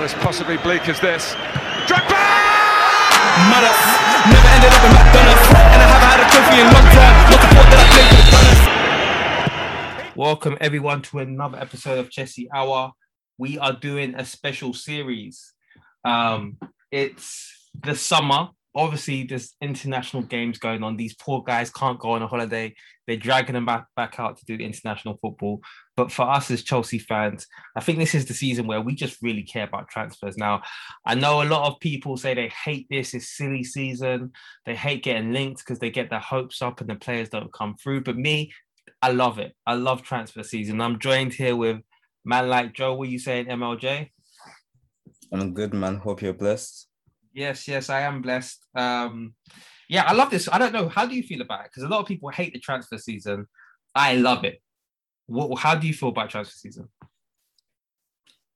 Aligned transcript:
Well, 0.00 0.08
as 0.08 0.14
possibly 0.14 0.56
bleak 0.56 0.88
as 0.88 0.98
this. 0.98 1.34
Drogba! 1.84 2.16
Maras. 3.52 3.80
Never 4.32 4.48
ended 4.48 4.72
up 4.72 4.84
in 4.88 4.92
McDonald's. 4.96 5.44
And 5.52 5.76
I 5.76 5.86
haven't 5.92 6.08
had 6.08 6.20
a 6.20 6.26
trophy 6.32 6.56
in 6.56 6.66
a 6.66 6.72
long 6.72 6.88
time. 6.96 7.16
Not 7.30 7.40
the 7.42 7.48
fault 7.54 7.68
that 7.68 7.76
I 7.76 7.86
played 7.92 8.08
for 8.08 8.16
the 8.16 8.24
Gunners. 10.00 10.16
Welcome 10.16 10.56
everyone 10.58 11.02
to 11.02 11.18
another 11.18 11.58
episode 11.58 11.98
of 11.98 12.10
Chelsea 12.10 12.48
Hour. 12.50 12.92
We 13.36 13.58
are 13.58 13.74
doing 13.74 14.14
a 14.14 14.24
special 14.24 14.72
series. 14.72 15.52
Um, 16.02 16.56
it's 16.90 17.68
the 17.78 17.94
summer. 17.94 18.48
Obviously, 18.74 19.24
there's 19.24 19.54
international 19.60 20.22
games 20.22 20.58
going 20.58 20.82
on. 20.82 20.96
These 20.96 21.14
poor 21.16 21.42
guys 21.42 21.68
can't 21.70 21.98
go 21.98 22.12
on 22.12 22.22
a 22.22 22.26
holiday. 22.26 22.74
They're 23.06 23.18
dragging 23.18 23.52
them 23.52 23.66
back, 23.66 23.84
back 23.96 24.18
out 24.18 24.38
to 24.38 24.46
do 24.46 24.56
the 24.56 24.64
international 24.64 25.18
football. 25.20 25.60
But 26.00 26.10
for 26.10 26.22
us 26.22 26.50
as 26.50 26.62
Chelsea 26.62 26.98
fans, 26.98 27.46
I 27.76 27.80
think 27.80 27.98
this 27.98 28.14
is 28.14 28.24
the 28.24 28.32
season 28.32 28.66
where 28.66 28.80
we 28.80 28.94
just 28.94 29.20
really 29.20 29.42
care 29.42 29.64
about 29.64 29.90
transfers. 29.90 30.38
Now, 30.38 30.62
I 31.04 31.14
know 31.14 31.42
a 31.42 31.44
lot 31.44 31.70
of 31.70 31.78
people 31.78 32.16
say 32.16 32.32
they 32.32 32.48
hate 32.64 32.86
this, 32.88 33.12
it's 33.12 33.36
silly 33.36 33.62
season. 33.62 34.32
They 34.64 34.74
hate 34.74 35.02
getting 35.02 35.34
linked 35.34 35.58
because 35.58 35.78
they 35.78 35.90
get 35.90 36.08
their 36.08 36.18
hopes 36.18 36.62
up 36.62 36.80
and 36.80 36.88
the 36.88 36.94
players 36.94 37.28
don't 37.28 37.52
come 37.52 37.76
through. 37.76 38.04
But 38.04 38.16
me, 38.16 38.50
I 39.02 39.10
love 39.12 39.38
it. 39.38 39.54
I 39.66 39.74
love 39.74 40.00
transfer 40.00 40.42
season. 40.42 40.80
I'm 40.80 40.98
joined 40.98 41.34
here 41.34 41.54
with 41.54 41.82
man 42.24 42.48
like 42.48 42.72
Joe. 42.72 42.94
What 42.94 43.08
are 43.08 43.10
you 43.10 43.18
saying, 43.18 43.48
MLJ? 43.48 44.08
I'm 45.30 45.52
good, 45.52 45.74
man. 45.74 45.96
Hope 45.96 46.22
you're 46.22 46.32
blessed. 46.32 46.88
Yes, 47.34 47.68
yes, 47.68 47.90
I 47.90 48.00
am 48.00 48.22
blessed. 48.22 48.64
Um, 48.74 49.34
yeah, 49.86 50.04
I 50.04 50.14
love 50.14 50.30
this. 50.30 50.48
I 50.50 50.56
don't 50.56 50.72
know. 50.72 50.88
How 50.88 51.04
do 51.04 51.14
you 51.14 51.22
feel 51.22 51.42
about 51.42 51.66
it? 51.66 51.70
Because 51.70 51.82
a 51.82 51.88
lot 51.88 52.00
of 52.00 52.06
people 52.06 52.30
hate 52.30 52.54
the 52.54 52.58
transfer 52.58 52.96
season. 52.96 53.46
I 53.94 54.14
love 54.14 54.44
it. 54.44 54.62
What, 55.30 55.58
how 55.58 55.74
do 55.74 55.86
you 55.86 55.94
feel 55.94 56.10
about 56.10 56.30
transfer 56.30 56.54
season? 56.54 56.88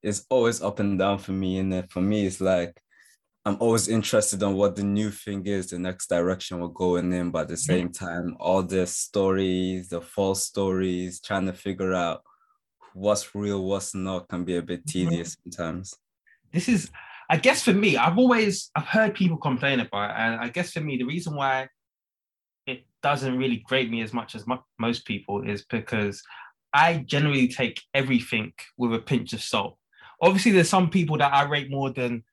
It's 0.02 0.26
always 0.28 0.60
up 0.60 0.80
and 0.80 0.98
down 0.98 1.18
for 1.18 1.32
me. 1.32 1.58
And 1.58 1.90
for 1.90 2.00
me, 2.00 2.26
it's 2.26 2.40
like 2.40 2.78
I'm 3.46 3.56
always 3.60 3.88
interested 3.88 4.42
on 4.42 4.54
what 4.54 4.76
the 4.76 4.82
new 4.82 5.10
thing 5.10 5.46
is, 5.46 5.70
the 5.70 5.78
next 5.78 6.08
direction 6.08 6.60
we're 6.60 6.68
going 6.68 7.12
in. 7.12 7.30
But 7.30 7.42
at 7.42 7.48
the 7.48 7.56
same 7.56 7.90
time, 7.90 8.36
all 8.40 8.62
the 8.62 8.86
stories, 8.86 9.88
the 9.88 10.00
false 10.00 10.44
stories, 10.44 11.20
trying 11.20 11.46
to 11.46 11.52
figure 11.52 11.94
out 11.94 12.22
what's 12.92 13.34
real, 13.34 13.64
what's 13.64 13.94
not, 13.94 14.28
can 14.28 14.44
be 14.44 14.56
a 14.56 14.62
bit 14.62 14.80
mm-hmm. 14.80 15.08
tedious 15.08 15.36
sometimes. 15.42 15.94
This 16.52 16.68
is 16.68 16.90
I 17.30 17.36
guess 17.38 17.62
for 17.62 17.72
me, 17.72 17.96
I've 17.96 18.18
always 18.18 18.70
I've 18.74 18.86
heard 18.86 19.14
people 19.14 19.36
complain 19.36 19.80
about 19.80 20.10
it, 20.10 20.16
and 20.16 20.40
I 20.40 20.48
guess 20.48 20.72
for 20.72 20.80
me, 20.80 20.96
the 20.96 21.04
reason 21.04 21.34
why 21.34 21.68
it 22.66 22.84
doesn't 23.02 23.38
really 23.38 23.62
grate 23.66 23.90
me 23.90 24.02
as 24.02 24.12
much 24.12 24.34
as 24.34 24.44
most 24.78 25.04
people 25.06 25.42
is 25.42 25.64
because 25.64 26.22
I 26.74 26.98
generally 26.98 27.48
take 27.48 27.80
everything 27.94 28.52
with 28.76 28.92
a 28.92 28.98
pinch 28.98 29.32
of 29.32 29.42
salt. 29.42 29.78
Obviously, 30.20 30.52
there's 30.52 30.68
some 30.68 30.90
people 30.90 31.16
that 31.18 31.32
I 31.32 31.44
rate 31.44 31.70
more 31.70 31.90
than 31.90 32.24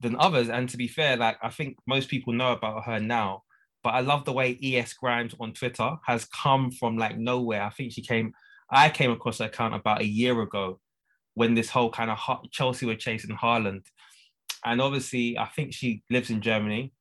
than 0.00 0.16
others, 0.16 0.48
and 0.48 0.68
to 0.68 0.76
be 0.76 0.88
fair, 0.88 1.16
like 1.16 1.36
I 1.42 1.50
think 1.50 1.76
most 1.86 2.08
people 2.08 2.32
know 2.32 2.52
about 2.52 2.84
her 2.84 2.98
now. 2.98 3.42
But 3.84 3.94
I 3.94 4.00
love 4.00 4.24
the 4.24 4.32
way 4.32 4.58
ES 4.62 4.94
Grimes 4.94 5.34
on 5.40 5.52
Twitter 5.52 5.96
has 6.06 6.24
come 6.26 6.70
from 6.70 6.96
like 6.96 7.18
nowhere. 7.18 7.62
I 7.62 7.70
think 7.70 7.92
she 7.92 8.02
came, 8.02 8.32
I 8.70 8.88
came 8.88 9.10
across 9.10 9.38
her 9.38 9.46
account 9.46 9.74
about 9.74 10.00
a 10.00 10.06
year 10.06 10.40
ago 10.40 10.78
when 11.34 11.54
this 11.54 11.68
whole 11.68 11.90
kind 11.90 12.10
of 12.10 12.18
Chelsea 12.52 12.86
were 12.86 12.94
chasing 12.94 13.36
Haaland 13.36 13.82
and 14.64 14.80
obviously 14.80 15.38
I 15.38 15.46
think 15.46 15.72
she 15.72 16.02
lives 16.10 16.30
in 16.30 16.40
Germany. 16.40 16.92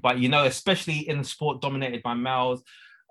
But 0.00 0.18
you 0.18 0.28
know, 0.28 0.44
especially 0.44 1.08
in 1.08 1.18
the 1.18 1.24
sport 1.24 1.60
dominated 1.60 2.02
by 2.02 2.14
males, 2.14 2.62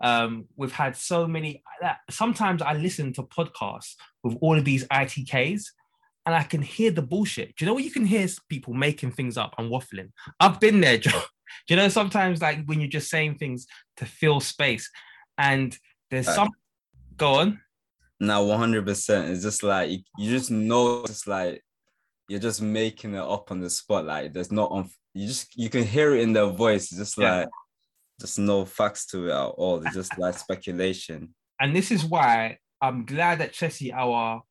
um, 0.01 0.47
we've 0.56 0.72
had 0.72 0.95
so 0.95 1.28
many. 1.28 1.63
Sometimes 2.09 2.62
I 2.62 2.73
listen 2.73 3.13
to 3.13 3.23
podcasts 3.23 3.95
with 4.23 4.38
all 4.41 4.57
of 4.57 4.66
these 4.66 4.85
ITKs, 4.88 5.63
and 6.25 6.35
I 6.35 6.44
can 6.44 6.62
hear 6.62 6.91
the 6.91 7.01
bullshit. 7.01 7.56
Do 7.56 7.63
you 7.63 7.67
know 7.67 7.73
what 7.73 7.84
you 7.84 7.91
can 7.91 8.06
hear? 8.06 8.28
People 8.50 8.73
making 8.73 9.11
things 9.11 9.38
up 9.38 9.53
and 9.57 9.72
waffling. 9.72 10.11
I've 10.40 10.59
been 10.59 10.81
there, 10.81 10.97
Joe. 11.00 11.22
Do 11.67 11.73
you 11.73 11.75
know 11.75 11.90
sometimes 11.90 12.41
like 12.41 12.66
when 12.66 12.79
you're 12.79 12.90
just 12.90 13.09
saying 13.09 13.35
things 13.35 13.67
to 13.97 14.06
fill 14.06 14.40
space, 14.40 14.90
and 15.38 15.78
there's 16.09 16.34
some. 16.34 16.50
Go 17.17 17.35
on. 17.35 17.61
Now, 18.19 18.44
one 18.44 18.57
hundred 18.57 18.85
percent. 18.85 19.29
It's 19.29 19.44
just 19.44 19.63
like 19.63 19.90
you 20.17 20.29
just 20.29 20.50
know. 20.50 21.03
It's 21.03 21.28
like 21.28 21.63
you're 22.28 22.40
just 22.40 22.61
making 22.61 23.13
it 23.13 23.19
up 23.19 23.51
on 23.51 23.59
the 23.59 23.69
spot. 23.69 24.06
Like 24.06 24.34
there's 24.34 24.51
not 24.51 24.72
on 24.72 24.90
you 25.13 25.28
just 25.28 25.56
you 25.57 25.69
can 25.69 25.84
hear 25.84 26.16
it 26.16 26.22
in 26.22 26.34
their 26.34 26.47
voice. 26.47 26.91
It's 26.91 26.97
just 26.97 27.17
yeah. 27.17 27.35
like 27.35 27.50
just 28.21 28.39
no 28.39 28.65
facts 28.65 29.05
to 29.07 29.27
it 29.27 29.31
at 29.31 29.35
all. 29.35 29.85
It's 29.85 29.95
just 29.95 30.17
like 30.17 30.37
speculation. 30.37 31.33
And 31.59 31.75
this 31.75 31.91
is 31.91 32.03
why 32.05 32.57
I'm 32.81 33.05
glad 33.05 33.39
that 33.39 33.53
Chelsea 33.53 33.93
Hour 33.93 34.41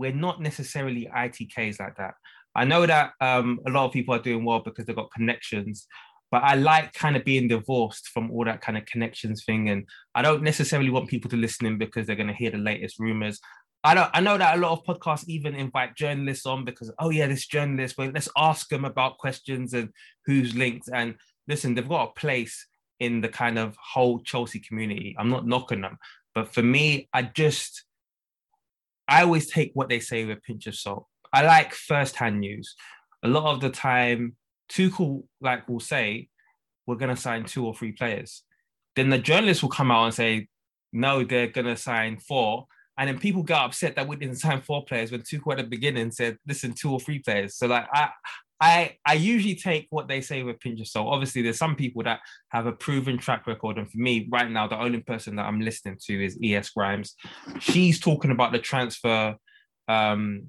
we're 0.00 0.12
not 0.12 0.40
necessarily 0.40 1.08
ITKs 1.14 1.78
like 1.78 1.96
that. 1.98 2.14
I 2.54 2.64
know 2.64 2.86
that 2.86 3.12
um, 3.20 3.60
a 3.66 3.70
lot 3.70 3.84
of 3.84 3.92
people 3.92 4.14
are 4.14 4.22
doing 4.22 4.44
well 4.46 4.60
because 4.60 4.86
they've 4.86 4.96
got 4.96 5.12
connections, 5.12 5.86
but 6.30 6.42
I 6.42 6.54
like 6.54 6.94
kind 6.94 7.16
of 7.16 7.24
being 7.24 7.48
divorced 7.48 8.08
from 8.08 8.30
all 8.30 8.46
that 8.46 8.62
kind 8.62 8.78
of 8.78 8.86
connections 8.86 9.44
thing. 9.44 9.68
And 9.68 9.86
I 10.14 10.22
don't 10.22 10.42
necessarily 10.42 10.88
want 10.88 11.10
people 11.10 11.30
to 11.30 11.36
listen 11.36 11.66
in 11.66 11.76
because 11.76 12.06
they're 12.06 12.16
going 12.16 12.28
to 12.28 12.34
hear 12.34 12.50
the 12.50 12.58
latest 12.58 12.98
rumors. 12.98 13.38
I 13.84 13.94
don't. 13.94 14.10
I 14.12 14.20
know 14.20 14.36
that 14.36 14.56
a 14.56 14.60
lot 14.60 14.72
of 14.72 14.84
podcasts 14.84 15.28
even 15.28 15.54
invite 15.54 15.96
journalists 15.96 16.44
on 16.44 16.64
because 16.64 16.92
oh 16.98 17.10
yeah, 17.10 17.26
this 17.26 17.46
journalist. 17.46 17.96
Well, 17.96 18.10
let's 18.12 18.28
ask 18.36 18.68
them 18.68 18.84
about 18.84 19.18
questions 19.18 19.72
and 19.72 19.90
who's 20.26 20.54
linked. 20.54 20.88
And 20.92 21.14
listen, 21.46 21.74
they've 21.74 21.88
got 21.88 22.10
a 22.10 22.20
place 22.20 22.66
in 23.00 23.20
the 23.20 23.28
kind 23.28 23.58
of 23.58 23.76
whole 23.76 24.20
Chelsea 24.20 24.60
community. 24.60 25.16
I'm 25.18 25.30
not 25.30 25.46
knocking 25.46 25.80
them, 25.80 25.98
but 26.34 26.52
for 26.52 26.62
me, 26.62 27.08
I 27.12 27.22
just 27.22 27.84
I 29.08 29.22
always 29.22 29.50
take 29.50 29.72
what 29.74 29.88
they 29.88 29.98
say 29.98 30.24
with 30.24 30.38
a 30.38 30.40
pinch 30.40 30.66
of 30.66 30.76
salt. 30.76 31.06
I 31.32 31.42
like 31.42 31.74
first-hand 31.74 32.38
news. 32.38 32.76
A 33.24 33.28
lot 33.28 33.52
of 33.52 33.60
the 33.60 33.70
time, 33.70 34.36
Tuchel 34.70 35.24
like 35.40 35.68
will 35.68 35.80
say, 35.80 36.28
"We're 36.86 36.96
going 36.96 37.14
to 37.14 37.20
sign 37.20 37.44
two 37.44 37.66
or 37.66 37.74
three 37.74 37.92
players." 37.92 38.42
Then 38.96 39.10
the 39.10 39.18
journalists 39.18 39.62
will 39.62 39.70
come 39.70 39.90
out 39.90 40.04
and 40.04 40.14
say, 40.14 40.48
"No, 40.92 41.24
they're 41.24 41.48
going 41.48 41.66
to 41.66 41.76
sign 41.76 42.18
four 42.18 42.66
and 43.00 43.08
then 43.08 43.18
people 43.18 43.42
got 43.42 43.64
upset 43.64 43.96
that 43.96 44.06
we 44.06 44.16
didn't 44.16 44.36
sign 44.36 44.60
four 44.60 44.84
players 44.84 45.10
when 45.10 45.22
Tuchel 45.22 45.52
at 45.52 45.56
the 45.56 45.64
beginning 45.64 46.10
said, 46.10 46.36
listen, 46.46 46.74
two 46.74 46.92
or 46.92 47.00
three 47.00 47.18
players. 47.18 47.56
So 47.56 47.66
like 47.66 47.86
I 47.94 48.10
I 48.60 48.96
I 49.06 49.14
usually 49.14 49.54
take 49.54 49.86
what 49.90 50.08
they 50.08 50.20
say 50.20 50.42
with 50.42 50.56
a 50.56 50.58
pinch 50.58 50.80
of 50.80 50.86
salt. 50.88 51.08
Obviously, 51.12 51.42
there's 51.42 51.58
some 51.58 51.76
people 51.76 52.02
that 52.02 52.20
have 52.50 52.66
a 52.66 52.72
proven 52.72 53.16
track 53.18 53.46
record. 53.46 53.78
And 53.78 53.90
for 53.90 53.98
me, 53.98 54.28
right 54.30 54.50
now, 54.50 54.66
the 54.66 54.78
only 54.78 55.00
person 55.00 55.36
that 55.36 55.46
I'm 55.46 55.60
listening 55.60 55.98
to 56.06 56.24
is 56.24 56.38
ES 56.42 56.70
Grimes. 56.70 57.14
She's 57.58 57.98
talking 57.98 58.30
about 58.30 58.52
the 58.52 58.58
transfer 58.58 59.36
um 59.88 60.48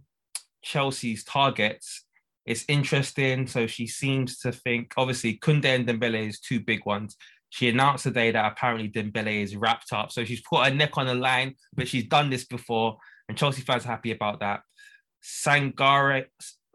Chelsea's 0.61 1.23
targets. 1.23 2.05
It's 2.45 2.65
interesting. 2.67 3.47
So 3.47 3.67
she 3.67 3.87
seems 3.87 4.39
to 4.39 4.51
think 4.51 4.93
obviously 4.97 5.37
Koundé 5.37 5.75
and 5.75 5.87
Dembele 5.87 6.27
is 6.27 6.39
two 6.39 6.59
big 6.59 6.85
ones. 6.85 7.15
she 7.51 7.67
announced 7.67 8.03
today 8.05 8.31
that 8.31 8.51
apparently 8.51 8.89
Dembele 8.89 9.43
is 9.43 9.55
wrapped 9.55 9.91
up. 9.93 10.11
So 10.11 10.23
she's 10.23 10.41
put 10.41 10.65
her 10.65 10.73
neck 10.73 10.97
on 10.97 11.05
the 11.05 11.13
line, 11.15 11.55
but 11.75 11.87
she's 11.87 12.05
done 12.07 12.29
this 12.29 12.45
before, 12.45 12.97
and 13.27 13.37
Chelsea 13.37 13.61
fans 13.61 13.85
are 13.85 13.89
happy 13.89 14.11
about 14.11 14.39
that. 14.39 14.61
Sangare, 15.21 16.25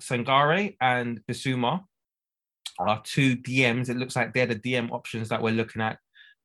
Sangare 0.01 0.77
and 0.81 1.21
Bissouma 1.27 1.83
are 2.79 3.03
two 3.05 3.37
DMs. 3.37 3.89
It 3.89 3.97
looks 3.97 4.17
like 4.17 4.35
they're 4.35 4.47
the 4.47 4.57
DM 4.57 4.91
options 4.91 5.29
that 5.31 5.43
we're 5.43 5.55
looking 5.55 5.83
at 5.83 5.99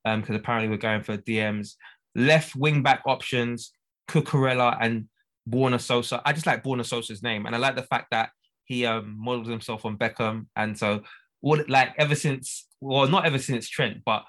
because 0.04 0.30
um, 0.30 0.36
apparently 0.36 0.70
we're 0.70 0.78
going 0.78 1.04
for 1.04 1.18
DMs. 1.18 1.76
Left 2.16 2.56
wing 2.56 2.84
back 2.84 3.04
options, 3.06 3.72
Cucurella 4.10 4.78
and 4.80 5.08
Borna 5.50 5.80
Sosa. 5.80 6.22
I 6.26 6.34
just 6.34 6.46
like 6.46 6.64
Borna 6.64 6.86
Sosa's 6.86 7.24
name, 7.24 7.46
and 7.46 7.56
I 7.56 7.60
like 7.60 7.76
the 7.76 7.84
fact 7.84 8.08
that 8.12 8.30
he 8.66 8.86
um, 8.86 9.16
models 9.18 9.48
himself 9.48 9.86
on 9.86 9.98
Beckham, 9.98 10.48
and 10.56 10.78
so 10.78 11.04
what 11.42 11.70
like 11.70 11.94
ever 11.98 12.16
since, 12.16 12.68
well, 12.80 13.08
not 13.08 13.26
ever 13.26 13.38
since 13.40 13.70
Trent, 13.70 13.98
but 14.06 14.24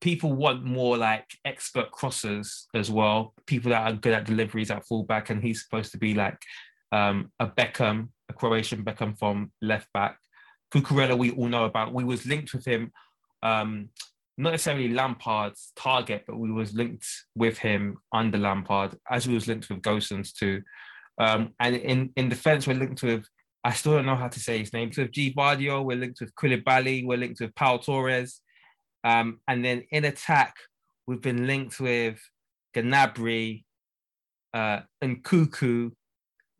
people 0.00 0.32
want 0.32 0.64
more 0.64 0.96
like 0.96 1.26
expert 1.44 1.90
crossers 1.90 2.64
as 2.74 2.90
well. 2.90 3.34
People 3.46 3.70
that 3.70 3.86
are 3.90 3.96
good 3.96 4.14
at 4.14 4.24
deliveries 4.24 4.70
at 4.70 4.86
fullback, 4.86 5.30
and 5.30 5.42
he's 5.42 5.62
supposed 5.62 5.92
to 5.92 5.98
be 5.98 6.14
like 6.14 6.38
um, 6.92 7.30
a 7.40 7.46
Beckham, 7.46 8.08
a 8.28 8.32
Croatian 8.32 8.84
Beckham 8.84 9.18
from 9.18 9.52
left 9.62 9.92
back. 9.92 10.18
Cucurella, 10.72 11.16
we 11.16 11.30
all 11.30 11.48
know 11.48 11.64
about. 11.64 11.94
We 11.94 12.04
was 12.04 12.26
linked 12.26 12.52
with 12.52 12.66
him, 12.66 12.92
um, 13.42 13.88
not 14.36 14.50
necessarily 14.50 14.90
Lampard's 14.90 15.72
target, 15.76 16.24
but 16.26 16.38
we 16.38 16.52
was 16.52 16.74
linked 16.74 17.06
with 17.34 17.58
him 17.58 17.98
under 18.12 18.38
Lampard, 18.38 18.96
as 19.10 19.26
we 19.26 19.34
was 19.34 19.48
linked 19.48 19.68
with 19.68 19.82
Gosens 19.82 20.32
too. 20.32 20.62
Um, 21.18 21.54
and 21.58 21.74
in 21.76 22.12
in 22.16 22.28
defence, 22.28 22.66
we're 22.66 22.74
linked 22.74 23.02
with. 23.02 23.26
I 23.64 23.72
still 23.72 23.92
don't 23.92 24.06
know 24.06 24.16
how 24.16 24.28
to 24.28 24.40
say 24.40 24.58
his 24.58 24.72
name. 24.72 24.92
So 24.92 25.02
with 25.02 25.12
Gvardiol, 25.12 25.84
we're 25.84 25.96
linked 25.96 26.20
with 26.20 26.34
Koulibaly, 26.36 27.04
we're 27.04 27.18
linked 27.18 27.40
with 27.40 27.54
Pau 27.54 27.78
Torres. 27.78 28.40
Um, 29.02 29.40
and 29.48 29.64
then 29.64 29.82
in 29.90 30.04
attack, 30.04 30.54
we've 31.06 31.20
been 31.20 31.46
linked 31.46 31.80
with 31.80 32.20
Gnabry, 32.74 33.64
uh, 34.54 34.80
and 35.02 35.22
Cuckoo, 35.22 35.90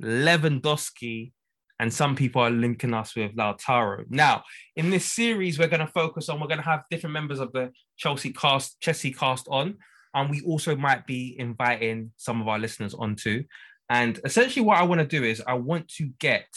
Lewandowski, 0.02 1.32
and 1.80 1.92
some 1.92 2.16
people 2.16 2.42
are 2.42 2.50
linking 2.50 2.94
us 2.94 3.14
with 3.14 3.36
Lautaro. 3.36 4.04
Now, 4.08 4.44
in 4.76 4.90
this 4.90 5.04
series, 5.04 5.58
we're 5.58 5.68
going 5.68 5.86
to 5.86 5.92
focus 5.92 6.28
on, 6.28 6.40
we're 6.40 6.48
going 6.48 6.58
to 6.58 6.64
have 6.64 6.84
different 6.90 7.12
members 7.12 7.38
of 7.38 7.52
the 7.52 7.70
Chelsea 7.96 8.32
cast, 8.32 8.80
Chelsea 8.80 9.12
cast 9.12 9.46
on, 9.48 9.76
and 10.14 10.30
we 10.30 10.40
also 10.42 10.74
might 10.74 11.06
be 11.06 11.36
inviting 11.38 12.12
some 12.16 12.40
of 12.40 12.48
our 12.48 12.58
listeners 12.58 12.94
onto. 12.94 13.44
And 13.88 14.20
essentially, 14.24 14.64
what 14.64 14.78
I 14.78 14.82
want 14.82 15.00
to 15.00 15.06
do 15.06 15.24
is 15.24 15.42
I 15.46 15.54
want 15.54 15.88
to 15.94 16.10
get, 16.18 16.48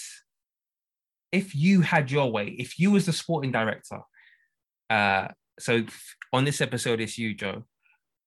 if 1.32 1.56
you 1.56 1.82
had 1.82 2.12
your 2.12 2.32
way, 2.32 2.48
if 2.58 2.80
you 2.80 2.92
was 2.92 3.06
the 3.06 3.14
sporting 3.14 3.52
director, 3.52 4.00
uh, 4.90 5.28
so 5.60 5.84
on 6.34 6.46
this 6.46 6.62
episode, 6.62 7.00
it's 7.00 7.18
you, 7.18 7.34
Joe. 7.34 7.64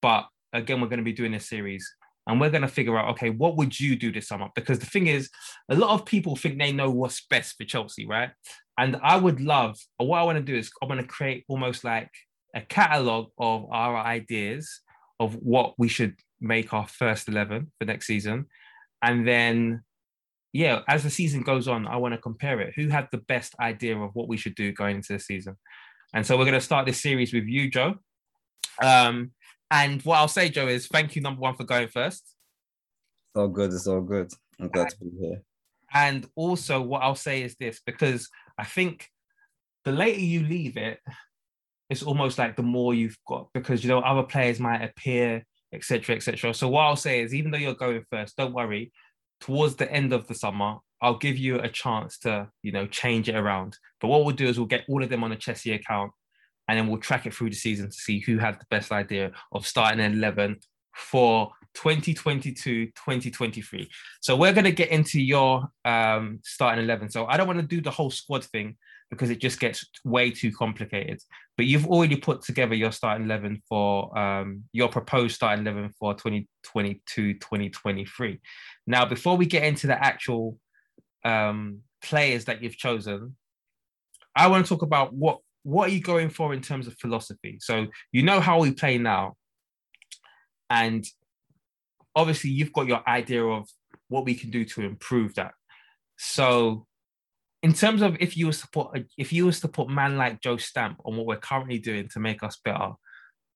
But 0.01 0.29
again, 0.53 0.81
we're 0.81 0.89
going 0.89 0.99
to 0.99 1.05
be 1.05 1.13
doing 1.13 1.35
a 1.35 1.41
series 1.41 1.93
and 2.27 2.41
we're 2.41 2.51
going 2.51 2.63
to 2.63 2.69
figure 2.69 2.99
out 2.99 3.11
okay 3.11 3.31
what 3.31 3.57
would 3.57 3.79
you 3.79 3.97
do 3.97 4.13
this 4.13 4.29
summer 4.29 4.49
because 4.55 4.79
the 4.79 4.87
thing 4.87 5.07
is 5.07 5.31
a 5.69 5.75
lot 5.75 5.91
of 5.91 6.07
people 6.07 6.37
think 6.37 6.59
they 6.59 6.73
know 6.73 6.91
what's 6.91 7.27
best 7.29 7.57
for 7.57 7.65
chelsea 7.65 8.07
right? 8.07 8.31
And 8.79 8.97
i 9.03 9.17
would 9.17 9.41
love 9.41 9.79
what 9.99 10.19
i 10.19 10.23
want 10.23 10.39
to 10.39 10.43
do 10.43 10.57
is 10.57 10.71
i 10.83 10.87
want 10.87 11.01
to 11.01 11.07
create 11.07 11.45
almost 11.49 11.85
like 11.85 12.11
a 12.55 12.61
catalog 12.61 13.31
of 13.39 13.67
our 13.71 13.97
ideas 13.97 14.81
of 15.21 15.35
what 15.35 15.75
we 15.79 15.89
should 15.89 16.15
make 16.41 16.73
our 16.73 16.87
first 16.87 17.29
11 17.29 17.73
for 17.79 17.85
next 17.85 18.07
season. 18.07 18.47
And 19.03 19.27
then 19.27 19.83
yeah 20.53 20.83
as 20.89 21.03
the 21.03 21.11
season 21.11 21.43
goes 21.43 21.67
on 21.67 21.87
i 21.89 21.97
want 21.97 22.15
to 22.15 22.19
compare 22.19 22.61
it. 22.61 22.75
Who 22.77 22.89
had 22.89 23.09
the 23.11 23.19
best 23.19 23.55
idea 23.61 23.99
of 23.99 24.15
what 24.15 24.29
we 24.29 24.37
should 24.37 24.55
do 24.55 24.73
going 24.73 24.97
into 24.97 25.13
the 25.13 25.19
season? 25.19 25.57
And 26.15 26.25
so 26.25 26.37
we're 26.37 26.45
going 26.45 26.55
to 26.55 26.61
start 26.61 26.87
this 26.87 27.03
series 27.03 27.33
with 27.33 27.45
you 27.45 27.71
joe. 27.71 27.97
Um, 28.83 29.33
and 29.75 30.01
what 30.03 30.19
I'll 30.19 30.29
say, 30.29 30.49
Joe, 30.51 30.69
is 30.69 30.87
thank 30.87 31.17
you, 31.17 31.23
number 31.23 31.41
one, 31.41 31.57
for 31.57 31.65
going 31.65 31.89
first. 31.89 32.23
It's 32.23 33.37
all 33.37 33.49
good. 33.49 33.73
It's 33.73 33.89
all 33.89 34.03
good. 34.03 34.31
I'm 34.61 34.69
glad 34.69 34.91
to 34.91 34.97
be 35.01 35.11
here. 35.21 35.43
And 35.93 36.29
also, 36.37 36.81
what 36.81 37.03
I'll 37.03 37.17
say 37.17 37.43
is 37.43 37.57
this 37.59 37.81
because 37.85 38.29
I 38.57 38.65
think 38.65 39.09
the 39.85 39.91
later 39.91 40.21
you 40.21 40.47
leave 40.47 40.77
it, 40.77 41.01
it's 41.91 42.05
almost 42.05 42.39
like 42.39 42.55
the 42.55 42.63
more 42.63 42.95
you've 42.95 43.19
got 43.27 43.49
because 43.53 43.83
you 43.83 43.89
know 43.89 43.99
other 43.99 44.23
players 44.23 44.61
might 44.61 44.83
appear, 44.83 45.45
etc., 45.73 46.15
etc. 46.15 46.55
So 46.55 46.69
what 46.69 46.83
I'll 46.83 46.95
say 46.95 47.21
is, 47.21 47.35
even 47.35 47.51
though 47.51 47.59
you're 47.59 47.75
going 47.75 48.05
first, 48.11 48.37
don't 48.37 48.55
worry. 48.55 48.93
Towards 49.41 49.75
the 49.75 49.91
end 49.91 50.13
of 50.13 50.29
the 50.29 50.37
summer, 50.37 50.77
I'll 51.03 51.19
give 51.19 51.37
you 51.37 51.59
a 51.59 51.69
chance 51.69 52.17
to, 52.21 52.49
you 52.63 52.71
know, 52.71 52.87
change 52.87 53.29
it 53.29 53.35
around. 53.35 53.77
But 54.01 54.07
what 54.07 54.25
we'll 54.25 54.37
do 54.37 54.47
is 54.47 54.57
we'll 54.57 54.69
get 54.69 54.85
all 54.89 55.03
of 55.03 55.11
them 55.11 55.25
on 55.25 55.33
a 55.33 55.37
Chessy 55.37 55.73
account 55.73 56.13
and 56.69 56.79
then 56.79 56.89
we'll 56.89 57.01
track 57.01 57.27
it 57.27 57.35
through 57.35 57.51
the 57.51 57.57
season 57.57 57.91
to 57.91 57.97
see 57.97 58.21
who 58.21 58.39
had 58.39 58.55
the 58.55 58.67
best 58.71 58.93
idea 58.93 59.33
of 59.53 59.67
starting 59.67 60.01
an 60.01 60.15
11 60.15 60.59
for 60.95 61.51
2022 61.75 62.87
2023 62.87 63.91
so 64.21 64.37
we're 64.37 64.53
going 64.53 64.65
to 64.65 64.73
get 64.73 64.91
into 64.91 65.21
your 65.21 65.69
um, 65.85 66.39
starting 66.45 66.85
11 66.85 67.11
so 67.11 67.27
i 67.27 67.37
don't 67.37 67.49
want 67.49 67.59
to 67.59 67.67
do 67.67 67.81
the 67.81 67.91
whole 67.91 68.11
squad 68.11 68.45
thing 68.45 68.77
because 69.11 69.31
it 69.31 69.41
just 69.41 69.61
gets 69.61 69.85
way 70.05 70.31
too 70.31 70.53
complicated 70.53 71.21
but 71.57 71.67
you've 71.67 71.87
already 71.87 72.17
put 72.17 72.43
together 72.43 72.75
your 72.75 72.93
starting 72.93 73.27
11 73.27 73.63
for 73.69 74.17
um, 74.17 74.63
your 74.73 74.89
proposed 74.89 75.35
starting 75.35 75.67
11 75.67 75.93
for 75.99 76.15
2022 76.15 77.35
2023 77.35 78.41
now 78.87 79.05
before 79.05 79.37
we 79.37 79.47
get 79.47 79.65
into 79.65 79.87
the 79.87 80.05
actual 80.05 80.59
um, 81.25 81.81
players 82.03 82.45
that 82.45 82.63
you've 82.63 82.77
chosen 82.77 83.37
i 84.37 84.47
want 84.47 84.65
to 84.65 84.69
talk 84.69 84.83
about 84.83 85.13
what 85.13 85.41
what 85.65 85.89
are 85.89 85.93
you 85.93 86.01
going 86.01 86.29
for 86.29 86.55
in 86.55 86.61
terms 86.61 86.87
of 86.87 86.97
philosophy? 86.99 87.59
So 87.61 87.89
you 88.13 88.23
know 88.23 88.39
how 88.39 88.61
we 88.61 88.73
play 88.73 88.99
now, 88.99 89.35
and 90.71 91.05
obviously 92.15 92.51
you've 92.51 92.73
got 92.73 92.87
your 92.87 93.07
idea 93.09 93.45
of 93.45 93.69
what 94.09 94.25
we 94.25 94.35
can 94.35 94.51
do 94.51 94.65
to 94.65 94.83
improve 94.83 95.35
that. 95.35 95.53
So, 96.17 96.87
in 97.63 97.73
terms 97.73 98.03
of 98.03 98.17
if 98.21 98.37
you 98.37 98.47
was 98.47 98.61
to 98.61 98.69
put 98.69 99.07
if 99.17 99.33
you 99.33 99.47
was 99.47 99.61
to 99.61 99.69
put 99.69 99.89
man 99.89 100.17
like 100.17 100.41
Joe 100.41 100.59
Stamp 100.59 101.01
on 101.05 101.17
what 101.17 101.27
we're 101.27 101.37
currently 101.37 101.79
doing 101.79 102.09
to 102.11 102.21
make 102.21 102.43
us 102.43 102.61
better, 102.63 102.93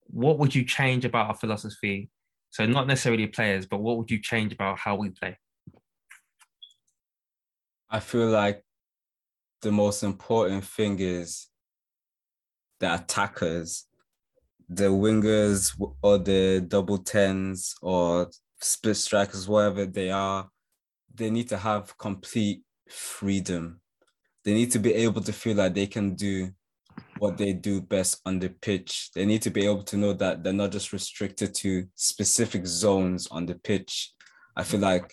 what 0.07 0.39
would 0.39 0.55
you 0.55 0.65
change 0.65 1.05
about 1.05 1.29
our 1.29 1.35
philosophy? 1.35 2.11
So 2.51 2.65
not 2.65 2.87
necessarily 2.87 3.27
players, 3.27 3.67
but 3.67 3.81
what 3.81 3.99
would 3.99 4.11
you 4.11 4.21
change 4.21 4.55
about 4.55 4.79
how 4.79 4.97
we 4.97 5.11
play? 5.11 5.39
I 7.91 8.01
feel 8.01 8.29
like 8.29 8.65
the 9.61 9.73
most 9.73 10.03
important 10.03 10.65
thing 10.65 10.99
is 11.01 11.49
the 12.81 12.95
attackers, 12.95 13.87
the 14.69 14.85
wingers 14.85 15.73
or 16.03 16.19
the 16.19 16.65
double 16.67 16.99
tens 16.99 17.75
or 17.83 18.31
split 18.61 18.97
strikers, 18.97 19.49
whatever 19.49 19.87
they 19.87 20.11
are, 20.11 20.49
they 21.15 21.31
need 21.31 21.49
to 21.49 21.57
have 21.57 21.97
complete 21.99 22.63
freedom. 22.89 23.81
They 24.45 24.55
need 24.55 24.71
to 24.73 24.79
be 24.79 24.95
able 24.95 25.21
to 25.23 25.33
feel 25.33 25.57
like 25.57 25.75
they 25.75 25.87
can 25.87 26.15
do 26.15 26.51
what 27.19 27.37
they 27.37 27.53
do 27.53 27.81
best 27.81 28.21
on 28.25 28.39
the 28.39 28.49
pitch. 28.49 29.11
They 29.15 29.25
need 29.25 29.43
to 29.43 29.51
be 29.51 29.65
able 29.65 29.83
to 29.85 29.97
know 29.97 30.13
that 30.15 30.43
they're 30.43 30.53
not 30.53 30.73
just 30.73 30.93
restricted 30.93 31.55
to 31.57 31.87
specific 31.95 32.67
zones 32.67 33.27
on 33.31 33.47
the 33.47 33.55
pitch. 33.57 34.13
I 34.57 34.65
feel 34.65 34.81
like 34.81 35.13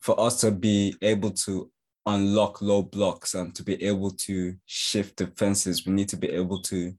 for 0.00 0.18
us 0.20 0.40
to 0.40 0.50
be 0.50 0.94
able 1.02 1.30
to 1.30 1.70
unlock 2.06 2.60
low 2.60 2.82
blocks 2.82 3.34
and 3.34 3.54
to 3.54 3.62
be 3.62 3.82
able 3.82 4.10
to 4.10 4.54
shift 4.66 5.16
defenses, 5.16 5.86
we 5.86 5.92
need 5.92 6.08
to 6.10 6.16
be 6.16 6.28
able 6.28 6.60
to 6.62 6.94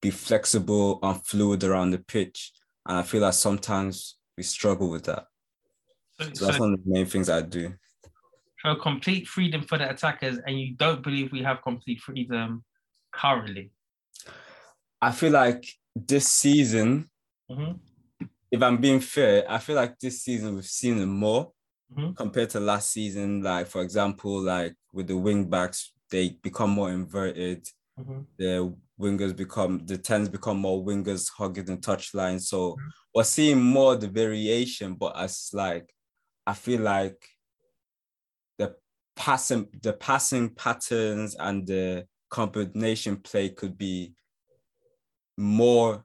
be 0.00 0.10
flexible 0.10 0.98
and 1.02 1.24
fluid 1.26 1.64
around 1.64 1.90
the 1.90 1.98
pitch. 1.98 2.52
And 2.86 2.98
I 2.98 3.02
feel 3.02 3.20
like 3.20 3.34
sometimes 3.34 4.16
we 4.36 4.42
struggle 4.42 4.90
with 4.90 5.04
that. 5.04 5.26
So, 6.18 6.24
so 6.32 6.44
that's 6.46 6.56
so, 6.56 6.62
one 6.62 6.74
of 6.74 6.84
the 6.84 6.90
main 6.90 7.06
things 7.06 7.28
I 7.28 7.42
do. 7.42 7.74
So 8.62 8.74
complete 8.74 9.26
freedom 9.26 9.62
for 9.62 9.78
the 9.78 9.88
attackers, 9.88 10.38
and 10.46 10.60
you 10.60 10.74
don't 10.74 11.02
believe 11.02 11.32
we 11.32 11.42
have 11.42 11.62
complete 11.62 12.00
freedom 12.00 12.62
currently. 13.12 13.72
I 15.00 15.12
feel 15.12 15.32
like 15.32 15.66
this 15.94 16.28
season, 16.28 17.08
mm-hmm. 17.50 17.72
if 18.50 18.62
I'm 18.62 18.76
being 18.76 19.00
fair, 19.00 19.50
I 19.50 19.58
feel 19.58 19.76
like 19.76 19.98
this 19.98 20.22
season 20.22 20.54
we've 20.54 20.66
seen 20.66 21.00
it 21.00 21.06
more 21.06 21.52
mm-hmm. 21.96 22.12
compared 22.12 22.50
to 22.50 22.60
last 22.60 22.90
season. 22.90 23.42
Like 23.42 23.66
for 23.66 23.80
example, 23.80 24.40
like 24.40 24.74
with 24.92 25.06
the 25.06 25.16
wing 25.16 25.48
backs, 25.48 25.92
they 26.10 26.30
become 26.42 26.70
more 26.70 26.90
inverted. 26.90 27.66
Mm-hmm. 27.98 28.20
The 28.36 28.74
wingers 29.00 29.34
become 29.34 29.84
the 29.86 29.98
tens 29.98 30.28
become 30.28 30.58
more 30.58 30.84
wingers 30.84 31.30
hugging 31.36 31.64
the 31.64 31.76
touchline. 31.76 32.40
So 32.40 32.72
mm-hmm. 32.72 32.88
we're 33.14 33.24
seeing 33.24 33.60
more 33.60 33.96
the 33.96 34.08
variation, 34.08 34.94
but 34.94 35.18
as 35.18 35.50
like 35.52 35.92
I 36.46 36.54
feel 36.54 36.80
like 36.80 37.26
the 38.58 38.74
passing 39.16 39.68
the 39.82 39.92
passing 39.92 40.50
patterns 40.50 41.36
and 41.38 41.66
the 41.66 42.06
combination 42.28 43.16
play 43.16 43.48
could 43.48 43.76
be 43.76 44.14
more 45.36 46.04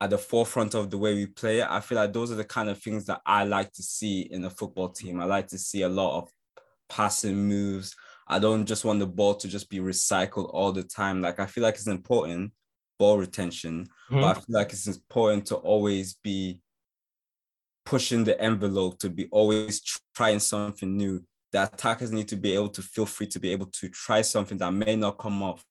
at 0.00 0.10
the 0.10 0.18
forefront 0.18 0.74
of 0.74 0.90
the 0.90 0.96
way 0.96 1.14
we 1.14 1.26
play. 1.26 1.62
I 1.62 1.80
feel 1.80 1.96
like 1.96 2.12
those 2.12 2.32
are 2.32 2.36
the 2.36 2.44
kind 2.44 2.70
of 2.70 2.78
things 2.78 3.04
that 3.06 3.20
I 3.26 3.44
like 3.44 3.72
to 3.72 3.82
see 3.82 4.22
in 4.22 4.44
a 4.44 4.50
football 4.50 4.88
team. 4.88 5.20
I 5.20 5.24
like 5.24 5.48
to 5.48 5.58
see 5.58 5.82
a 5.82 5.88
lot 5.88 6.18
of 6.18 6.30
passing 6.88 7.36
moves. 7.36 7.94
I 8.30 8.38
don't 8.38 8.64
just 8.64 8.84
want 8.84 9.00
the 9.00 9.08
ball 9.08 9.34
to 9.34 9.48
just 9.48 9.68
be 9.68 9.80
recycled 9.80 10.50
all 10.54 10.70
the 10.70 10.84
time. 10.84 11.20
Like 11.20 11.40
I 11.40 11.46
feel 11.46 11.64
like 11.64 11.74
it's 11.74 11.88
important, 11.88 12.52
ball 12.96 13.18
retention, 13.18 13.88
mm-hmm. 14.08 14.20
but 14.20 14.24
I 14.24 14.34
feel 14.34 14.44
like 14.54 14.72
it's 14.72 14.86
important 14.86 15.46
to 15.46 15.56
always 15.56 16.14
be 16.14 16.60
pushing 17.84 18.22
the 18.22 18.40
envelope, 18.40 19.00
to 19.00 19.10
be 19.10 19.26
always 19.32 19.82
trying 20.14 20.38
something 20.38 20.96
new. 20.96 21.24
The 21.50 21.64
attackers 21.64 22.12
need 22.12 22.28
to 22.28 22.36
be 22.36 22.54
able 22.54 22.68
to 22.68 22.82
feel 22.82 23.04
free 23.04 23.26
to 23.26 23.40
be 23.40 23.50
able 23.50 23.66
to 23.66 23.88
try 23.88 24.22
something 24.22 24.58
that 24.58 24.70
may 24.70 24.94
not 24.94 25.18
come 25.18 25.42
off, 25.42 25.64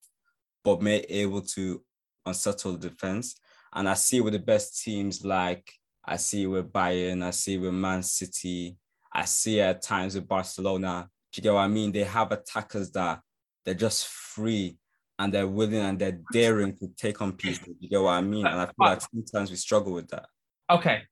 but 0.65 0.81
may 0.81 0.97
able 1.07 1.41
to 1.41 1.81
unsettle 2.25 2.73
the 2.73 2.89
defense. 2.89 3.39
And 3.73 3.87
I 3.87 3.93
see 3.93 4.19
with 4.19 4.33
the 4.33 4.39
best 4.39 4.83
teams 4.83 5.23
like 5.23 5.71
I 6.03 6.17
see 6.17 6.45
with 6.45 6.73
Bayern, 6.73 7.23
I 7.23 7.29
see 7.31 7.57
with 7.57 7.73
Man 7.73 8.03
City, 8.03 8.75
I 9.13 9.23
see 9.23 9.61
at 9.61 9.81
times 9.81 10.15
with 10.15 10.27
Barcelona. 10.27 11.09
Do 11.31 11.39
you 11.39 11.43
get 11.43 11.53
what 11.53 11.61
I 11.61 11.67
mean? 11.67 11.91
They 11.91 12.03
have 12.03 12.31
attackers 12.31 12.91
that 12.91 13.21
they're 13.65 13.73
just 13.73 14.07
free 14.07 14.77
and 15.19 15.33
they're 15.33 15.47
willing 15.47 15.75
and 15.81 15.99
they're 15.99 16.19
daring 16.31 16.75
to 16.77 16.87
take 16.97 17.21
on 17.21 17.33
people. 17.33 17.73
You 17.79 17.89
get 17.89 18.01
what 18.01 18.11
I 18.11 18.21
mean? 18.21 18.47
And 18.47 18.59
I 18.59 18.65
feel 18.65 18.73
like 18.79 19.01
sometimes 19.01 19.51
we 19.51 19.57
struggle 19.57 19.93
with 19.93 20.07
that. 20.09 20.27
Okay. 20.69 21.03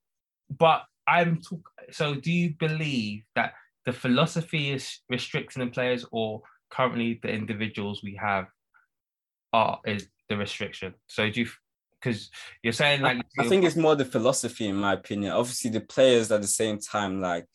But 0.49 0.83
I'm 1.05 1.41
talk- 1.41 1.69
so 1.91 2.15
do 2.15 2.31
you 2.31 2.53
believe 2.57 3.23
that 3.35 3.53
the 3.85 3.93
philosophy 3.93 4.71
is 4.71 4.99
restricting 5.09 5.63
the 5.63 5.71
players 5.71 6.05
or 6.11 6.41
currently 6.69 7.19
the 7.21 7.29
individuals 7.29 8.01
we 8.01 8.15
have 8.15 8.45
are 9.53 9.79
is 9.85 10.07
the 10.29 10.37
restriction? 10.37 10.93
So 11.07 11.29
do 11.29 11.41
you 11.41 11.49
because 12.01 12.29
you're 12.63 12.73
saying 12.73 13.01
like 13.01 13.21
I 13.39 13.47
think 13.47 13.65
it's 13.65 13.75
more 13.75 13.95
the 13.95 14.05
philosophy 14.05 14.67
in 14.67 14.75
my 14.75 14.93
opinion. 14.93 15.31
Obviously 15.31 15.71
the 15.71 15.81
players 15.81 16.31
at 16.31 16.41
the 16.41 16.47
same 16.47 16.79
time 16.79 17.19
like 17.21 17.47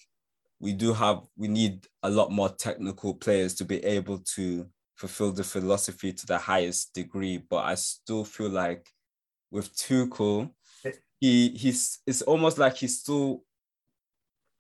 we 0.63 0.73
do 0.73 0.95
have 0.95 1.23
we 1.37 1.49
need 1.49 1.87
a 2.05 2.09
lot 2.09 2.31
more 2.31 2.49
technical 2.49 3.15
players 3.15 3.53
to 3.57 3.65
be 3.65 3.85
able 3.85 4.19
to 4.37 4.65
fulfill 4.95 5.33
the 5.33 5.43
philosophy 5.43 6.13
to 6.13 6.25
the 6.25 6.39
highest 6.39 6.95
degree. 6.95 7.37
But 7.37 7.65
I 7.65 7.75
still 7.75 8.25
feel 8.25 8.49
like 8.49 8.89
with 9.51 9.75
Tuchel, 9.77 10.51
he 11.21 11.49
he's 11.51 11.99
it's 12.07 12.23
almost 12.23 12.59
like 12.59 12.77
he 12.77 12.87
still 12.87 13.43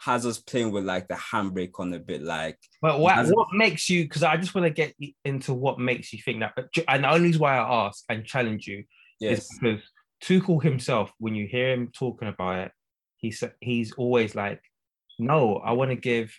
has 0.00 0.26
us 0.26 0.38
playing 0.38 0.72
with 0.72 0.84
like 0.84 1.06
the 1.06 1.14
handbrake 1.14 1.78
on 1.78 1.94
a 1.94 1.98
bit 2.00 2.22
like 2.22 2.58
but 2.80 2.98
what, 2.98 3.24
what 3.28 3.46
makes 3.52 3.88
you 3.88 4.02
because 4.02 4.24
i 4.24 4.36
just 4.36 4.52
want 4.52 4.64
to 4.64 4.70
get 4.70 4.92
into 5.24 5.54
what 5.54 5.78
makes 5.78 6.12
you 6.12 6.18
think 6.24 6.40
that 6.40 6.52
and 6.88 7.04
the 7.04 7.08
only 7.08 7.28
reason 7.28 7.40
why 7.40 7.56
i 7.56 7.86
ask 7.86 8.02
and 8.08 8.24
challenge 8.24 8.66
you 8.66 8.82
yes. 9.20 9.42
is 9.42 9.58
because 9.60 9.80
Tuchel 10.24 10.60
himself 10.60 11.12
when 11.18 11.36
you 11.36 11.46
hear 11.46 11.72
him 11.72 11.88
talking 11.96 12.26
about 12.26 12.58
it 12.58 12.72
he's 13.18 13.44
he's 13.60 13.92
always 13.92 14.34
like 14.34 14.60
no 15.22 15.56
i 15.64 15.72
want 15.72 15.90
to 15.90 15.96
give 15.96 16.34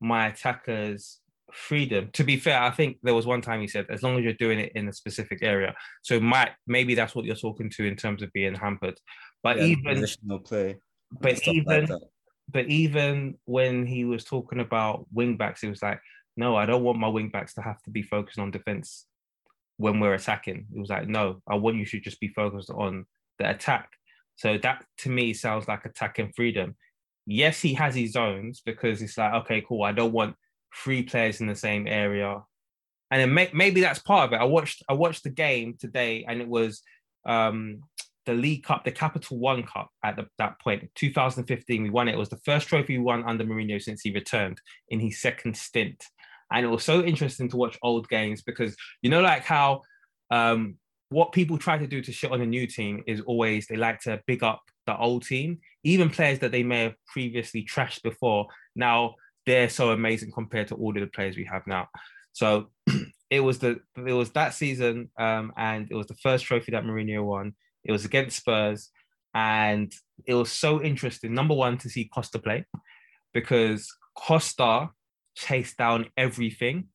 my 0.00 0.26
attackers 0.26 1.20
freedom. 1.52 2.10
To 2.14 2.24
be 2.24 2.36
fair, 2.36 2.60
I 2.60 2.70
think 2.70 2.98
there 3.02 3.14
was 3.14 3.26
one 3.26 3.40
time 3.40 3.60
he 3.60 3.68
said, 3.68 3.86
as 3.90 4.02
long 4.02 4.18
as 4.18 4.24
you're 4.24 4.32
doing 4.34 4.58
it 4.58 4.72
in 4.74 4.88
a 4.88 4.92
specific 4.92 5.40
area. 5.42 5.74
So 6.02 6.18
might 6.18 6.50
maybe 6.66 6.94
that's 6.94 7.14
what 7.14 7.24
you're 7.24 7.36
talking 7.36 7.70
to 7.70 7.84
in 7.84 7.96
terms 7.96 8.22
of 8.22 8.32
being 8.32 8.54
hampered. 8.54 8.98
But 9.42 9.58
yeah, 9.58 9.64
even 9.64 9.98
positional 9.98 10.44
play. 10.44 10.76
But 11.20 11.46
even 11.46 11.86
like 11.86 12.00
but 12.48 12.66
even 12.66 13.36
when 13.44 13.86
he 13.86 14.04
was 14.04 14.24
talking 14.24 14.60
about 14.60 15.06
wing 15.12 15.36
backs, 15.36 15.60
he 15.60 15.68
was 15.68 15.82
like, 15.82 16.00
no, 16.36 16.56
I 16.56 16.66
don't 16.66 16.82
want 16.82 16.98
my 16.98 17.08
wing 17.08 17.28
backs 17.28 17.54
to 17.54 17.62
have 17.62 17.80
to 17.82 17.90
be 17.90 18.02
focused 18.02 18.38
on 18.38 18.50
defense 18.50 19.06
when 19.76 20.00
we're 20.00 20.14
attacking. 20.14 20.66
It 20.74 20.78
was 20.78 20.90
like, 20.90 21.08
no, 21.08 21.40
I 21.48 21.54
want 21.54 21.76
you 21.76 21.86
to 21.86 22.00
just 22.00 22.20
be 22.20 22.28
focused 22.28 22.70
on 22.70 23.06
the 23.38 23.50
attack. 23.50 23.90
So 24.36 24.58
that 24.58 24.84
to 24.98 25.10
me 25.10 25.34
sounds 25.34 25.68
like 25.68 25.84
attacking 25.84 26.32
freedom. 26.34 26.76
Yes, 27.26 27.60
he 27.60 27.74
has 27.74 27.94
his 27.94 28.12
zones 28.12 28.62
because 28.64 29.00
it's 29.02 29.16
like, 29.16 29.32
okay, 29.34 29.64
cool. 29.66 29.84
I 29.84 29.92
don't 29.92 30.12
want 30.12 30.36
three 30.74 31.02
players 31.02 31.40
in 31.40 31.46
the 31.46 31.54
same 31.54 31.86
area, 31.86 32.42
and 33.10 33.20
then 33.20 33.34
may, 33.34 33.50
maybe 33.52 33.80
that's 33.80 34.00
part 34.00 34.28
of 34.28 34.32
it. 34.32 34.42
I 34.42 34.44
watched 34.44 34.82
I 34.88 34.94
watched 34.94 35.24
the 35.24 35.30
game 35.30 35.76
today, 35.78 36.24
and 36.28 36.40
it 36.40 36.48
was 36.48 36.82
um, 37.24 37.82
the 38.26 38.34
League 38.34 38.64
Cup, 38.64 38.84
the 38.84 38.90
Capital 38.90 39.38
One 39.38 39.62
Cup 39.62 39.90
at 40.04 40.16
the, 40.16 40.26
that 40.38 40.60
point, 40.60 40.90
2015. 40.96 41.82
We 41.82 41.90
won 41.90 42.08
it. 42.08 42.14
It 42.14 42.18
was 42.18 42.28
the 42.28 42.40
first 42.44 42.68
trophy 42.68 42.98
we 42.98 43.04
won 43.04 43.24
under 43.24 43.44
Mourinho 43.44 43.80
since 43.80 44.02
he 44.02 44.12
returned 44.12 44.60
in 44.88 44.98
his 44.98 45.20
second 45.20 45.56
stint, 45.56 46.04
and 46.52 46.66
it 46.66 46.68
was 46.68 46.84
so 46.84 47.02
interesting 47.04 47.48
to 47.50 47.56
watch 47.56 47.78
old 47.82 48.08
games 48.08 48.42
because 48.42 48.74
you 49.02 49.10
know, 49.10 49.20
like 49.20 49.44
how 49.44 49.82
um, 50.30 50.76
what 51.10 51.32
people 51.32 51.58
try 51.58 51.78
to 51.78 51.86
do 51.86 52.00
to 52.02 52.10
shit 52.10 52.32
on 52.32 52.40
a 52.40 52.46
new 52.46 52.66
team 52.66 53.02
is 53.06 53.20
always 53.20 53.66
they 53.66 53.76
like 53.76 54.00
to 54.00 54.20
big 54.26 54.42
up 54.42 54.62
the 54.86 54.96
old 54.96 55.24
team, 55.24 55.58
even 55.84 56.10
players 56.10 56.40
that 56.40 56.52
they 56.52 56.62
may 56.62 56.84
have 56.84 56.94
previously 57.06 57.64
trashed 57.64 58.02
before. 58.02 58.46
Now 58.74 59.16
they're 59.46 59.68
so 59.68 59.90
amazing 59.90 60.32
compared 60.32 60.68
to 60.68 60.74
all 60.74 60.96
of 60.96 61.00
the 61.00 61.06
players 61.06 61.36
we 61.36 61.44
have 61.44 61.66
now. 61.66 61.88
So 62.32 62.68
it 63.30 63.40
was 63.40 63.58
the 63.58 63.80
it 63.96 64.12
was 64.12 64.30
that 64.30 64.54
season, 64.54 65.10
um, 65.18 65.52
and 65.56 65.88
it 65.90 65.94
was 65.94 66.06
the 66.06 66.16
first 66.22 66.44
trophy 66.44 66.72
that 66.72 66.84
Mourinho 66.84 67.24
won. 67.24 67.54
It 67.84 67.92
was 67.92 68.04
against 68.04 68.36
Spurs, 68.36 68.90
and 69.34 69.92
it 70.26 70.34
was 70.34 70.50
so 70.50 70.82
interesting. 70.82 71.34
Number 71.34 71.54
one 71.54 71.78
to 71.78 71.88
see 71.88 72.10
Costa 72.12 72.38
play 72.38 72.64
because 73.32 73.88
Costa 74.16 74.90
chased 75.34 75.78
down 75.78 76.06
everything. 76.16 76.88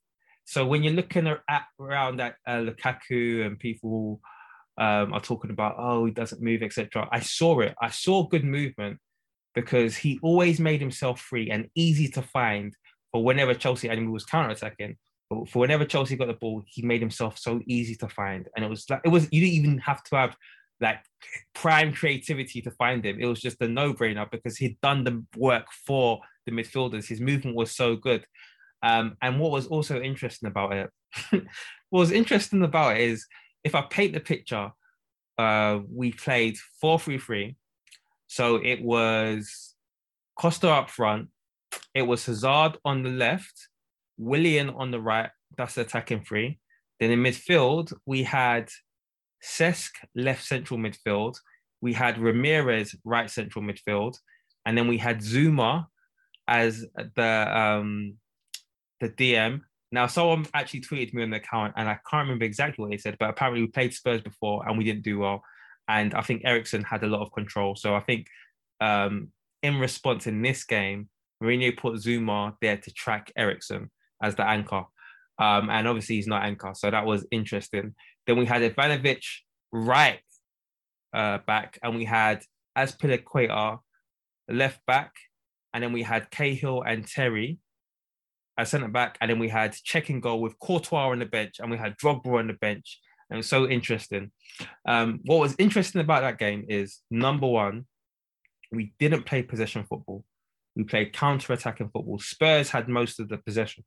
So 0.45 0.65
when 0.65 0.83
you're 0.83 0.93
looking 0.93 1.27
at 1.27 1.63
around 1.79 2.21
at 2.21 2.35
uh, 2.47 2.59
Lukaku 2.59 3.45
and 3.45 3.59
people 3.59 4.21
um, 4.77 5.13
are 5.13 5.19
talking 5.19 5.51
about, 5.51 5.75
oh, 5.77 6.05
he 6.05 6.11
doesn't 6.11 6.41
move, 6.41 6.61
etc. 6.63 7.07
I 7.11 7.19
saw 7.19 7.59
it. 7.61 7.75
I 7.81 7.89
saw 7.89 8.27
good 8.27 8.43
movement, 8.43 8.99
because 9.57 9.97
he 9.97 10.19
always 10.21 10.59
made 10.59 10.79
himself 10.79 11.19
free 11.19 11.49
and 11.49 11.67
easy 11.73 12.07
to 12.07 12.21
find 12.21 12.75
for 13.11 13.23
whenever 13.23 13.55
Chelsea 13.55 13.89
enemy 13.89 14.09
was 14.09 14.23
counter-attacking. 14.23 14.95
But 15.31 15.49
for 15.49 15.57
whenever 15.57 15.83
Chelsea 15.83 16.15
got 16.15 16.27
the 16.27 16.35
ball, 16.35 16.63
he 16.67 16.83
made 16.83 17.01
himself 17.01 17.39
so 17.39 17.59
easy 17.65 17.95
to 17.95 18.07
find. 18.07 18.47
And 18.55 18.63
it 18.63 18.69
was 18.69 18.87
like 18.87 19.01
it 19.03 19.09
was 19.09 19.27
you 19.31 19.41
didn't 19.41 19.55
even 19.55 19.77
have 19.79 20.03
to 20.03 20.15
have 20.15 20.35
like 20.79 20.99
prime 21.55 21.91
creativity 21.91 22.61
to 22.61 22.71
find 22.71 23.03
him. 23.03 23.17
It 23.19 23.25
was 23.25 23.41
just 23.41 23.59
a 23.59 23.67
no-brainer 23.67 24.29
because 24.29 24.57
he'd 24.57 24.79
done 24.81 25.03
the 25.03 25.25
work 25.35 25.65
for 25.87 26.19
the 26.45 26.51
midfielders. 26.51 27.07
His 27.07 27.19
movement 27.19 27.55
was 27.55 27.75
so 27.75 27.95
good. 27.95 28.25
Um, 28.83 29.17
and 29.23 29.39
what 29.39 29.49
was 29.49 29.65
also 29.65 29.99
interesting 29.99 30.49
about 30.49 30.73
it, 30.73 30.89
what 31.89 31.99
was 31.99 32.11
interesting 32.11 32.61
about 32.61 32.97
it 32.97 33.09
is 33.09 33.25
if 33.63 33.75
I 33.75 33.81
paint 33.81 34.13
the 34.13 34.19
picture, 34.19 34.71
uh, 35.37 35.79
we 35.89 36.11
played 36.11 36.57
4-3-3 36.83 37.55
so 38.27 38.57
it 38.57 38.81
was 38.83 39.73
Costa 40.35 40.69
up 40.69 40.89
front. 40.89 41.29
It 41.95 42.03
was 42.03 42.25
Hazard 42.25 42.77
on 42.85 43.03
the 43.03 43.09
left, 43.09 43.69
Willian 44.17 44.69
on 44.69 44.91
the 44.91 44.99
right. 44.99 45.29
That's 45.57 45.77
attacking 45.77 46.23
three. 46.23 46.59
Then 46.99 47.11
in 47.11 47.19
midfield, 47.19 47.93
we 48.05 48.23
had 48.23 48.69
Cesc 49.43 49.89
left 50.15 50.43
central 50.43 50.79
midfield. 50.79 51.37
We 51.81 51.93
had 51.93 52.17
Ramires 52.17 52.95
right 53.03 53.29
central 53.29 53.63
midfield, 53.63 54.17
and 54.65 54.77
then 54.77 54.87
we 54.87 54.97
had 54.97 55.21
Zouma 55.21 55.85
as 56.47 56.85
the 57.15 57.57
um, 57.57 58.17
the 58.99 59.09
DM. 59.09 59.61
Now, 59.91 60.07
someone 60.07 60.45
actually 60.53 60.81
tweeted 60.81 61.13
me 61.13 61.23
on 61.23 61.29
the 61.29 61.37
account, 61.37 61.73
and 61.77 61.87
I 61.87 61.97
can't 62.09 62.25
remember 62.25 62.45
exactly 62.45 62.83
what 62.83 62.91
they 62.91 62.97
said, 62.97 63.15
but 63.19 63.29
apparently 63.29 63.61
we 63.61 63.67
played 63.67 63.93
Spurs 63.93 64.21
before 64.21 64.67
and 64.67 64.77
we 64.77 64.83
didn't 64.83 65.03
do 65.03 65.19
well. 65.19 65.41
And 65.87 66.13
I 66.13 66.21
think 66.21 66.41
Eriksen 66.43 66.83
had 66.83 67.03
a 67.03 67.07
lot 67.07 67.21
of 67.21 67.31
control. 67.31 67.75
So 67.75 67.95
I 67.95 68.01
think 68.01 68.27
um, 68.81 69.31
in 69.63 69.79
response 69.79 70.27
in 70.27 70.41
this 70.41 70.65
game, 70.65 71.07
Mourinho 71.41 71.77
put 71.77 71.95
Zouma 71.95 72.55
there 72.61 72.77
to 72.77 72.91
track 72.91 73.31
Eriksen 73.37 73.89
as 74.21 74.35
the 74.35 74.45
anchor. 74.45 74.83
Um, 75.39 75.69
and 75.69 75.87
obviously 75.87 76.15
he's 76.15 76.27
not 76.27 76.43
anchor. 76.43 76.73
So 76.75 76.91
that 76.91 77.05
was 77.05 77.25
interesting. 77.31 77.95
Then 78.25 78.37
we 78.37 78.45
had 78.45 78.61
Ivanovic 78.61 79.23
right 79.71 80.19
uh, 81.13 81.37
back, 81.47 81.79
and 81.81 81.95
we 81.95 82.05
had 82.05 82.43
Azpilicueta 82.77 83.79
left 84.49 84.85
back, 84.85 85.13
and 85.73 85.83
then 85.83 85.93
we 85.93 86.03
had 86.03 86.29
Cahill 86.31 86.81
and 86.81 87.07
Terry 87.07 87.59
as 88.57 88.69
centre 88.69 88.87
back, 88.87 89.17
and 89.21 89.29
then 89.29 89.39
we 89.39 89.49
had 89.49 89.73
Cech 89.73 90.09
in 90.09 90.19
goal 90.19 90.41
with 90.41 90.57
Courtois 90.59 91.09
on 91.09 91.19
the 91.19 91.25
bench, 91.25 91.55
and 91.59 91.69
we 91.69 91.77
had 91.77 91.97
Drogba 91.97 92.39
on 92.39 92.47
the 92.47 92.53
bench, 92.53 92.99
and 93.29 93.37
it 93.37 93.39
was 93.39 93.49
so 93.49 93.67
interesting. 93.67 94.31
Um, 94.87 95.19
what 95.25 95.39
was 95.39 95.55
interesting 95.59 96.01
about 96.01 96.21
that 96.21 96.39
game 96.39 96.65
is 96.69 97.01
number 97.11 97.47
one, 97.47 97.85
we 98.71 98.93
didn't 98.99 99.25
play 99.25 99.43
possession 99.43 99.85
football. 99.87 100.23
We 100.75 100.83
played 100.83 101.13
counter-attacking 101.13 101.89
football. 101.89 102.19
Spurs 102.19 102.69
had 102.69 102.87
most 102.87 103.19
of 103.19 103.29
the 103.29 103.37
possession. 103.37 103.83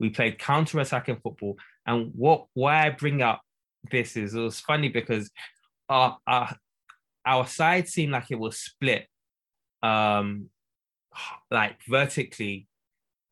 We 0.00 0.10
played 0.10 0.38
counter-attacking 0.38 1.20
football. 1.22 1.56
And 1.86 2.10
what 2.14 2.46
why 2.54 2.86
I 2.86 2.90
bring 2.90 3.22
up 3.22 3.42
this 3.90 4.16
is 4.16 4.34
it 4.34 4.40
was 4.40 4.58
funny 4.58 4.88
because 4.88 5.30
our 5.88 6.18
our, 6.26 6.56
our 7.24 7.46
side 7.46 7.88
seemed 7.88 8.12
like 8.12 8.30
it 8.30 8.38
was 8.38 8.58
split 8.58 9.06
um 9.82 10.50
like 11.50 11.76
vertically. 11.88 12.66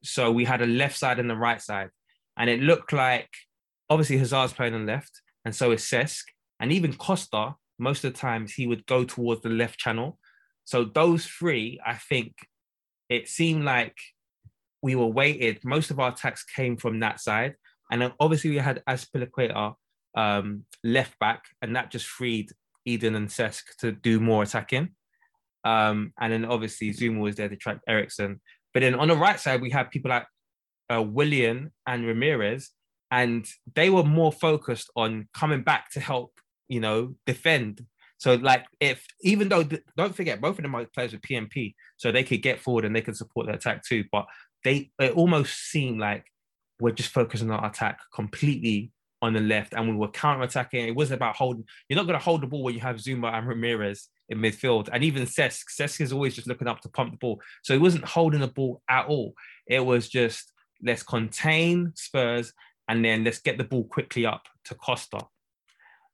So 0.05 0.31
we 0.31 0.45
had 0.45 0.63
a 0.63 0.67
left 0.67 0.97
side 0.97 1.19
and 1.19 1.29
the 1.29 1.37
right 1.37 1.61
side. 1.61 1.91
And 2.37 2.51
it 2.51 2.61
looked 2.61 2.93
like 2.93 3.29
obviously 3.89 4.19
Hazard's 4.19 4.53
playing 4.53 4.75
on 4.75 4.87
left 4.87 5.23
and 5.45 5.55
so 5.55 5.71
is 5.73 5.83
Cesc. 5.83 6.23
And 6.61 6.73
even 6.73 6.95
Costa, 6.95 7.55
most 7.79 8.05
of 8.05 8.13
the 8.13 8.19
times 8.19 8.53
he 8.53 8.67
would 8.67 8.87
go 8.87 9.05
towards 9.05 9.43
the 9.43 9.49
left 9.49 9.79
channel. 9.79 10.19
So 10.65 10.85
those 10.85 11.27
three, 11.27 11.81
I 11.85 11.95
think 11.95 12.35
it 13.09 13.29
seemed 13.29 13.65
like 13.65 13.97
we 14.83 14.95
were 14.95 15.07
weighted. 15.07 15.65
Most 15.65 15.91
of 15.91 15.99
our 16.01 16.11
attacks 16.11 16.45
came 16.45 16.77
from 16.77 17.01
that 17.01 17.21
side. 17.21 17.55
And 17.91 18.01
then 18.01 18.13
obviously 18.19 18.51
we 18.51 18.59
had 18.59 18.83
Azpilicueta 18.89 19.75
um, 20.17 20.65
left 20.83 21.19
back, 21.19 21.45
and 21.61 21.77
that 21.77 21.91
just 21.91 22.07
freed 22.07 22.51
Eden 22.85 23.15
and 23.15 23.29
Cesc 23.29 23.63
to 23.79 23.93
do 23.93 24.21
more 24.21 24.43
attacking. 24.43 24.91
Um, 25.65 26.13
and 26.21 26.33
then 26.33 26.45
obviously 26.45 26.91
Zouma 26.91 27.21
was 27.21 27.37
there 27.37 27.49
to 27.49 27.57
track 27.57 27.81
Eriksen. 27.89 28.41
But 28.75 28.81
then 28.81 28.95
on 28.97 29.09
the 29.09 29.17
right 29.17 29.41
side, 29.41 29.63
we 29.63 29.71
had 29.71 29.91
people 29.91 30.11
like 30.11 30.27
uh, 30.93 31.01
Willian 31.01 31.73
and 31.87 32.05
Ramires, 32.05 32.69
and 33.11 33.47
they 33.75 33.89
were 33.89 34.05
more 34.05 34.33
focused 34.33 34.91
on 34.97 35.29
coming 35.33 35.63
back 35.63 35.91
to 35.93 36.01
help, 36.01 36.33
you 36.69 36.81
know, 36.81 37.15
defend. 37.25 37.87
So 38.19 38.35
like 38.35 38.65
if 38.81 39.07
even 39.23 39.49
though 39.49 39.65
don't 39.97 40.15
forget 40.15 40.41
both 40.41 40.59
of 40.59 40.63
them 40.63 40.75
are 40.75 40.87
players 40.87 41.13
with 41.13 41.23
PMP, 41.23 41.75
so 41.97 42.11
they 42.11 42.25
could 42.25 42.43
get 42.43 42.61
forward 42.61 42.85
and 42.85 42.95
they 42.95 43.03
could 43.03 43.17
support 43.17 43.47
the 43.47 43.55
attack 43.55 43.85
too. 43.85 44.05
But 44.11 44.27
they 44.65 44.91
it 44.99 45.13
almost 45.13 45.71
seemed 45.71 46.01
like 46.01 46.27
we're 46.81 46.91
just 46.91 47.11
focusing 47.11 47.51
on 47.51 47.61
our 47.61 47.71
attack 47.71 48.01
completely 48.13 48.93
on 49.23 49.33
the 49.33 49.41
left 49.41 49.73
and 49.73 49.89
we 49.89 49.97
were 49.97 50.09
counter-attacking. 50.09 50.87
It 50.87 50.95
wasn't 50.95 51.19
about 51.19 51.37
holding, 51.37 51.65
you're 51.89 51.97
not 51.97 52.07
going 52.07 52.19
to 52.19 52.25
hold 52.25 52.43
the 52.43 52.47
ball 52.47 52.63
when 52.63 52.75
you 52.75 52.81
have 52.81 52.97
Zouma 52.97 53.33
and 53.33 53.47
Ramires 53.47 54.09
in 54.29 54.39
midfield. 54.39 54.89
And 54.93 55.05
even 55.05 55.25
Cesc, 55.25 55.65
Cesc 55.79 56.01
is 56.01 56.13
always 56.13 56.35
just 56.35 56.49
looking 56.49 56.69
up 56.69 56.81
to 56.81 56.89
pump 56.89 57.13
the 57.13 57.19
ball. 57.19 57.41
So 57.63 57.75
he 57.75 57.79
wasn't 57.79 58.05
holding 58.05 58.41
the 58.41 58.49
ball 58.49 58.83
at 58.89 59.07
all. 59.07 59.35
It 59.67 59.85
was 59.85 60.09
just 60.09 60.53
let's 60.83 61.03
contain 61.03 61.93
Spurs 61.95 62.53
and 62.89 63.05
then 63.05 63.25
let's 63.25 63.41
get 63.41 63.59
the 63.59 63.65
ball 63.65 63.85
quickly 63.85 64.27
up 64.27 64.43
to 64.67 64.75
Costa. 64.75 65.21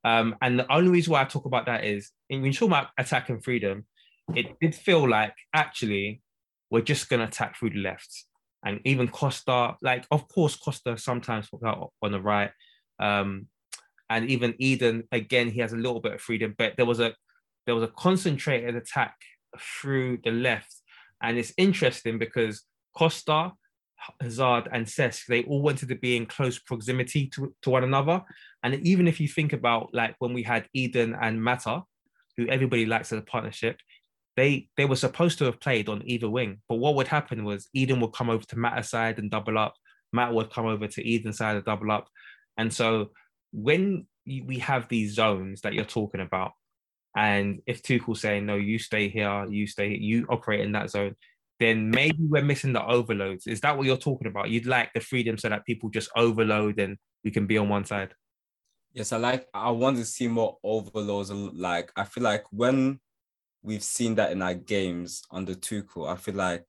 Um, 0.05 0.37
and 0.40 0.59
the 0.59 0.73
only 0.73 0.90
reason 0.90 1.12
why 1.12 1.23
I 1.23 1.25
talk 1.25 1.45
about 1.45 1.67
that 1.67 1.85
is 1.85 2.11
when 2.29 2.45
you 2.45 2.52
talk 2.52 2.69
about 2.69 2.88
attack 2.97 3.29
and 3.29 3.43
freedom, 3.43 3.87
it 4.35 4.59
did 4.61 4.75
feel 4.75 5.09
like 5.09 5.35
actually 5.52 6.23
we're 6.71 6.81
just 6.81 7.09
going 7.09 7.21
to 7.21 7.26
attack 7.26 7.59
through 7.59 7.71
the 7.71 7.81
left. 7.81 8.25
And 8.64 8.81
even 8.85 9.09
Costa, 9.09 9.76
like, 9.83 10.07
of 10.11 10.29
course, 10.29 10.57
Costa 10.57 10.97
sometimes 10.97 11.49
out 11.64 11.93
on 12.02 12.12
the 12.12 12.21
right. 12.21 12.50
Um, 12.99 13.47
and 14.09 14.29
even 14.29 14.55
Eden, 14.59 15.05
again, 15.12 15.49
he 15.50 15.61
has 15.61 15.73
a 15.73 15.76
little 15.76 16.00
bit 16.00 16.14
of 16.14 16.21
freedom, 16.21 16.55
but 16.57 16.75
there 16.76 16.87
was 16.87 17.00
a 17.00 17.14
there 17.67 17.75
was 17.75 17.85
a 17.85 17.93
concentrated 17.97 18.76
attack 18.76 19.17
through 19.59 20.19
the 20.25 20.31
left. 20.31 20.75
And 21.23 21.38
it's 21.38 21.52
interesting 21.57 22.19
because 22.19 22.64
Costa, 22.97 23.52
Hazard, 24.21 24.69
and 24.73 24.87
Cesc, 24.87 25.26
they 25.26 25.43
all 25.45 25.62
wanted 25.62 25.88
to 25.90 25.95
be 25.95 26.17
in 26.17 26.26
close 26.26 26.59
proximity 26.59 27.26
to, 27.29 27.55
to 27.62 27.71
one 27.71 27.85
another. 27.85 28.23
And 28.62 28.75
even 28.87 29.07
if 29.07 29.21
you 29.21 29.29
think 29.29 29.52
about 29.52 29.90
like 29.93 30.17
when 30.19 30.33
we 30.33 30.43
had 30.43 30.69
Eden 30.73 31.17
and 31.21 31.43
Mata, 31.43 31.83
who 32.37 32.49
everybody 32.49 32.87
likes 32.87 33.12
as 33.12 33.19
a 33.19 33.23
partnership, 33.23 33.76
they 34.37 34.69
they 34.76 34.87
were 34.87 34.97
supposed 34.97 35.38
to 35.38 35.45
have 35.45 35.61
played 35.61 35.88
on 35.88 36.02
either 36.07 36.31
wing. 36.31 36.61
But 36.69 36.76
what 36.76 36.95
would 36.95 37.09
happen 37.09 37.45
was 37.45 37.69
Eden 37.75 38.00
would 38.00 38.12
come 38.12 38.31
over 38.31 38.45
to 38.45 38.59
Mata's 38.59 38.88
side 38.88 39.19
and 39.19 39.31
double 39.31 39.59
up. 39.59 39.75
Matt 40.12 40.33
would 40.33 40.50
come 40.50 40.67
over 40.67 40.87
to 40.87 41.14
Eden's 41.14 41.38
side 41.38 41.57
and 41.57 41.64
double 41.64 41.90
up. 41.90 42.09
And 42.57 42.73
so 42.73 43.11
when 43.52 44.07
we 44.26 44.59
have 44.59 44.88
these 44.88 45.14
zones 45.14 45.61
that 45.62 45.75
you're 45.75 45.85
talking 45.85 46.21
about, 46.21 46.52
and 47.17 47.61
if 47.67 47.83
Tuchel's 47.83 48.21
saying, 48.21 48.47
no, 48.47 48.57
you 48.57 48.79
stay 48.79 49.09
here, 49.09 49.47
you 49.49 49.67
stay 49.67 49.97
you 49.97 50.26
operate 50.29 50.61
in 50.61 50.73
that 50.73 50.90
zone, 50.90 51.17
then 51.59 51.90
maybe 51.90 52.19
we're 52.21 52.43
missing 52.43 52.73
the 52.73 52.85
overloads. 52.85 53.47
Is 53.47 53.61
that 53.62 53.76
what 53.76 53.87
you're 53.87 53.97
talking 53.97 54.29
about? 54.29 54.50
You'd 54.50 54.67
like 54.67 54.93
the 54.93 55.00
freedom 55.00 55.37
so 55.37 55.49
that 55.49 55.67
people 55.67 55.90
just 55.90 56.11
overload 56.17 56.79
and 56.79 56.97
we 57.25 57.31
can 57.31 57.47
be 57.47 57.59
on 57.59 57.69
one 57.69 57.85
side. 57.85 58.14
Yes, 58.93 59.12
I 59.12 59.19
like 59.19 59.47
I 59.52 59.71
want 59.71 59.97
to 59.99 60.05
see 60.05 60.29
more 60.29 60.59
overloads. 60.62 61.31
Like 61.31 61.93
I 61.97 62.05
feel 62.05 62.25
like 62.25 62.45
when 62.50 63.00
we've 63.62 63.83
seen 63.83 64.14
that 64.17 64.33
in 64.33 64.43
our 64.43 64.55
games 64.55 65.23
under 65.31 65.55
Tuchel, 65.55 66.09
I 66.09 66.17
feel 66.17 66.35
like 66.35 66.64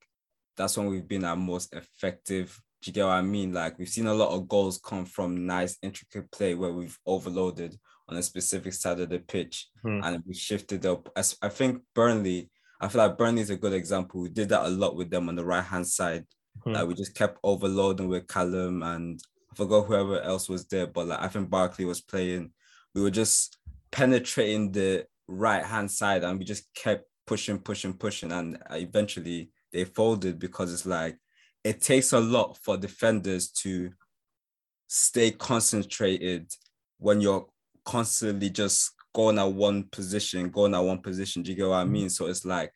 that's 0.57 0.77
when 0.77 0.88
we've 0.88 1.07
been 1.07 1.24
our 1.24 1.36
most 1.36 1.74
effective 1.74 2.62
do 2.81 2.89
you 2.89 2.93
get 2.93 3.05
what 3.05 3.12
I 3.12 3.21
mean? 3.21 3.53
Like 3.53 3.77
we've 3.77 3.88
seen 3.88 4.07
a 4.07 4.13
lot 4.13 4.31
of 4.31 4.48
goals 4.48 4.79
come 4.83 5.05
from 5.05 5.45
nice, 5.45 5.77
intricate 5.83 6.31
play 6.31 6.55
where 6.55 6.74
we've 6.74 6.98
overloaded 7.05 7.77
on 8.12 8.18
a 8.18 8.24
specific 8.24 8.74
side 8.74 9.00
of 9.00 9.10
the 9.10 9.20
pitch 9.20 9.70
hmm. 9.82 10.01
and 10.03 10.22
we 10.27 10.34
shifted 10.34 10.86
up. 10.86 11.10
I 11.15 11.50
think 11.50 11.82
Burnley, 11.96 12.50
I 12.82 12.89
feel 12.89 13.01
like 13.01 13.18
Burnley 13.18 13.41
is 13.41 13.50
a 13.50 13.56
good 13.56 13.74
example. 13.74 14.22
We 14.22 14.30
did 14.30 14.50
that 14.50 14.65
a 14.65 14.70
lot 14.70 14.98
with 14.98 15.10
them 15.10 15.30
on 15.30 15.36
the 15.36 15.46
right 15.46 15.63
hand 15.63 15.88
side. 15.88 16.25
Hmm. 16.63 16.74
Like 16.74 16.88
we 16.88 16.94
just 16.94 17.15
kept 17.15 17.39
overloading 17.44 18.09
with 18.09 18.27
Callum 18.27 18.83
and 18.83 19.20
I 19.51 19.55
forgot 19.55 19.85
whoever 19.85 20.22
else 20.22 20.50
was 20.50 20.68
there, 20.68 20.88
but 20.88 21.07
like 21.07 21.22
I 21.22 21.29
think 21.29 21.50
Barkley 21.50 21.85
was 21.85 22.01
playing. 22.01 22.51
We 22.94 23.01
were 23.01 23.12
just 23.12 23.57
penetrating 23.92 24.72
the 24.72 25.05
right 25.27 25.64
hand 25.64 25.90
side 25.90 26.24
and 26.24 26.38
we 26.38 26.44
just 26.44 26.74
kept 26.75 27.05
pushing, 27.25 27.59
pushing, 27.59 27.94
pushing, 27.94 28.33
and 28.33 28.57
eventually 28.72 29.51
they 29.72 29.85
folded 29.85 30.38
because 30.38 30.74
it's 30.74 30.85
like 30.85 31.18
it 31.64 31.81
takes 31.81 32.12
a 32.12 32.20
lot 32.20 32.57
for 32.57 32.75
defenders 32.75 33.50
to 33.51 33.92
stay 34.88 35.31
concentrated 35.31 36.51
when 36.98 37.22
you're 37.22 37.48
constantly 37.85 38.50
just 38.50 38.94
going 39.13 39.39
at 39.39 39.51
one 39.51 39.83
position, 39.91 40.50
going 40.50 40.74
at 40.74 40.79
one 40.79 41.00
position. 41.00 41.44
Do 41.44 41.51
you 41.51 41.57
get 41.57 41.67
what 41.67 41.75
I 41.75 41.85
mean? 41.85 42.07
Mm. 42.07 42.11
So 42.11 42.27
it's 42.27 42.46
like 42.46 42.74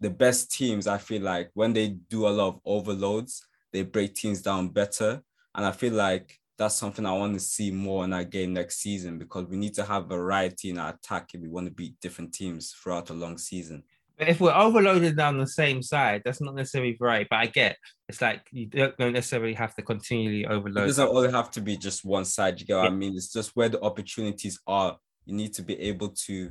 the 0.00 0.10
best 0.10 0.50
teams, 0.50 0.86
I 0.86 0.98
feel 0.98 1.22
like 1.22 1.50
when 1.54 1.72
they 1.72 1.88
do 1.88 2.26
a 2.26 2.28
lot 2.28 2.48
of 2.48 2.60
overloads, 2.64 3.46
they 3.72 3.82
break 3.82 4.14
teams 4.14 4.42
down 4.42 4.68
better. 4.68 5.22
And 5.54 5.64
I 5.64 5.72
feel 5.72 5.92
like 5.92 6.38
that's 6.56 6.76
something 6.76 7.04
I 7.04 7.12
want 7.12 7.34
to 7.34 7.40
see 7.40 7.70
more 7.70 8.04
in 8.04 8.12
our 8.12 8.24
game 8.24 8.52
next 8.52 8.78
season 8.78 9.18
because 9.18 9.46
we 9.46 9.56
need 9.56 9.74
to 9.74 9.84
have 9.84 10.08
variety 10.08 10.70
in 10.70 10.78
our 10.78 10.90
attack 10.90 11.30
if 11.34 11.40
we 11.40 11.48
want 11.48 11.66
to 11.66 11.72
beat 11.72 11.98
different 12.00 12.32
teams 12.32 12.72
throughout 12.72 13.10
a 13.10 13.14
long 13.14 13.38
season. 13.38 13.82
But 14.18 14.28
if 14.28 14.40
we're 14.40 14.54
overloaded 14.54 15.16
down 15.16 15.38
the 15.38 15.46
same 15.46 15.82
side, 15.82 16.22
that's 16.24 16.40
not 16.40 16.54
necessarily 16.54 16.96
right. 17.00 17.26
But 17.28 17.36
I 17.36 17.46
get 17.46 17.76
it's 18.08 18.20
like 18.20 18.42
you 18.52 18.66
don't 18.66 18.98
necessarily 18.98 19.54
have 19.54 19.74
to 19.74 19.82
continually 19.82 20.46
overload. 20.46 20.84
It 20.84 20.88
doesn't 20.88 21.08
only 21.08 21.32
have 21.32 21.50
to 21.52 21.60
be 21.60 21.76
just 21.76 22.04
one 22.04 22.24
side. 22.24 22.60
You 22.60 22.66
get 22.66 22.76
what 22.76 22.84
yeah. 22.84 22.90
I 22.90 22.94
mean? 22.94 23.16
It's 23.16 23.32
just 23.32 23.56
where 23.56 23.68
the 23.68 23.80
opportunities 23.82 24.60
are. 24.66 24.98
You 25.24 25.34
need 25.34 25.54
to 25.54 25.62
be 25.62 25.78
able 25.80 26.10
to 26.26 26.50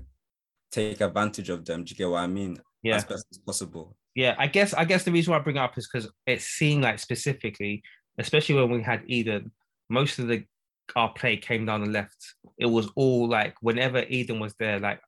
take 0.72 1.00
advantage 1.00 1.50
of 1.50 1.64
them. 1.64 1.84
Do 1.84 1.92
you 1.92 1.96
get 1.96 2.10
what 2.10 2.20
I 2.20 2.28
mean? 2.28 2.58
Yeah. 2.82 2.96
As 2.96 3.06
best 3.06 3.28
as 3.32 3.38
possible. 3.38 3.96
Yeah, 4.16 4.36
I 4.38 4.48
guess 4.48 4.74
I 4.74 4.86
guess 4.86 5.04
the 5.04 5.12
reason 5.12 5.32
why 5.32 5.38
I 5.38 5.42
bring 5.42 5.56
it 5.56 5.60
up 5.60 5.78
is 5.78 5.88
because 5.92 6.10
it 6.28 6.42
seemed 6.42 6.84
like 6.84 7.00
specifically, 7.00 7.82
especially 8.18 8.56
when 8.56 8.70
we 8.70 8.82
had 8.82 9.04
Eden, 9.08 9.52
most 9.90 10.20
of 10.20 10.28
the 10.28 10.44
our 10.96 11.12
play 11.14 11.38
came 11.38 11.66
down 11.66 11.82
the 11.82 11.90
left. 11.90 12.36
It 12.58 12.66
was 12.66 12.90
all 12.96 13.28
like 13.28 13.56
whenever 13.62 14.04
Eden 14.04 14.40
was 14.40 14.54
there, 14.60 14.80
like 14.80 15.00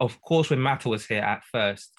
of 0.00 0.20
course, 0.20 0.50
when 0.50 0.60
Mata 0.60 0.88
was 0.88 1.06
here 1.06 1.22
at 1.22 1.42
first, 1.50 1.92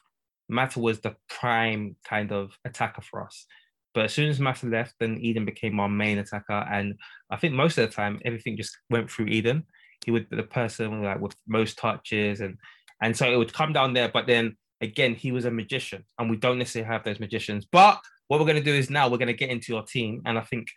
Mata 0.49 0.79
was 0.79 0.99
the 0.99 1.15
prime 1.29 1.95
kind 2.03 2.31
of 2.31 2.57
attacker 2.65 3.01
for 3.01 3.23
us. 3.23 3.45
But 3.93 4.05
as 4.05 4.13
soon 4.13 4.29
as 4.29 4.39
Mata 4.39 4.65
left, 4.65 4.95
then 4.99 5.19
Eden 5.19 5.45
became 5.45 5.79
our 5.79 5.89
main 5.89 6.17
attacker. 6.17 6.65
And 6.71 6.95
I 7.29 7.37
think 7.37 7.53
most 7.53 7.77
of 7.77 7.87
the 7.87 7.95
time, 7.95 8.19
everything 8.25 8.57
just 8.57 8.77
went 8.89 9.09
through 9.09 9.27
Eden. 9.27 9.65
He 10.05 10.11
would 10.11 10.29
be 10.29 10.35
the 10.35 10.43
person 10.43 11.03
like 11.03 11.19
with 11.19 11.35
most 11.47 11.77
touches, 11.77 12.41
and 12.41 12.57
and 13.01 13.15
so 13.15 13.31
it 13.31 13.37
would 13.37 13.53
come 13.53 13.71
down 13.71 13.93
there. 13.93 14.09
But 14.09 14.27
then 14.27 14.57
again, 14.81 15.15
he 15.15 15.31
was 15.31 15.45
a 15.45 15.51
magician, 15.51 16.03
and 16.19 16.29
we 16.29 16.37
don't 16.37 16.57
necessarily 16.57 16.91
have 16.91 17.03
those 17.03 17.19
magicians. 17.19 17.65
But 17.71 17.99
what 18.27 18.39
we're 18.39 18.47
going 18.47 18.63
to 18.63 18.63
do 18.63 18.73
is 18.73 18.89
now 18.89 19.07
we're 19.07 19.17
going 19.17 19.27
to 19.27 19.33
get 19.33 19.49
into 19.49 19.71
your 19.71 19.83
team, 19.83 20.21
and 20.25 20.37
I 20.37 20.41
think, 20.41 20.67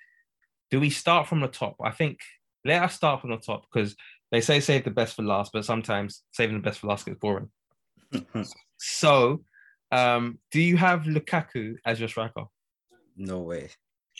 do 0.71 0.79
we 0.79 0.91
start 0.91 1.27
from 1.27 1.41
the 1.41 1.49
top? 1.49 1.77
I 1.83 1.91
think 1.91 2.19
let 2.65 2.83
us 2.83 2.95
start 2.95 3.21
from 3.21 3.31
the 3.31 3.39
top 3.39 3.65
because 3.73 3.97
they 4.31 4.41
say 4.41 4.61
save 4.61 4.85
the 4.85 4.91
best 4.91 5.15
for 5.15 5.23
last, 5.23 5.53
but 5.53 5.65
sometimes 5.65 6.23
saving 6.33 6.57
the 6.57 6.63
best 6.63 6.81
for 6.81 6.89
last 6.89 7.07
gets 7.07 7.19
boring. 7.19 7.51
so, 8.79 9.45
um, 9.93 10.39
do 10.51 10.61
you 10.61 10.77
have 10.77 11.03
Lukaku 11.03 11.77
as 11.85 12.01
your 12.01 12.09
striker? 12.09 12.45
No 13.17 13.41
way. 13.41 13.71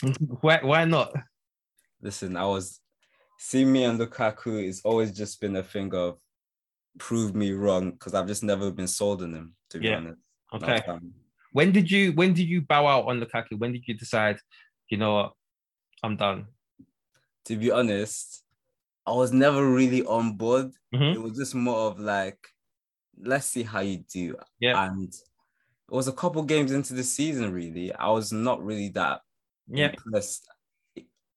why, 0.41 0.61
why 0.63 0.85
not? 0.85 1.13
Listen, 2.01 2.37
I 2.37 2.45
was 2.45 2.81
seeing 3.39 3.73
me 3.73 3.85
and 3.85 3.99
Lukaku 3.99 4.65
is 4.65 4.81
always 4.85 5.13
just 5.13 5.41
been 5.41 5.57
a 5.57 5.63
thing 5.63 5.95
of 5.95 6.19
prove 6.99 7.35
me 7.35 7.53
wrong 7.53 7.91
because 7.91 8.15
I've 8.15 8.27
just 8.27 8.43
never 8.43 8.71
been 8.71 8.89
sold 8.89 9.23
on 9.23 9.35
him, 9.35 9.55
to 9.71 9.79
be 9.79 9.89
yeah. 9.89 9.97
honest. 9.97 10.21
Okay. 10.55 10.81
When 11.53 11.73
did 11.73 11.91
you 11.91 12.13
when 12.13 12.35
did 12.35 12.49
you 12.49 12.61
bow 12.61 12.87
out 12.87 13.07
on 13.07 13.21
Lukaku? 13.21 13.59
When 13.59 13.73
did 13.73 13.85
you 13.87 13.95
decide, 13.95 14.39
you 14.89 14.99
know 14.99 15.15
what, 15.15 15.33
I'm 16.03 16.17
done? 16.17 16.47
To 17.47 17.57
be 17.57 17.71
honest, 17.71 18.43
I 19.07 19.13
was 19.13 19.33
never 19.33 19.65
really 19.65 20.03
on 20.05 20.37
board. 20.37 20.73
Mm-hmm. 20.95 21.19
It 21.19 21.23
was 21.23 21.37
just 21.37 21.55
more 21.55 21.91
of 21.91 22.01
like, 22.01 22.39
let's 23.19 23.47
see 23.47 23.63
how 23.63 23.81
you 23.81 24.05
do. 24.13 24.37
Yeah. 24.61 24.85
And 24.85 25.09
it 25.09 25.95
was 25.95 26.09
a 26.09 26.13
couple 26.13 26.43
games 26.43 26.73
into 26.73 26.95
the 26.95 27.05
season, 27.05 27.53
really. 27.53 27.93
I 27.93 28.11
was 28.11 28.33
not 28.33 28.65
really 28.65 28.89
that 28.91 29.21
yeah. 29.69 29.91
impressed. 29.91 30.49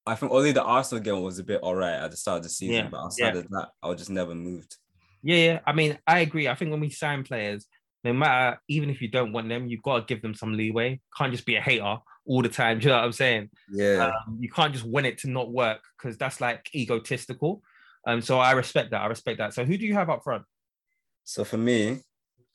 I 0.08 0.15
think 0.15 0.32
only 0.32 0.51
the 0.51 0.63
Arsenal 0.63 1.03
game 1.03 1.21
was 1.21 1.38
a 1.38 1.43
bit 1.43 1.62
all 1.62 1.75
right 1.75 1.93
at 1.93 2.10
the 2.10 2.17
start 2.17 2.38
of 2.38 2.43
the 2.43 2.49
season, 2.49 2.75
yeah. 2.75 2.88
but 2.89 2.99
outside 2.99 3.36
yeah. 3.36 3.41
of 3.41 3.49
that, 3.49 3.69
I 3.84 3.89
was 3.89 3.99
just 3.99 4.10
never 4.10 4.34
moved. 4.34 4.77
Yeah, 5.21 5.36
yeah. 5.36 5.60
I 5.67 5.73
mean, 5.73 5.99
I 6.08 6.19
agree. 6.19 6.47
I 6.47 6.55
think 6.55 6.71
when 6.71 6.79
we 6.79 6.89
sign 6.89 7.23
players, 7.23 7.67
no 8.03 8.13
matter 8.13 8.60
even 8.67 8.89
if 8.89 9.01
you 9.01 9.10
don't 9.10 9.34
want 9.34 9.49
them, 9.49 9.67
you've 9.67 9.84
got 9.84 9.99
to 9.99 10.13
give 10.13 10.23
them 10.23 10.34
some 10.34 10.53
leeway. 10.53 10.99
Can't 11.15 11.32
just 11.32 11.45
be 11.45 11.58
a 11.58 11.62
hater 11.62 11.97
all 12.29 12.41
the 12.41 12.49
time. 12.49 12.79
Do 12.79 12.85
you 12.85 12.89
know 12.89 12.97
what 12.97 13.05
I'm 13.05 13.11
saying? 13.11 13.49
Yeah. 13.69 14.11
Um, 14.27 14.37
you 14.39 14.49
can't 14.49 14.71
just 14.71 14.85
want 14.85 15.05
it 15.05 15.17
to 15.19 15.29
not 15.29 15.51
work 15.51 15.81
because 15.97 16.17
that's 16.17 16.39
like 16.39 16.69
egotistical. 16.73 17.61
Um, 18.07 18.21
so 18.21 18.39
I 18.39 18.51
respect 18.51 18.91
that. 18.91 19.01
I 19.01 19.07
respect 19.07 19.39
that. 19.39 19.53
So 19.53 19.65
who 19.65 19.77
do 19.77 19.85
you 19.85 19.93
have 19.93 20.09
up 20.09 20.23
front? 20.23 20.43
So 21.25 21.43
for 21.43 21.57
me, 21.57 21.99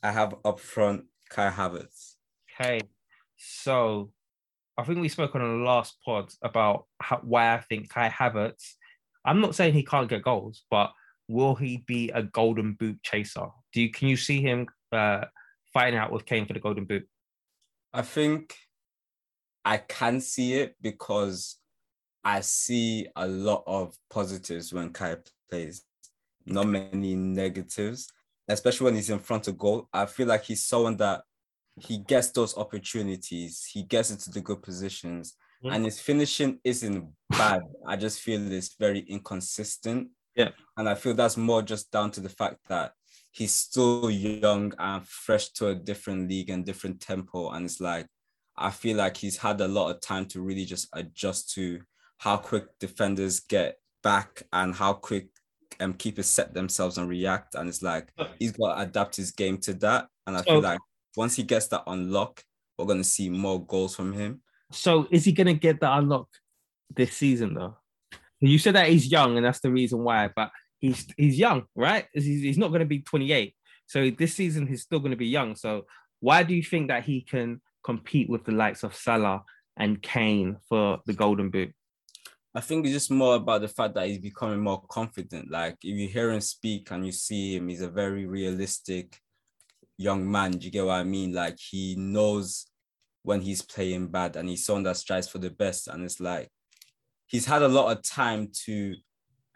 I 0.02 0.10
have 0.10 0.34
up 0.44 0.58
front 0.58 1.04
Kai 1.28 1.50
Havertz. 1.50 2.14
Okay. 2.58 2.80
So 3.36 4.10
I 4.78 4.84
think 4.84 5.00
we 5.00 5.08
spoke 5.10 5.34
on 5.34 5.42
the 5.42 5.64
last 5.64 5.96
pod 6.02 6.32
about 6.42 6.86
how, 6.98 7.18
why 7.22 7.52
I 7.52 7.60
think 7.60 7.90
Kai 7.90 8.08
Havertz 8.08 8.74
I'm 9.24 9.40
not 9.40 9.54
saying 9.54 9.74
he 9.74 9.84
can't 9.84 10.08
get 10.08 10.22
goals, 10.22 10.64
but 10.70 10.92
will 11.28 11.54
he 11.54 11.78
be 11.86 12.10
a 12.10 12.22
golden 12.22 12.74
boot 12.74 13.02
chaser? 13.02 13.46
Do 13.72 13.80
you 13.80 13.90
can 13.90 14.08
you 14.08 14.16
see 14.16 14.40
him 14.40 14.66
uh, 14.92 15.24
fighting 15.72 15.98
out 15.98 16.12
with 16.12 16.26
Kane 16.26 16.46
for 16.46 16.52
the 16.52 16.60
golden 16.60 16.84
boot? 16.84 17.08
I 17.92 18.02
think 18.02 18.54
I 19.64 19.78
can 19.78 20.20
see 20.20 20.54
it 20.54 20.76
because 20.80 21.58
I 22.24 22.40
see 22.40 23.06
a 23.16 23.26
lot 23.26 23.62
of 23.66 23.94
positives 24.10 24.72
when 24.72 24.92
Kai 24.92 25.16
plays, 25.50 25.82
not 26.46 26.66
many 26.66 27.14
negatives, 27.14 28.10
especially 28.48 28.86
when 28.86 28.94
he's 28.94 29.10
in 29.10 29.18
front 29.18 29.48
of 29.48 29.58
goal. 29.58 29.88
I 29.92 30.06
feel 30.06 30.26
like 30.26 30.44
he's 30.44 30.64
someone 30.64 30.96
that 30.98 31.22
he 31.76 31.98
gets 31.98 32.30
those 32.30 32.56
opportunities, 32.56 33.64
he 33.64 33.82
gets 33.82 34.10
into 34.10 34.30
the 34.30 34.40
good 34.40 34.62
positions, 34.62 35.34
mm. 35.64 35.74
and 35.74 35.84
his 35.84 36.00
finishing 36.00 36.60
isn't 36.64 37.06
bad. 37.30 37.62
I 37.86 37.96
just 37.96 38.20
feel 38.20 38.52
it's 38.52 38.76
very 38.78 39.00
inconsistent. 39.00 40.08
Yeah. 40.36 40.50
And 40.76 40.88
I 40.88 40.94
feel 40.94 41.14
that's 41.14 41.36
more 41.36 41.62
just 41.62 41.90
down 41.90 42.10
to 42.12 42.20
the 42.20 42.28
fact 42.28 42.58
that 42.68 42.92
he's 43.32 43.52
still 43.52 44.10
young 44.10 44.72
and 44.78 45.06
fresh 45.06 45.48
to 45.50 45.68
a 45.68 45.74
different 45.74 46.28
league 46.28 46.50
and 46.50 46.64
different 46.64 47.00
tempo. 47.00 47.50
And 47.50 47.64
it's 47.64 47.80
like, 47.80 48.06
I 48.56 48.70
feel 48.70 48.96
like 48.96 49.16
he's 49.16 49.36
had 49.36 49.60
a 49.60 49.68
lot 49.68 49.90
of 49.90 50.00
time 50.00 50.26
to 50.26 50.40
really 50.40 50.64
just 50.64 50.88
adjust 50.92 51.52
to 51.54 51.80
how 52.18 52.36
quick 52.36 52.66
defenders 52.78 53.40
get 53.40 53.78
back 54.02 54.42
and 54.52 54.74
how 54.74 54.92
quick 54.92 55.28
um, 55.80 55.94
keepers 55.94 56.26
set 56.26 56.54
themselves 56.54 56.98
and 56.98 57.08
react. 57.08 57.54
And 57.54 57.68
it's 57.68 57.82
like 57.82 58.12
he's 58.38 58.52
got 58.52 58.76
to 58.76 58.82
adapt 58.82 59.16
his 59.16 59.32
game 59.32 59.58
to 59.58 59.74
that. 59.74 60.08
And 60.26 60.36
I 60.36 60.42
feel 60.42 60.60
like 60.60 60.80
once 61.16 61.36
he 61.36 61.42
gets 61.42 61.66
that 61.68 61.82
unlock, 61.86 62.42
we're 62.78 62.86
going 62.86 62.98
to 62.98 63.04
see 63.04 63.28
more 63.28 63.64
goals 63.64 63.94
from 63.94 64.12
him. 64.12 64.40
So 64.72 65.06
is 65.10 65.24
he 65.24 65.32
going 65.32 65.46
to 65.46 65.54
get 65.54 65.80
that 65.80 65.98
unlock 65.98 66.28
this 66.94 67.12
season 67.12 67.54
though? 67.54 67.76
You 68.40 68.58
said 68.58 68.74
that 68.74 68.88
he's 68.88 69.10
young 69.10 69.36
and 69.36 69.46
that's 69.46 69.60
the 69.60 69.70
reason 69.70 70.02
why, 70.04 70.28
but 70.34 70.50
he's 70.80 71.06
he's 71.16 71.38
young, 71.38 71.64
right? 71.74 72.06
He's, 72.12 72.24
he's 72.24 72.58
not 72.58 72.68
going 72.68 72.80
to 72.80 72.86
be 72.86 73.00
28. 73.00 73.54
So 73.86 74.10
this 74.10 74.34
season 74.34 74.66
he's 74.66 74.82
still 74.82 74.98
going 74.98 75.12
to 75.12 75.16
be 75.16 75.26
young. 75.26 75.56
So 75.56 75.86
why 76.20 76.42
do 76.42 76.54
you 76.54 76.62
think 76.62 76.88
that 76.88 77.04
he 77.04 77.20
can 77.20 77.60
compete 77.84 78.28
with 78.28 78.44
the 78.44 78.52
likes 78.52 78.82
of 78.82 78.96
Salah 78.96 79.44
and 79.76 80.02
Kane 80.02 80.56
for 80.68 80.98
the 81.06 81.12
golden 81.12 81.50
boot? 81.50 81.72
I 82.54 82.60
think 82.60 82.84
it's 82.84 82.94
just 82.94 83.10
more 83.10 83.34
about 83.34 83.62
the 83.62 83.68
fact 83.68 83.94
that 83.94 84.06
he's 84.06 84.18
becoming 84.18 84.60
more 84.60 84.82
confident. 84.88 85.50
Like 85.50 85.76
if 85.82 85.96
you 85.96 86.08
hear 86.08 86.30
him 86.30 86.40
speak 86.40 86.90
and 86.90 87.04
you 87.04 87.12
see 87.12 87.56
him, 87.56 87.68
he's 87.68 87.82
a 87.82 87.88
very 87.88 88.26
realistic 88.26 89.18
young 89.98 90.30
man. 90.30 90.52
Do 90.52 90.64
you 90.64 90.70
get 90.70 90.86
what 90.86 90.94
I 90.94 91.04
mean? 91.04 91.32
Like 91.32 91.58
he 91.58 91.96
knows 91.96 92.66
when 93.22 93.40
he's 93.40 93.62
playing 93.62 94.08
bad 94.08 94.36
and 94.36 94.48
he's 94.48 94.64
someone 94.64 94.84
that 94.84 94.96
strives 94.96 95.28
for 95.28 95.38
the 95.38 95.50
best. 95.50 95.88
And 95.88 96.04
it's 96.04 96.20
like 96.20 96.48
he's 97.26 97.46
had 97.46 97.62
a 97.62 97.68
lot 97.68 97.90
of 97.90 98.04
time 98.04 98.50
to 98.66 98.94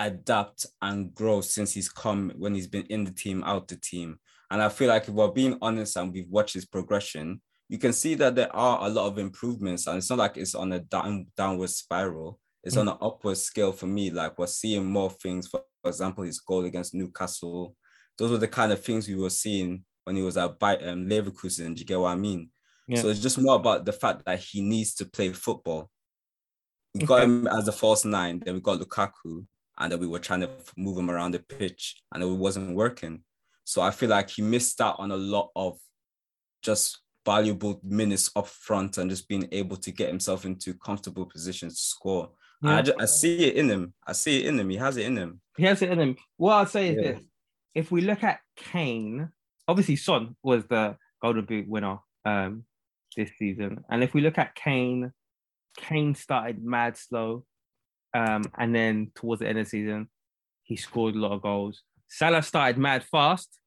adapt 0.01 0.67
and 0.83 1.15
grow 1.15 1.41
since 1.41 1.73
he's 1.73 1.89
come 1.89 2.33
when 2.37 2.55
he's 2.55 2.67
been 2.67 2.87
in 2.87 3.05
the 3.05 3.13
team, 3.13 3.45
out 3.45 3.69
the 3.69 3.77
team. 3.77 4.19
And 4.51 4.61
I 4.61 4.69
feel 4.71 4.89
like 4.89 5.07
if 5.07 5.11
we're 5.11 5.29
being 5.29 5.59
honest 5.61 5.97
and 5.97 6.13
we've 6.13 6.31
watched 6.31 6.55
his 6.55 6.65
progression, 6.65 7.41
you 7.69 7.79
can 7.79 7.93
see 7.93 8.15
that 8.15 8.35
there 8.35 8.55
are 8.55 8.87
a 8.87 8.89
lot 8.89 9.07
of 9.07 9.19
improvements. 9.19 9.87
And 9.87 9.99
it's 9.99 10.11
not 10.11 10.19
like 10.19 10.37
it's 10.37 10.55
on 10.55 10.73
a 10.73 10.81
down 10.81 11.27
downward 11.37 11.71
spiral 11.71 12.41
it's 12.69 12.77
mm. 12.77 12.81
on 12.81 12.89
an 12.89 12.99
upward 13.01 13.39
scale 13.39 13.73
for 13.73 13.87
me. 13.87 14.11
Like 14.11 14.39
we're 14.39 14.47
seeing 14.47 14.85
more 14.85 15.11
things. 15.11 15.49
For, 15.49 15.63
for 15.83 15.89
example, 15.89 16.25
his 16.25 16.41
goal 16.41 16.65
against 16.65 16.95
Newcastle. 16.95 17.75
Those 18.17 18.31
were 18.31 18.39
the 18.39 18.49
kind 18.49 18.73
of 18.73 18.83
things 18.83 19.07
we 19.07 19.15
were 19.15 19.31
seeing 19.31 19.85
when 20.05 20.17
he 20.17 20.23
was 20.23 20.37
at 20.37 20.59
By- 20.59 20.77
um, 20.79 21.09
Leverkusen. 21.09 21.75
Do 21.75 21.81
you 21.81 21.87
get 21.87 22.01
what 22.01 22.11
I 22.11 22.17
mean? 22.17 22.51
Yeah. 22.87 23.01
So 23.01 23.09
it's 23.09 23.21
just 23.21 23.41
more 23.41 23.57
about 23.57 23.85
the 23.85 23.93
fact 23.93 24.25
that 24.27 24.41
he 24.41 24.61
needs 24.61 24.95
to 24.97 25.05
play 25.05 25.33
football. 25.33 25.89
We 26.95 27.07
got 27.07 27.23
him 27.23 27.47
as 27.47 27.69
a 27.69 27.73
false 27.73 28.05
nine, 28.05 28.41
then 28.45 28.55
we 28.55 28.61
got 28.61 28.81
Lukaku, 28.81 29.47
and 29.79 29.93
then 29.93 30.01
we 30.01 30.07
were 30.07 30.19
trying 30.19 30.41
to 30.41 30.51
move 30.77 30.99
him 30.99 31.11
around 31.11 31.33
the 31.33 31.39
pitch, 31.39 32.03
and 32.13 32.23
it 32.23 32.27
wasn't 32.27 32.75
working. 32.75 33.23
So 33.65 33.83
I 33.83 33.91
feel 33.91 34.09
like 34.09 34.31
he 34.31 34.43
missed 34.43 34.81
out 34.81 34.99
on 34.99 35.13
a 35.13 35.17
lot 35.17 35.51
of 35.55 35.79
just 36.63 36.99
valuable 37.29 37.79
minutes 37.85 38.31
up 38.37 38.49
front 38.49 38.97
and 38.97 39.11
just 39.11 39.29
being 39.29 39.47
able 39.53 39.77
to 39.77 39.91
get 39.91 40.09
himself 40.09 40.47
into 40.47 40.73
comfortable 40.73 41.27
positions 41.27 41.75
to 41.75 41.83
score. 41.83 42.31
Yeah. 42.63 42.77
I, 42.77 42.83
just, 42.83 43.01
I 43.01 43.05
see 43.05 43.45
it 43.49 43.57
in 43.57 43.69
him. 43.69 43.93
I 44.07 44.13
see 44.13 44.41
it 44.41 44.47
in 44.47 44.59
him. 44.59 44.71
He 44.71 44.77
has 44.77 44.97
it 44.97 45.05
in 45.05 45.17
him. 45.17 45.41
He 45.59 45.65
has 45.65 45.83
it 45.83 45.91
in 45.91 46.01
him. 46.01 46.17
What 46.39 46.55
I'll 46.55 46.67
say 46.67 46.89
is 46.89 46.97
yeah. 46.97 47.13
this: 47.13 47.21
if 47.75 47.91
we 47.91 48.01
look 48.01 48.25
at 48.25 48.41
Kane, 48.57 49.29
obviously 49.67 49.97
Son 49.97 50.37
was 50.43 50.65
the 50.69 50.97
Golden 51.21 51.45
Boot 51.45 51.69
winner 51.69 51.99
um, 52.25 52.65
this 53.15 53.31
season, 53.39 53.85
and 53.91 54.03
if 54.03 54.15
we 54.15 54.23
look 54.23 54.39
at 54.39 54.55
Kane, 54.55 55.13
Kane 55.77 56.15
started 56.15 56.65
mad 56.65 56.97
slow, 56.97 57.45
um, 58.15 58.43
and 58.57 58.75
then 58.75 59.13
towards 59.15 59.41
the 59.41 59.49
end 59.49 59.59
of 59.59 59.67
the 59.67 59.71
season, 59.71 60.09
he 60.63 60.77
scored 60.77 61.15
a 61.15 61.19
lot 61.19 61.33
of 61.33 61.43
goals. 61.43 61.83
Salah 62.09 62.43
started 62.43 62.79
mad 62.79 63.05
fast, 63.05 63.59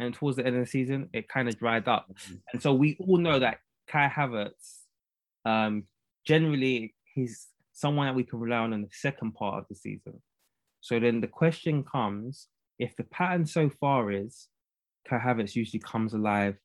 and 0.00 0.14
towards 0.14 0.36
the 0.36 0.46
end 0.46 0.56
of 0.56 0.64
the 0.64 0.70
season, 0.70 1.08
it 1.12 1.28
kind 1.28 1.48
of 1.48 1.58
dried 1.58 1.86
up. 1.86 2.06
Mm-hmm. 2.10 2.34
And 2.52 2.62
so 2.62 2.72
we 2.72 2.96
all 3.00 3.18
know 3.18 3.38
that 3.38 3.58
Kai 3.86 4.08
Havertz, 4.08 4.78
um, 5.44 5.84
generally, 6.26 6.94
he's 7.14 7.48
someone 7.72 8.06
that 8.06 8.14
we 8.14 8.24
can 8.24 8.40
rely 8.40 8.58
on 8.58 8.72
in 8.72 8.82
the 8.82 8.88
second 8.90 9.32
part 9.32 9.58
of 9.58 9.66
the 9.68 9.74
season. 9.74 10.20
So 10.80 10.98
then 10.98 11.20
the 11.20 11.28
question 11.28 11.84
comes 11.84 12.48
if 12.78 12.96
the 12.96 13.04
pattern 13.04 13.44
so 13.44 13.68
far 13.68 14.10
is 14.10 14.48
Kai 15.06 15.18
Havertz 15.18 15.54
usually 15.54 15.80
comes 15.80 16.14
alive 16.14 16.56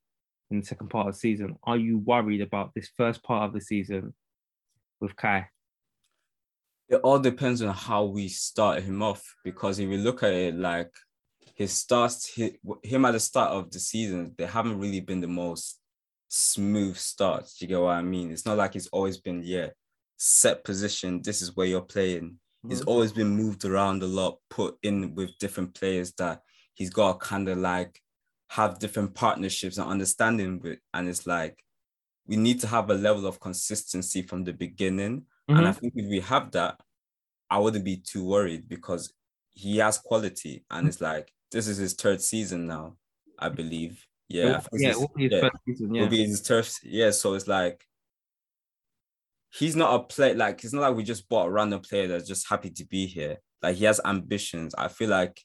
in 0.50 0.62
the 0.62 0.66
second 0.66 0.90
part 0.90 1.08
of 1.08 1.14
the 1.16 1.20
season, 1.20 1.58
are 1.64 1.78
you 1.78 1.98
worried 1.98 2.42
about 2.42 2.74
this 2.74 2.90
first 2.96 3.24
part 3.24 3.44
of 3.44 3.54
the 3.54 3.62
season 3.62 4.14
with 5.02 5.16
Kai? 5.16 5.48
It 6.88 6.98
all 6.98 7.20
depends 7.20 7.62
on 7.62 7.74
how 7.74 8.06
we 8.06 8.28
start 8.28 8.84
him 8.84 9.02
off 9.02 9.24
because 9.44 9.80
if 9.80 9.90
you 9.90 9.98
look 9.98 10.24
at 10.24 10.34
it 10.34 10.56
like 10.56 10.92
his 11.56 11.74
starts, 11.74 12.38
him 12.84 13.06
at 13.06 13.12
the 13.12 13.20
start 13.20 13.52
of 13.52 13.72
the 13.72 13.80
season, 13.80 14.36
they 14.38 14.46
haven't 14.46 14.78
really 14.78 15.00
been 15.00 15.22
the 15.22 15.28
most 15.28 15.80
smooth 16.28 16.98
starts. 16.98 17.58
Do 17.58 17.66
you 17.66 17.70
get 17.70 17.82
what 17.82 17.96
I 17.96 18.02
mean? 18.02 18.32
It's 18.32 18.46
not 18.46 18.58
like 18.58 18.74
he's 18.74 18.88
always 18.88 19.18
been, 19.18 19.42
yeah, 19.44 19.70
set 20.18 20.64
position. 20.66 21.22
This 21.22 21.42
is 21.42 21.56
where 21.56 21.66
you're 21.66 21.82
playing. 21.82 22.24
Mm-hmm. 22.24 22.70
He's 22.70 22.82
always 22.82 23.14
been 23.14 23.30
moved 23.30 23.64
around 23.64 24.04
a 24.04 24.08
lot, 24.08 24.40
put 24.50 24.78
in 24.84 25.16
with 25.16 25.38
different 25.40 25.74
players 25.74 26.12
that 26.18 26.42
he's 26.74 26.90
got 26.90 27.22
to 27.22 27.26
kind 27.26 27.48
of 27.48 27.58
like 27.58 28.02
have 28.50 28.80
different 28.80 29.16
partnerships 29.16 29.78
and 29.78 29.90
understanding 29.90 30.60
with. 30.62 30.80
And 30.94 31.08
it's 31.08 31.26
like 31.26 31.64
we 32.28 32.36
need 32.36 32.60
to 32.62 32.68
have 32.68 32.90
a 32.90 32.96
level 32.96 33.26
of 33.28 33.40
consistency 33.40 34.24
from 34.24 34.44
the 34.44 34.54
beginning. 34.54 35.22
Mm-hmm. 35.50 35.58
And 35.58 35.68
I 35.68 35.72
think 35.72 35.94
if 35.96 36.10
we 36.10 36.20
have 36.20 36.52
that, 36.52 36.80
I 37.50 37.60
wouldn't 37.60 37.86
be 37.86 37.98
too 37.98 38.26
worried 38.26 38.68
because 38.68 39.14
he 39.54 39.78
has 39.78 39.98
quality. 40.00 40.66
And 40.70 40.88
it's 40.88 41.00
like 41.00 41.32
this 41.56 41.70
is 41.70 41.78
his 41.78 41.94
third 41.94 42.22
season 42.22 42.68
now, 42.68 42.98
I 43.40 43.48
believe. 43.48 44.06
Yeah, 44.28 44.62
yeah, 44.74 44.96
will 44.96 45.12
be 45.16 45.24
his 45.24 45.32
yeah, 45.32 45.50
season. 45.66 45.96
Yeah, 45.96 46.02
will 46.02 46.10
be 46.10 46.26
his 46.26 46.42
third. 46.42 46.68
Yeah, 46.84 47.12
so 47.12 47.34
it's 47.34 47.48
like 47.48 47.86
he's 49.52 49.76
not 49.76 49.96
a 49.96 50.04
player 50.04 50.36
like 50.36 50.66
it's 50.66 50.74
not 50.74 50.82
like 50.82 50.98
we 50.98 51.04
just 51.04 51.30
bought 51.30 51.48
a 51.48 51.52
random 51.52 51.80
player 51.80 52.08
that's 52.08 52.28
just 52.28 52.50
happy 52.50 52.72
to 52.72 52.86
be 52.86 53.06
here. 53.06 53.38
Like 53.64 53.78
he 53.78 53.86
has 53.86 54.02
ambitions. 54.04 54.76
I 54.78 54.90
feel 54.90 55.10
like 55.10 55.40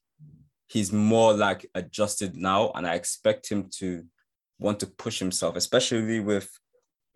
he's 0.66 0.92
more 0.92 1.33
like 1.33 1.64
adjusted 1.77 2.35
now, 2.35 2.73
and 2.75 2.88
I 2.88 2.94
expect 2.94 3.49
him 3.49 3.68
to 3.79 4.03
want 4.59 4.81
to 4.81 4.88
push 4.88 5.20
himself, 5.20 5.55
especially 5.55 6.18
with 6.18 6.51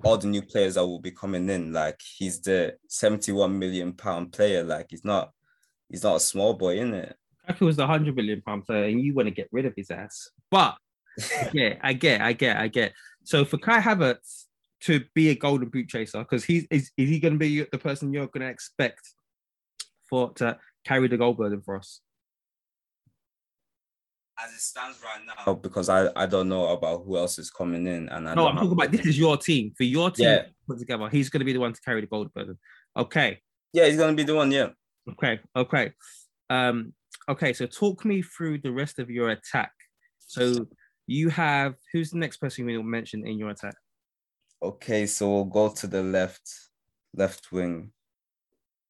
all 0.05 0.19
the 0.19 0.29
new 0.29 0.43
players 0.43 0.75
that 0.75 0.87
will 0.87 1.01
be 1.01 1.11
coming 1.11 1.51
in. 1.51 1.73
Like 1.73 2.01
he's 2.17 2.41
the 2.41 2.77
71 2.89 3.59
million 3.59 3.93
pound 3.93 4.33
player. 4.33 4.63
Like 4.63 4.87
he's 4.91 5.05
not 5.05 5.33
he's 5.89 6.05
not 6.05 6.17
a 6.17 6.21
small 6.21 6.55
boy, 6.55 6.79
in 6.79 6.95
it? 6.95 7.17
Lukaku 7.49 7.67
was 7.67 7.77
the 7.77 7.87
hundred 7.87 8.17
million 8.17 8.43
pound 8.43 8.65
player, 8.65 8.85
and 8.85 9.01
you 9.01 9.15
want 9.15 9.29
to 9.29 9.35
get 9.35 9.49
rid 9.53 9.67
of 9.67 9.75
his 9.77 9.91
ass. 9.91 10.31
But 10.51 10.77
yeah, 11.53 11.77
I 11.83 11.93
get, 11.93 12.21
I 12.21 12.33
get, 12.33 12.57
I 12.57 12.69
get. 12.69 12.93
So 13.25 13.45
for 13.45 13.59
Kai 13.59 13.81
Havertz, 13.81 14.45
to 14.85 15.03
be 15.15 15.31
a 15.31 15.35
golden 15.35 15.69
boot 15.71 15.89
chaser 15.89 16.19
because 16.19 16.45
he's 16.45 16.67
is, 16.71 16.91
is 16.99 17.09
he 17.09 17.19
going 17.19 17.33
to 17.33 17.39
be 17.39 17.67
the 17.73 17.79
person 17.79 18.13
you're 18.13 18.27
going 18.27 18.43
to 18.43 18.49
expect 18.49 19.01
for 20.09 20.31
to 20.35 20.59
carry 20.85 21.09
the 21.09 21.17
goal 21.17 21.33
burden 21.33 21.63
for 21.63 21.77
us? 21.77 22.01
As 24.39 24.53
it 24.53 24.61
stands 24.61 24.99
right 25.03 25.21
now, 25.47 25.55
because 25.55 25.89
I, 25.89 26.11
I 26.17 26.27
don't 26.27 26.49
know 26.49 26.69
about 26.69 27.05
who 27.05 27.17
else 27.17 27.39
is 27.39 27.51
coming 27.51 27.87
in, 27.87 28.09
and 28.09 28.29
I 28.29 28.35
no, 28.35 28.49
I'm 28.49 28.57
talking 28.57 28.73
about 28.73 28.91
this 28.91 29.07
is 29.07 29.19
your 29.19 29.37
team 29.37 29.73
for 29.77 29.85
your 29.85 30.11
team 30.11 30.27
yeah. 30.27 30.43
put 30.69 30.79
together. 30.79 31.09
He's 31.09 31.31
going 31.31 31.41
to 31.41 31.45
be 31.45 31.53
the 31.53 31.61
one 31.61 31.73
to 31.73 31.81
carry 31.81 32.01
the 32.01 32.09
gold 32.09 32.35
burden. 32.35 32.59
Okay. 32.97 33.41
Yeah, 33.73 33.87
he's 33.87 33.97
going 33.97 34.15
to 34.15 34.21
be 34.21 34.27
the 34.27 34.35
one. 34.35 34.51
Yeah. 34.51 34.71
Okay. 35.13 35.39
Okay. 35.57 35.93
Um. 36.51 36.93
Okay. 37.29 37.53
So 37.53 37.67
talk 37.67 38.05
me 38.05 38.23
through 38.23 38.59
the 38.59 38.73
rest 38.73 38.99
of 38.99 39.11
your 39.11 39.31
attack. 39.31 39.73
So 40.19 40.67
you 41.07 41.29
have 41.31 41.75
who's 41.93 42.11
the 42.11 42.19
next 42.19 42.39
person 42.39 42.69
you 42.69 42.83
mention 42.83 43.27
in 43.27 43.39
your 43.39 43.51
attack? 43.51 43.75
Okay, 44.63 45.05
so 45.05 45.31
we'll 45.31 45.45
go 45.45 45.69
to 45.69 45.87
the 45.87 46.03
left, 46.03 46.51
left 47.15 47.53
wing. 47.53 47.91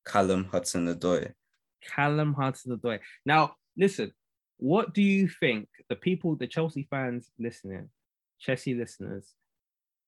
Callum 0.07 0.44
Hudson-Odoi. 0.44 1.33
Callum 1.85 2.35
Hudson-Odoi. 2.35 3.01
Now, 3.27 3.57
listen, 3.77 4.12
what 4.59 4.94
do 4.94 5.03
you 5.03 5.29
think 5.29 5.68
the 5.88 5.97
people, 5.97 6.37
the 6.37 6.47
Chelsea 6.47 6.87
fans 6.90 7.31
listening, 7.38 7.88
Chelsea 8.38 8.75
listeners, 8.75 9.33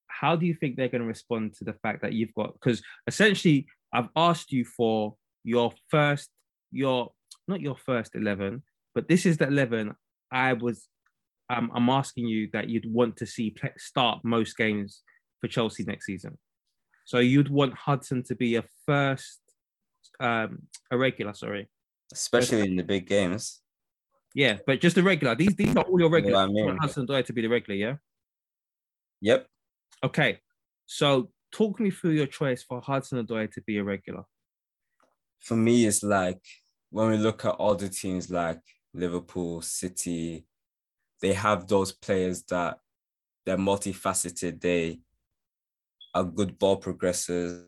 how 0.06 0.36
do 0.36 0.46
you 0.46 0.54
think 0.54 0.76
they're 0.76 0.88
going 0.88 1.02
to 1.02 1.08
respond 1.08 1.54
to 1.54 1.64
the 1.64 1.72
fact 1.72 2.02
that 2.02 2.12
you've 2.12 2.34
got? 2.34 2.52
Because 2.52 2.80
essentially, 3.06 3.66
I've 3.92 4.08
asked 4.14 4.52
you 4.52 4.64
for 4.64 5.16
your 5.42 5.72
first 5.88 6.30
your 6.70 7.10
not 7.48 7.60
your 7.60 7.76
first 7.76 8.14
eleven, 8.14 8.62
but 8.94 9.08
this 9.08 9.26
is 9.26 9.38
the 9.38 9.46
eleven 9.46 9.94
I 10.30 10.52
was. 10.54 10.88
Um, 11.48 11.70
I'm 11.74 11.88
asking 11.88 12.26
you 12.26 12.48
that 12.52 12.68
you'd 12.68 12.92
want 12.92 13.16
to 13.18 13.26
see 13.26 13.50
play, 13.50 13.72
start 13.78 14.20
most 14.24 14.56
games 14.56 15.02
for 15.40 15.46
Chelsea 15.46 15.84
next 15.84 16.06
season. 16.06 16.38
So 17.04 17.18
you'd 17.18 17.50
want 17.50 17.74
Hudson 17.74 18.24
to 18.24 18.34
be 18.34 18.56
a 18.56 18.64
first, 18.84 19.40
um, 20.18 20.62
a 20.90 20.98
regular. 20.98 21.34
Sorry, 21.34 21.68
especially 22.12 22.62
in 22.62 22.76
the 22.76 22.82
big 22.82 23.06
games. 23.06 23.60
Yeah, 24.34 24.58
but 24.66 24.80
just 24.80 24.98
a 24.98 25.02
regular. 25.02 25.34
These 25.34 25.54
these 25.54 25.76
are 25.76 25.84
all 25.84 26.00
your 26.00 26.10
regulars. 26.10 26.36
I 26.36 26.46
mean. 26.48 26.76
Hudson 26.78 27.06
Odoi 27.06 27.24
to 27.24 27.32
be 27.32 27.42
the 27.42 27.48
regular. 27.48 27.76
Yeah. 27.76 27.94
Yep. 29.22 29.46
Okay. 30.04 30.40
So 30.86 31.30
talk 31.52 31.80
me 31.80 31.90
through 31.90 32.10
your 32.10 32.26
choice 32.26 32.62
for 32.62 32.80
Hudson 32.80 33.24
Odoi 33.24 33.50
to 33.52 33.62
be 33.62 33.78
a 33.78 33.84
regular. 33.84 34.24
For 35.40 35.56
me, 35.56 35.86
it's 35.86 36.02
like 36.02 36.42
when 36.96 37.10
we 37.10 37.18
look 37.18 37.44
at 37.44 37.60
other 37.60 37.88
teams 37.88 38.30
like 38.30 38.62
Liverpool, 38.94 39.60
City, 39.60 40.46
they 41.20 41.34
have 41.34 41.68
those 41.68 41.92
players 41.92 42.42
that 42.44 42.78
they're 43.44 43.58
multifaceted. 43.58 44.62
They 44.62 45.00
are 46.14 46.24
good 46.24 46.58
ball 46.58 46.80
progressors. 46.80 47.64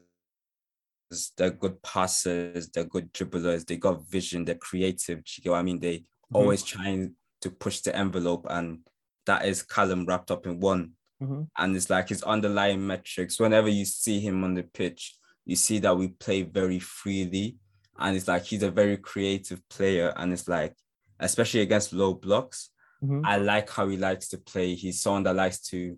They're 1.37 1.51
good 1.51 1.83
passers. 1.83 2.71
They're 2.71 2.85
good 2.85 3.12
dribblers. 3.12 3.67
They 3.67 3.77
got 3.77 4.09
vision. 4.09 4.47
They're 4.47 4.55
creative. 4.55 5.19
You 5.19 5.43
get 5.43 5.51
what 5.51 5.59
I 5.59 5.62
mean? 5.62 5.81
They 5.81 5.99
mm-hmm. 5.99 6.37
always 6.37 6.62
trying 6.62 7.14
to 7.43 7.51
push 7.51 7.81
the 7.81 7.95
envelope, 7.95 8.47
and 8.49 8.79
that 9.27 9.45
is 9.45 9.62
Callum 9.62 10.07
wrapped 10.07 10.31
up 10.31 10.47
in 10.47 10.59
one. 10.59 10.93
Mm-hmm. 11.23 11.43
And 11.59 11.77
it's 11.77 11.91
like 11.91 12.09
his 12.09 12.23
underlying 12.23 12.87
metrics. 12.87 13.38
Whenever 13.38 13.69
you 13.69 13.85
see 13.85 14.21
him 14.21 14.43
on 14.43 14.55
the 14.55 14.62
pitch, 14.62 15.17
you 15.45 15.55
see 15.55 15.81
that 15.81 15.99
we 15.99 16.09
play 16.09 16.45
very 16.45 16.79
freely, 16.79 17.57
and 17.99 18.17
it's 18.17 18.29
like 18.29 18.45
he's 18.45 18.63
a 18.63 18.71
very 18.71 18.97
creative 18.97 19.67
player. 19.69 20.13
And 20.17 20.33
it's 20.33 20.49
like, 20.49 20.75
especially 21.21 21.61
against 21.61 21.93
low 21.93 22.15
blocks, 22.15 22.71
Mhm. 23.03 23.23
I 23.25 23.37
like 23.37 23.71
how 23.71 23.89
he 23.89 23.97
likes 23.97 24.29
to 24.29 24.39
play. 24.39 24.75
He's 24.75 25.01
someone 25.01 25.23
that 25.25 25.37
likes 25.37 25.61
to 25.71 25.97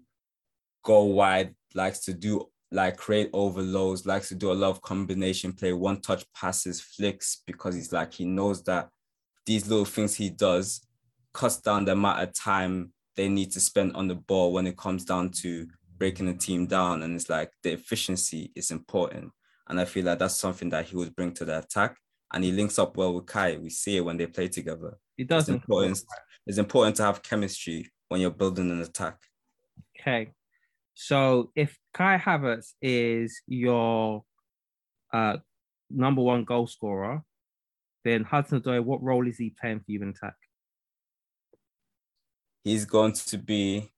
go 0.82 1.04
wide, 1.04 1.54
likes 1.74 2.00
to 2.00 2.12
do 2.14 2.50
like 2.72 2.96
create 2.96 3.30
overloads, 3.32 4.06
likes 4.06 4.28
to 4.28 4.34
do 4.34 4.52
a 4.52 4.54
lot 4.54 4.70
of 4.70 4.80
combination 4.82 5.52
play, 5.52 5.72
one 5.72 6.00
touch 6.00 6.24
passes, 6.32 6.80
flicks, 6.80 7.42
because 7.46 7.74
he's 7.74 7.92
like 7.92 8.12
he 8.12 8.24
knows 8.24 8.62
that 8.64 8.90
these 9.46 9.66
little 9.68 9.84
things 9.84 10.14
he 10.14 10.30
does 10.30 10.80
cuts 11.32 11.56
down 11.60 11.84
the 11.84 11.92
amount 11.92 12.22
of 12.22 12.32
time 12.32 12.92
they 13.16 13.28
need 13.28 13.50
to 13.52 13.60
spend 13.60 13.94
on 13.96 14.06
the 14.08 14.14
ball 14.14 14.52
when 14.52 14.66
it 14.66 14.76
comes 14.76 15.04
down 15.04 15.30
to 15.30 15.66
breaking 15.98 16.26
the 16.26 16.34
team 16.34 16.66
down. 16.66 17.02
And 17.02 17.14
it's 17.16 17.28
like 17.28 17.50
the 17.62 17.72
efficiency 17.72 18.52
is 18.54 18.70
important. 18.70 19.32
And 19.70 19.80
I 19.80 19.84
feel 19.84 20.04
like 20.04 20.18
that's 20.18 20.36
something 20.36 20.68
that 20.70 20.86
he 20.86 20.96
would 20.96 21.14
bring 21.14 21.32
to 21.34 21.44
the 21.44 21.58
attack. 21.58 21.96
And 22.32 22.42
he 22.42 22.50
links 22.50 22.78
up 22.78 22.96
well 22.96 23.14
with 23.14 23.26
Kai. 23.26 23.56
We 23.56 23.70
see 23.70 23.96
it 23.96 24.04
when 24.04 24.16
they 24.16 24.26
play 24.26 24.48
together. 24.48 24.98
It 25.16 25.28
doesn't. 25.28 25.54
important. 25.54 26.02
It's 26.44 26.58
important 26.58 26.96
to 26.96 27.04
have 27.04 27.22
chemistry 27.22 27.88
when 28.08 28.20
you're 28.20 28.32
building 28.32 28.70
an 28.70 28.80
attack. 28.82 29.16
Okay. 30.00 30.32
So 30.94 31.52
if 31.54 31.78
Kai 31.94 32.18
Havertz 32.18 32.72
is 32.82 33.42
your 33.46 34.24
uh, 35.12 35.36
number 35.88 36.20
one 36.20 36.44
goal 36.44 36.66
scorer, 36.66 37.22
then 38.04 38.24
Hudson 38.24 38.60
Odoi, 38.60 38.82
what 38.82 39.02
role 39.02 39.28
is 39.28 39.38
he 39.38 39.54
playing 39.60 39.80
for 39.80 39.92
you 39.92 40.02
in 40.02 40.08
attack? 40.08 40.34
He's 42.64 42.84
going 42.84 43.12
to 43.12 43.38
be 43.38 43.92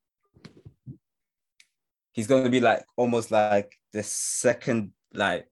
he's 2.13 2.27
going 2.27 2.45
to 2.45 2.51
be 2.51 2.61
like 2.61 2.85
almost 2.97 3.31
like 3.31 3.75
the 3.93 4.03
second 4.03 4.93
like 5.15 5.47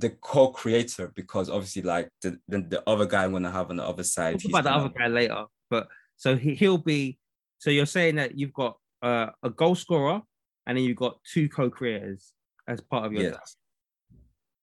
the 0.00 0.10
co-creator 0.20 1.12
because 1.14 1.50
obviously 1.50 1.82
like 1.82 2.08
the, 2.22 2.38
the, 2.48 2.60
the 2.60 2.82
other 2.88 3.06
guy 3.06 3.24
I'm 3.24 3.32
gonna 3.32 3.50
have 3.50 3.70
on 3.70 3.76
the 3.76 3.84
other 3.84 4.02
side. 4.02 4.34
Talk 4.34 4.42
he's 4.42 4.50
about 4.50 4.64
the 4.64 4.72
other 4.72 4.88
guy 4.88 5.06
later. 5.06 5.44
But 5.68 5.88
so 6.16 6.36
he, 6.36 6.54
he'll 6.54 6.78
be. 6.78 7.18
So 7.58 7.70
you're 7.70 7.86
saying 7.86 8.16
that 8.16 8.38
you've 8.38 8.54
got 8.54 8.78
uh, 9.02 9.28
a 9.42 9.50
goal 9.50 9.74
scorer 9.74 10.22
and 10.66 10.76
then 10.76 10.84
you've 10.84 10.96
got 10.96 11.18
two 11.24 11.48
co-creators 11.48 12.32
as 12.66 12.80
part 12.80 13.04
of 13.06 13.12
your. 13.12 13.22
Yes. 13.22 13.56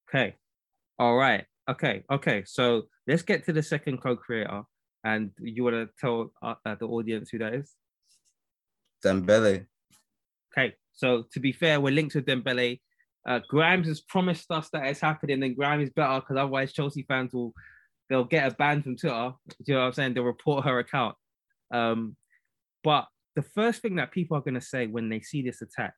Okay. 0.09 0.35
All 0.97 1.15
right. 1.15 1.45
Okay. 1.69 2.03
Okay. 2.11 2.43
So 2.45 2.83
let's 3.07 3.21
get 3.21 3.45
to 3.45 3.53
the 3.53 3.63
second 3.63 4.01
co-creator. 4.01 4.63
And 5.03 5.31
you 5.39 5.63
want 5.63 5.75
to 5.75 5.89
tell 5.99 6.33
uh, 6.41 6.55
uh, 6.65 6.75
the 6.75 6.87
audience 6.87 7.29
who 7.29 7.37
that 7.37 7.53
is? 7.53 7.75
Dembele. 9.05 9.67
Okay. 10.51 10.73
So 10.93 11.25
to 11.31 11.39
be 11.39 11.51
fair, 11.51 11.79
we're 11.79 11.93
linked 11.93 12.15
with 12.15 12.25
Dembele. 12.25 12.79
Uh, 13.27 13.41
Grimes 13.49 13.87
has 13.87 14.01
promised 14.01 14.49
us 14.51 14.69
that 14.69 14.87
it's 14.87 15.01
happening, 15.01 15.43
and 15.43 15.55
Grimes 15.55 15.83
is 15.83 15.93
better 15.93 16.19
because 16.21 16.37
otherwise 16.37 16.73
Chelsea 16.73 17.03
fans 17.07 17.33
will 17.33 17.53
they'll 18.09 18.23
get 18.23 18.51
a 18.51 18.55
ban 18.55 18.81
from 18.81 18.95
Twitter. 18.95 19.33
Do 19.49 19.55
you 19.65 19.73
know 19.73 19.81
what 19.81 19.87
I'm 19.87 19.93
saying? 19.93 20.13
They'll 20.13 20.23
report 20.23 20.65
her 20.65 20.79
account. 20.79 21.15
Um, 21.71 22.15
but 22.83 23.07
the 23.35 23.41
first 23.41 23.81
thing 23.81 23.97
that 23.97 24.11
people 24.11 24.37
are 24.37 24.41
going 24.41 24.53
to 24.53 24.61
say 24.61 24.87
when 24.87 25.09
they 25.09 25.19
see 25.19 25.41
this 25.41 25.61
attack 25.61 25.93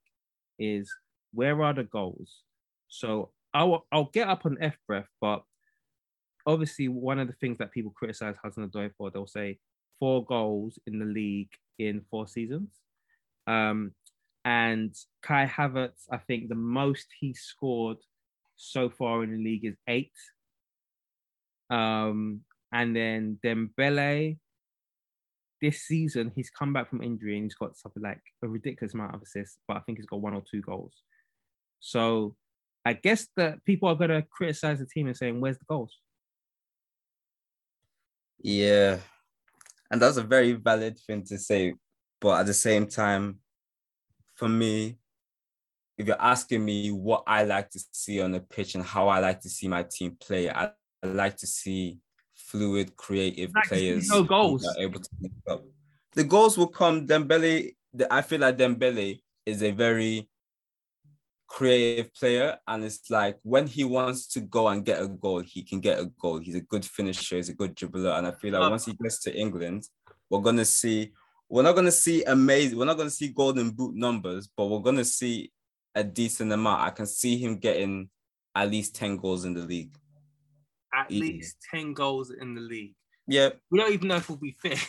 is, 0.57 0.91
"Where 1.31 1.61
are 1.63 1.73
the 1.73 1.83
goals?" 1.83 2.41
So 2.87 3.31
I'll 3.53 3.85
I'll 3.91 4.09
get 4.11 4.27
up 4.27 4.45
on 4.45 4.57
F 4.59 4.77
breath, 4.87 5.07
but 5.21 5.43
obviously 6.45 6.87
one 6.87 7.19
of 7.19 7.27
the 7.27 7.33
things 7.33 7.59
that 7.59 7.71
people 7.71 7.91
criticize 7.95 8.35
Hudson 8.41 8.67
Odoi 8.67 8.91
for, 8.97 9.11
they'll 9.11 9.27
say 9.27 9.59
four 9.99 10.25
goals 10.25 10.79
in 10.87 10.97
the 10.97 11.05
league 11.05 11.51
in 11.77 12.01
four 12.09 12.27
seasons. 12.27 12.69
Um, 13.45 13.93
and 14.45 14.95
Kai 15.21 15.45
Havertz, 15.45 16.05
I 16.11 16.17
think 16.17 16.49
the 16.49 16.55
most 16.55 17.07
he 17.19 17.33
scored 17.33 17.97
so 18.55 18.89
far 18.89 19.23
in 19.23 19.31
the 19.31 19.43
league 19.43 19.65
is 19.65 19.75
eight. 19.87 20.13
Um, 21.69 22.41
and 22.71 22.95
then 22.95 23.39
Dembele, 23.43 24.37
this 25.61 25.81
season 25.81 26.31
he's 26.35 26.49
come 26.49 26.71
back 26.73 26.89
from 26.89 27.03
injury 27.03 27.35
and 27.35 27.45
he's 27.45 27.55
got 27.55 27.77
something 27.77 28.01
like 28.01 28.21
a 28.43 28.47
ridiculous 28.47 28.93
amount 28.93 29.15
of 29.15 29.21
assists, 29.21 29.59
but 29.67 29.77
I 29.77 29.81
think 29.81 29.97
he's 29.97 30.07
got 30.07 30.21
one 30.21 30.33
or 30.33 30.43
two 30.49 30.61
goals. 30.61 30.93
So 31.79 32.35
I 32.85 32.93
guess 32.93 33.27
that 33.35 33.63
people 33.65 33.89
are 33.89 33.95
gonna 33.95 34.23
criticize 34.23 34.79
the 34.79 34.85
team 34.85 35.07
and 35.07 35.17
saying, 35.17 35.39
"Where's 35.39 35.57
the 35.57 35.65
goals?" 35.65 35.99
Yeah. 38.39 38.99
And 39.91 40.01
that's 40.01 40.17
a 40.17 40.23
very 40.23 40.53
valid 40.53 40.97
thing 40.99 41.23
to 41.25 41.37
say. 41.37 41.73
But 42.21 42.41
at 42.41 42.45
the 42.45 42.53
same 42.53 42.87
time, 42.87 43.39
for 44.39 44.47
me, 44.47 44.97
if 45.97 46.07
you're 46.07 46.21
asking 46.21 46.63
me 46.63 46.91
what 46.91 47.23
I 47.27 47.43
like 47.43 47.69
to 47.71 47.79
see 47.91 48.21
on 48.21 48.31
the 48.31 48.39
pitch 48.39 48.73
and 48.75 48.83
how 48.83 49.09
I 49.09 49.19
like 49.19 49.41
to 49.41 49.49
see 49.49 49.67
my 49.67 49.83
team 49.83 50.15
play, 50.17 50.49
I, 50.49 50.71
I 51.03 51.07
like 51.07 51.35
to 51.37 51.47
see 51.47 51.99
fluid, 52.33 52.95
creative 52.95 53.51
Like 53.53 53.65
players. 53.67 54.07
no 54.07 54.23
goals. 54.23 54.65
are 54.65 54.81
able 54.81 55.01
to 55.01 55.09
link 55.19 55.33
up. 55.49 55.65
The 56.13 56.23
goals 56.23 56.57
will 56.57 56.67
come. 56.67 57.05
Dembele, 57.05 57.75
the, 57.93 58.11
I 58.11 58.21
feel 58.21 58.39
like 58.39 58.57
Dembele 58.57 59.19
is 59.45 59.61
a 59.61 59.71
very 59.71 60.29
creative 61.47 62.13
player, 62.13 62.57
and 62.65 62.85
it's 62.85 63.09
like 63.09 63.37
when 63.43 63.67
he 63.67 63.83
wants 63.83 64.25
to 64.27 64.39
go 64.39 64.69
and 64.69 64.85
get 64.85 65.01
a 65.01 65.07
goal, 65.07 65.41
he 65.41 65.63
can 65.63 65.81
get 65.81 65.99
a 65.99 66.05
goal. 66.05 66.37
He's 66.39 66.55
a 66.55 66.61
good 66.61 66.85
finisher. 66.85 67.35
He's 67.35 67.49
a 67.49 67.53
good 67.53 67.75
dribbler, 67.75 68.17
and 68.17 68.25
I 68.25 68.31
feel 68.31 68.53
like 68.53 68.69
once 68.69 68.85
he 68.85 68.93
gets 68.93 69.19
to 69.23 69.35
England, 69.35 69.83
we're 70.29 70.41
gonna 70.41 70.65
see. 70.65 71.11
We're 71.49 71.63
not 71.63 71.75
gonna 71.75 71.91
see 71.91 72.23
amazing. 72.23 72.77
We're 72.77 72.85
not 72.85 72.97
gonna 72.97 73.09
see 73.09 73.29
golden 73.29 73.71
boot 73.71 73.95
numbers, 73.95 74.47
but 74.55 74.67
we're 74.67 74.79
gonna 74.79 75.05
see 75.05 75.51
a 75.95 76.03
decent 76.03 76.51
amount. 76.51 76.81
I 76.81 76.91
can 76.91 77.07
see 77.07 77.37
him 77.37 77.57
getting 77.57 78.09
at 78.55 78.69
least 78.69 78.95
ten 78.95 79.17
goals 79.17 79.45
in 79.45 79.53
the 79.55 79.61
league. 79.61 79.95
At 80.93 81.11
Easy. 81.11 81.21
least 81.21 81.57
ten 81.71 81.93
goals 81.93 82.31
in 82.31 82.53
the 82.53 82.61
league. 82.61 82.93
Yeah, 83.27 83.49
We 83.71 83.79
don't 83.79 83.93
even 83.93 84.07
know 84.07 84.17
if 84.17 84.29
we'll 84.29 84.37
be 84.37 84.55
fit 84.61 84.79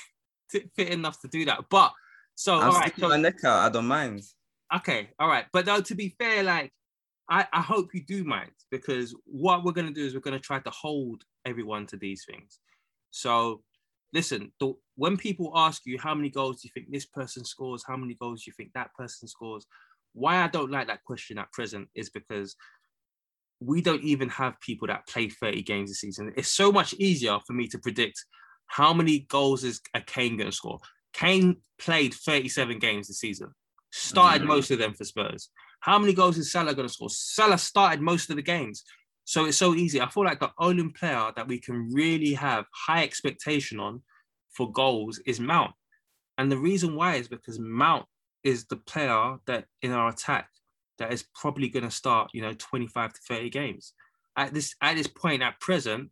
fit 0.77 0.89
enough 0.89 1.21
to 1.23 1.29
do 1.29 1.45
that. 1.47 1.65
But 1.71 1.93
so 2.35 2.59
I'm 2.59 2.71
all 2.71 2.81
right, 2.81 2.93
so 2.99 3.09
my 3.09 3.17
neck 3.17 3.43
out. 3.45 3.67
I 3.67 3.69
don't 3.71 3.87
mind. 3.87 4.23
Okay, 4.75 5.11
all 5.19 5.29
right. 5.29 5.47
But 5.53 5.65
though 5.65 5.81
to 5.81 5.95
be 5.95 6.15
fair, 6.19 6.43
like 6.43 6.73
I, 7.29 7.47
I 7.53 7.61
hope 7.61 7.95
you 7.95 8.03
do 8.05 8.25
mind 8.25 8.51
because 8.71 9.15
what 9.25 9.65
we're 9.65 9.73
gonna 9.73 9.93
do 9.93 10.05
is 10.05 10.15
we're 10.15 10.21
gonna 10.21 10.39
try 10.41 10.59
to 10.59 10.71
hold 10.71 11.23
everyone 11.47 11.87
to 11.87 11.97
these 11.97 12.25
things. 12.25 12.59
So 13.11 13.63
listen, 14.13 14.53
the, 14.61 14.75
when 14.97 15.17
people 15.17 15.53
ask 15.55 15.83
you 15.87 15.99
how 15.99 16.15
many 16.15 16.31
goals 16.31 16.61
do 16.61 16.69
you 16.69 16.73
think 16.75 16.91
this 16.91 17.07
person 17.07 17.45
scores, 17.45 17.85
how 17.87 17.97
many 17.97 18.15
goals 18.15 18.43
do 18.45 18.49
you 18.49 18.55
think 18.57 18.73
that 18.73 18.95
person 18.95 19.29
scores, 19.29 19.67
why 20.13 20.43
I 20.43 20.49
don't 20.49 20.71
like 20.71 20.89
that 20.89 21.05
question 21.05 21.39
at 21.39 21.53
present 21.53 21.89
is 21.95 22.11
because 22.11 22.57
we 23.61 23.83
don't 23.83 24.03
even 24.03 24.29
have 24.31 24.61
people 24.61 24.89
that 24.89 25.07
play 25.07 25.29
30 25.29 25.63
games 25.63 25.91
a 25.91 25.95
season. 25.95 26.33
It's 26.37 26.49
so 26.49 26.73
much 26.73 26.95
easier 26.95 27.39
for 27.47 27.53
me 27.53 27.69
to 27.69 27.79
predict 27.79 28.25
how 28.67 28.93
many 28.93 29.21
goals 29.21 29.65
is 29.65 29.81
a 29.95 30.01
Kane 30.01 30.37
going 30.37 30.51
to 30.51 30.57
score. 30.57 30.79
Kane 31.13 31.57
played 31.79 32.15
37 32.15 32.79
games 32.79 33.09
this 33.09 33.19
season, 33.21 33.53
started 33.91 34.43
Mhm. 34.43 34.47
most 34.47 34.71
of 34.71 34.79
them 34.79 34.95
for 34.95 35.05
Spurs. 35.05 35.51
How 35.81 35.99
many 35.99 36.13
goals 36.13 36.39
is 36.39 36.51
Salah 36.51 36.75
going 36.75 36.89
to 36.89 36.93
score? 36.93 37.11
Salah 37.11 37.59
started 37.59 38.01
most 38.01 38.31
of 38.31 38.37
the 38.37 38.43
games. 38.43 38.85
So 39.31 39.45
it's 39.45 39.59
so 39.59 39.77
easy. 39.77 40.01
I 40.01 40.09
feel 40.09 40.25
like 40.25 40.41
the 40.41 40.51
only 40.59 40.89
player 40.89 41.31
that 41.37 41.47
we 41.47 41.61
can 41.61 41.89
really 41.93 42.35
have 42.35 42.65
high 42.75 43.05
expectation 43.05 43.79
on 43.79 44.03
for 44.51 44.73
goals 44.73 45.21
is 45.25 45.39
Mount. 45.39 45.71
And 46.37 46.51
the 46.51 46.59
reason 46.59 46.97
why 46.97 47.15
is 47.15 47.29
because 47.29 47.61
Mount 47.61 48.07
is 48.43 48.65
the 48.65 48.79
player 48.79 49.37
that 49.47 49.67
in 49.83 49.93
our 49.93 50.09
attack 50.09 50.49
that 50.99 51.13
is 51.13 51.25
probably 51.33 51.69
going 51.69 51.85
to 51.85 51.93
start, 51.93 52.33
you 52.35 52.43
know, 52.43 52.55
25 52.59 53.13
to 53.13 53.21
30 53.29 53.51
games. 53.51 53.93
At 54.37 54.53
this 54.53 54.75
at 54.83 54.97
this 54.97 55.07
point 55.07 55.43
at 55.43 55.61
present, 55.61 56.11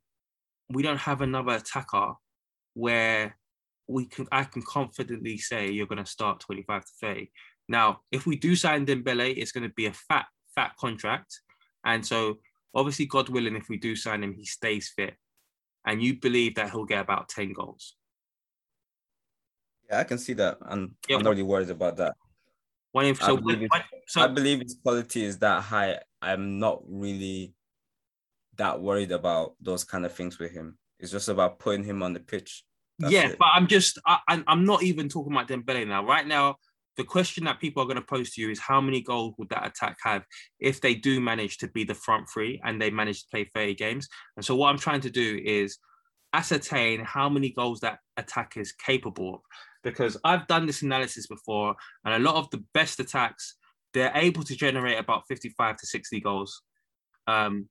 we 0.71 0.85
don't 0.85 1.01
have 1.01 1.21
another 1.21 1.55
attacker 1.55 2.13
where 2.75 3.37
we 3.89 4.05
can 4.05 4.29
I 4.31 4.45
can 4.45 4.63
confidently 4.63 5.39
say 5.39 5.73
you're 5.73 5.89
going 5.89 6.05
to 6.05 6.09
start 6.09 6.39
25 6.39 6.85
to 6.85 6.93
30. 7.01 7.33
Now, 7.69 8.03
if 8.13 8.27
we 8.27 8.37
do 8.37 8.55
sign 8.55 8.87
Dembele, 8.87 9.37
it's 9.37 9.51
going 9.51 9.69
to 9.69 9.75
be 9.75 9.87
a 9.87 9.93
fat, 9.93 10.27
fat 10.55 10.77
contract. 10.79 11.41
And 11.85 12.07
so, 12.07 12.39
obviously, 12.75 13.07
God 13.07 13.29
willing, 13.29 13.57
if 13.57 13.69
we 13.69 13.77
do 13.77 13.97
sign 13.97 14.23
him, 14.23 14.35
he 14.35 14.45
stays 14.45 14.93
fit. 14.95 15.15
And 15.85 16.03
you 16.03 16.19
believe 16.19 16.57
that 16.57 16.71
he'll 16.71 16.85
get 16.85 17.01
about 17.01 17.29
10 17.29 17.53
goals. 17.53 17.95
Yeah, 19.89 20.01
I 20.01 20.05
can 20.05 20.19
see 20.19 20.35
that. 20.35 20.59
Yeah, 20.61 20.67
I'm 21.17 21.23
not 21.23 21.31
really 21.31 21.43
worried 21.43 21.71
about 21.71 21.97
that. 21.97 22.15
When 22.93 23.07
if, 23.07 23.23
I 23.23 23.27
so, 23.27 23.37
believe 23.37 23.69
when- 23.71 23.83
so 24.07 24.21
I 24.23 24.27
believe 24.27 24.61
his 24.61 24.77
quality 24.83 25.25
is 25.25 25.39
that 25.39 25.63
high. 25.63 26.01
I'm 26.21 26.59
not 26.59 26.83
really 26.87 27.55
that 28.57 28.81
worried 28.81 29.13
about 29.13 29.55
those 29.61 29.85
kind 29.85 30.05
of 30.05 30.13
things 30.13 30.39
with 30.39 30.53
him. 30.53 30.79
It's 30.99 31.13
just 31.13 31.29
about 31.29 31.59
putting 31.59 31.85
him 31.85 32.03
on 32.03 32.13
the 32.13 32.21
pitch. 32.21 32.65
That's 32.99 33.13
yeah, 33.13 33.29
it. 33.29 33.39
but 33.39 33.49
I'm 33.55 33.69
just 33.69 33.99
I, 34.05 34.19
I'm 34.27 34.65
not 34.65 34.83
even 34.83 35.09
talking 35.09 35.33
about 35.33 35.49
Dembele 35.49 35.87
now. 35.87 36.05
Right 36.05 36.27
now, 36.27 36.57
the 36.99 37.05
question 37.05 37.45
that 37.45 37.61
people 37.61 37.81
are 37.81 37.87
going 37.87 37.97
to 37.97 38.03
pose 38.03 38.31
to 38.31 38.41
you 38.43 38.51
is 38.51 38.59
how 38.59 38.81
many 38.81 39.01
goals 39.01 39.33
would 39.39 39.49
that 39.51 39.65
attack 39.65 39.97
have 40.03 40.25
if 40.59 40.81
they 40.81 40.97
do 40.97 41.21
manage 41.21 41.57
to 41.59 41.69
be 41.69 41.85
the 41.85 41.95
front 41.95 42.29
three 42.29 42.61
and 42.65 42.83
they 42.83 42.91
manage 42.91 43.23
to 43.23 43.29
play 43.31 43.49
30 43.55 43.75
games? 43.77 44.09
And 44.37 44.45
so 44.45 44.57
what 44.57 44.69
I'm 44.69 44.79
trying 44.79 45.01
to 45.03 45.11
do 45.11 45.41
is 45.43 45.79
ascertain 46.33 47.01
how 47.05 47.29
many 47.29 47.51
goals 47.51 47.81
that 47.81 48.01
attack 48.17 48.57
is 48.57 48.73
capable 48.73 49.37
of. 49.37 49.41
Because 49.85 50.17
I've 50.25 50.49
done 50.49 50.67
this 50.67 50.83
analysis 50.83 51.29
before, 51.29 51.77
and 52.05 52.15
a 52.15 52.19
lot 52.19 52.35
of 52.35 52.51
the 52.51 52.65
best 52.75 52.99
attacks 52.99 53.55
they're 53.95 54.13
able 54.15 54.43
to 54.43 54.57
generate 54.57 54.99
about 54.99 55.23
55 55.29 55.77
to 55.77 55.87
60 55.87 56.21
goals. 56.21 56.63
Um, 57.29 57.69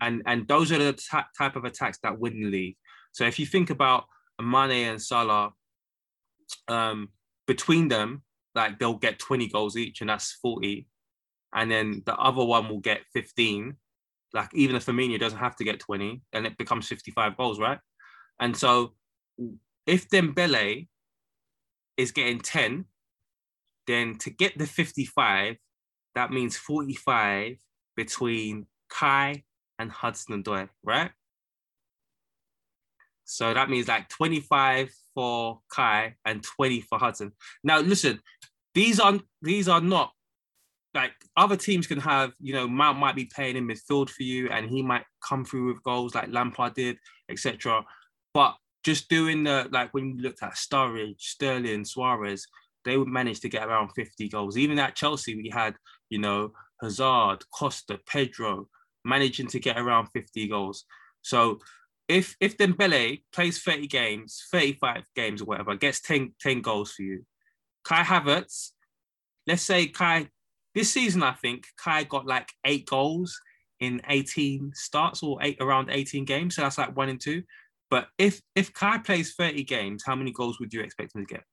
and 0.00 0.22
and 0.26 0.46
those 0.46 0.70
are 0.70 0.78
the 0.78 0.92
ta- 0.92 1.26
type 1.36 1.56
of 1.56 1.64
attacks 1.64 1.98
that 2.02 2.18
win 2.18 2.40
the 2.40 2.50
league. 2.50 2.76
So 3.12 3.24
if 3.24 3.38
you 3.38 3.46
think 3.46 3.70
about 3.70 4.04
Mane 4.40 4.88
and 4.90 5.02
Salah, 5.02 5.52
um, 6.68 7.08
between 7.46 7.88
them, 7.88 8.22
like 8.54 8.78
they'll 8.78 8.94
get 8.94 9.18
20 9.18 9.48
goals 9.48 9.76
each, 9.76 10.00
and 10.00 10.10
that's 10.10 10.32
40. 10.42 10.86
And 11.54 11.70
then 11.70 12.02
the 12.04 12.14
other 12.16 12.44
one 12.44 12.68
will 12.68 12.80
get 12.80 13.00
15. 13.14 13.76
Like 14.34 14.50
even 14.54 14.76
if 14.76 14.86
Firmino 14.86 15.18
doesn't 15.18 15.38
have 15.38 15.56
to 15.56 15.64
get 15.64 15.80
20, 15.80 16.20
then 16.32 16.46
it 16.46 16.58
becomes 16.58 16.88
55 16.88 17.36
goals, 17.36 17.58
right? 17.58 17.78
And 18.40 18.56
so 18.56 18.94
if 19.86 20.08
Dembele 20.08 20.86
is 21.96 22.12
getting 22.12 22.40
10, 22.40 22.84
then 23.86 24.16
to 24.18 24.30
get 24.30 24.58
the 24.58 24.66
55, 24.66 25.56
that 26.14 26.30
means 26.30 26.56
45 26.56 27.56
between 27.96 28.66
Kai 28.90 29.44
and 29.78 29.90
Hudson 29.90 30.42
Odoi, 30.42 30.68
right? 30.84 31.10
So 33.24 33.52
that 33.52 33.70
means 33.70 33.88
like 33.88 34.08
25 34.08 34.90
for 35.18 35.58
Kai 35.68 36.14
and 36.24 36.44
20 36.44 36.82
for 36.82 36.96
Hudson. 36.96 37.32
Now 37.64 37.80
listen, 37.80 38.20
these 38.72 39.00
are 39.00 39.18
these 39.42 39.68
are 39.68 39.80
not 39.80 40.12
like 40.94 41.10
other 41.36 41.56
teams 41.56 41.88
can 41.88 41.98
have, 41.98 42.30
you 42.38 42.52
know, 42.52 42.68
Mount 42.68 43.00
might 43.00 43.16
be 43.16 43.24
playing 43.24 43.56
in 43.56 43.66
midfield 43.66 44.10
for 44.10 44.22
you 44.22 44.48
and 44.50 44.70
he 44.70 44.80
might 44.80 45.02
come 45.20 45.44
through 45.44 45.72
with 45.72 45.82
goals 45.82 46.14
like 46.14 46.30
Lampard 46.30 46.74
did, 46.74 46.98
etc. 47.28 47.84
But 48.32 48.54
just 48.84 49.08
doing 49.08 49.42
the 49.42 49.68
like 49.72 49.92
when 49.92 50.06
you 50.06 50.22
looked 50.22 50.44
at 50.44 50.54
Sturridge, 50.54 51.20
Sterling, 51.20 51.84
Suarez, 51.84 52.46
they 52.84 52.96
would 52.96 53.08
manage 53.08 53.40
to 53.40 53.48
get 53.48 53.66
around 53.66 53.88
50 53.96 54.28
goals. 54.28 54.56
Even 54.56 54.78
at 54.78 54.94
Chelsea, 54.94 55.34
we 55.34 55.50
had, 55.52 55.74
you 56.10 56.20
know, 56.20 56.52
Hazard, 56.80 57.38
Costa, 57.52 57.98
Pedro 58.06 58.68
managing 59.04 59.48
to 59.48 59.58
get 59.58 59.78
around 59.78 60.06
50 60.14 60.46
goals. 60.46 60.84
So 61.22 61.58
if 62.08 62.36
if 62.40 62.56
Dembele 62.56 63.22
plays 63.32 63.62
30 63.62 63.86
games, 63.86 64.44
35 64.50 65.04
games 65.14 65.42
or 65.42 65.44
whatever, 65.44 65.76
gets 65.76 66.00
10, 66.00 66.32
10 66.40 66.62
goals 66.62 66.92
for 66.92 67.02
you, 67.02 67.24
Kai 67.84 68.02
Havertz, 68.02 68.70
let's 69.46 69.62
say 69.62 69.86
Kai, 69.86 70.28
this 70.74 70.90
season, 70.90 71.22
I 71.22 71.32
think 71.32 71.66
Kai 71.76 72.04
got 72.04 72.26
like 72.26 72.50
eight 72.64 72.86
goals 72.86 73.38
in 73.80 74.00
18 74.08 74.72
starts 74.74 75.22
or 75.22 75.38
eight 75.42 75.58
around 75.60 75.90
18 75.90 76.24
games. 76.24 76.56
So 76.56 76.62
that's 76.62 76.78
like 76.78 76.96
one 76.96 77.10
and 77.10 77.20
two. 77.20 77.42
But 77.90 78.08
if 78.18 78.40
if 78.54 78.72
Kai 78.72 78.98
plays 78.98 79.34
30 79.34 79.64
games, 79.64 80.02
how 80.04 80.14
many 80.16 80.32
goals 80.32 80.58
would 80.60 80.72
you 80.72 80.80
expect 80.80 81.14
him 81.14 81.26
to 81.26 81.34
get? 81.34 81.44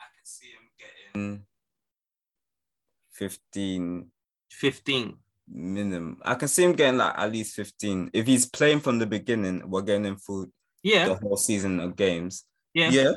I 0.00 0.04
can 0.14 0.24
see 0.24 0.48
him 0.48 0.70
getting 1.14 1.38
mm. 1.38 1.49
15 3.20 4.06
15. 4.50 5.16
minimum. 5.48 6.18
I 6.24 6.34
can 6.34 6.48
see 6.48 6.64
him 6.64 6.72
getting 6.72 6.98
like 6.98 7.14
at 7.16 7.30
least 7.30 7.54
15. 7.54 8.10
If 8.14 8.26
he's 8.26 8.46
playing 8.46 8.80
from 8.80 8.98
the 8.98 9.06
beginning, 9.06 9.62
we're 9.68 9.82
getting 9.82 10.06
him 10.06 10.16
through 10.16 10.50
Yeah, 10.82 11.08
the 11.08 11.14
whole 11.16 11.36
season 11.36 11.80
of 11.80 11.96
games. 11.96 12.44
yeah. 12.74 12.90
Yeah. 12.90 13.12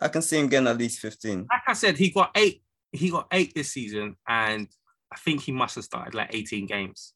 I 0.00 0.08
can 0.08 0.20
see 0.20 0.38
him 0.38 0.48
getting 0.48 0.66
at 0.68 0.76
least 0.76 0.98
15. 1.00 1.46
Like 1.50 1.62
I 1.66 1.72
said, 1.72 1.96
he 1.96 2.10
got 2.10 2.30
eight. 2.34 2.62
He 2.92 3.08
got 3.10 3.28
eight 3.32 3.54
this 3.54 3.72
season, 3.72 4.16
and 4.28 4.68
I 5.12 5.16
think 5.16 5.40
he 5.42 5.52
must 5.52 5.76
have 5.76 5.84
started 5.84 6.14
like 6.14 6.34
18 6.34 6.66
games, 6.66 7.14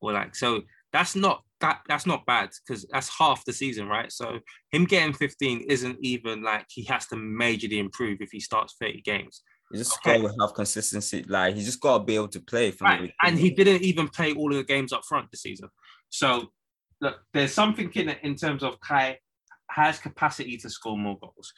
or 0.00 0.12
like 0.12 0.36
so. 0.36 0.62
That's 0.92 1.16
not 1.16 1.42
that. 1.60 1.80
That's 1.88 2.06
not 2.06 2.24
bad 2.26 2.50
because 2.64 2.86
that's 2.92 3.08
half 3.08 3.44
the 3.44 3.52
season, 3.52 3.88
right? 3.88 4.12
So 4.12 4.38
him 4.70 4.84
getting 4.84 5.12
15 5.12 5.62
isn't 5.68 5.98
even 6.02 6.42
like 6.44 6.66
he 6.68 6.84
has 6.84 7.06
to 7.08 7.16
majorly 7.16 7.78
improve 7.78 8.18
if 8.20 8.30
he 8.30 8.38
starts 8.38 8.76
30 8.80 9.00
games. 9.02 9.42
You 9.74 9.78
just 9.78 9.98
Okay. 9.98 10.22
gotta 10.22 10.32
have 10.40 10.54
consistency. 10.54 11.24
Like 11.24 11.56
he 11.56 11.64
just 11.64 11.80
gotta 11.80 12.04
be 12.04 12.14
able 12.14 12.28
to 12.28 12.40
play 12.40 12.70
from 12.70 12.86
the 12.96 13.02
Right. 13.06 13.14
And 13.24 13.36
he 13.36 13.50
didn't 13.50 13.82
even 13.82 14.08
play 14.08 14.32
all 14.32 14.52
of 14.52 14.56
the 14.56 14.62
games 14.62 14.92
up 14.92 15.04
front 15.04 15.32
this 15.32 15.42
season. 15.42 15.68
So 16.10 16.52
look, 17.00 17.24
there's 17.32 17.52
something 17.52 17.90
in 17.94 18.10
it 18.10 18.20
in 18.22 18.36
terms 18.36 18.62
of 18.62 18.78
Kai 18.78 19.18
has 19.70 19.98
capacity 19.98 20.56
to 20.58 20.70
score 20.70 20.96
more 20.96 21.18
goals, 21.18 21.52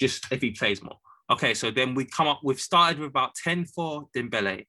just 0.00 0.26
if 0.32 0.42
he 0.42 0.50
plays 0.50 0.82
more. 0.82 0.98
Okay, 1.30 1.54
so 1.54 1.70
then 1.70 1.94
we 1.94 2.04
come 2.04 2.26
up. 2.26 2.40
We've 2.42 2.60
started 2.60 2.98
with 2.98 3.10
about 3.10 3.36
10 3.36 3.66
for 3.66 4.08
Dembele. 4.14 4.66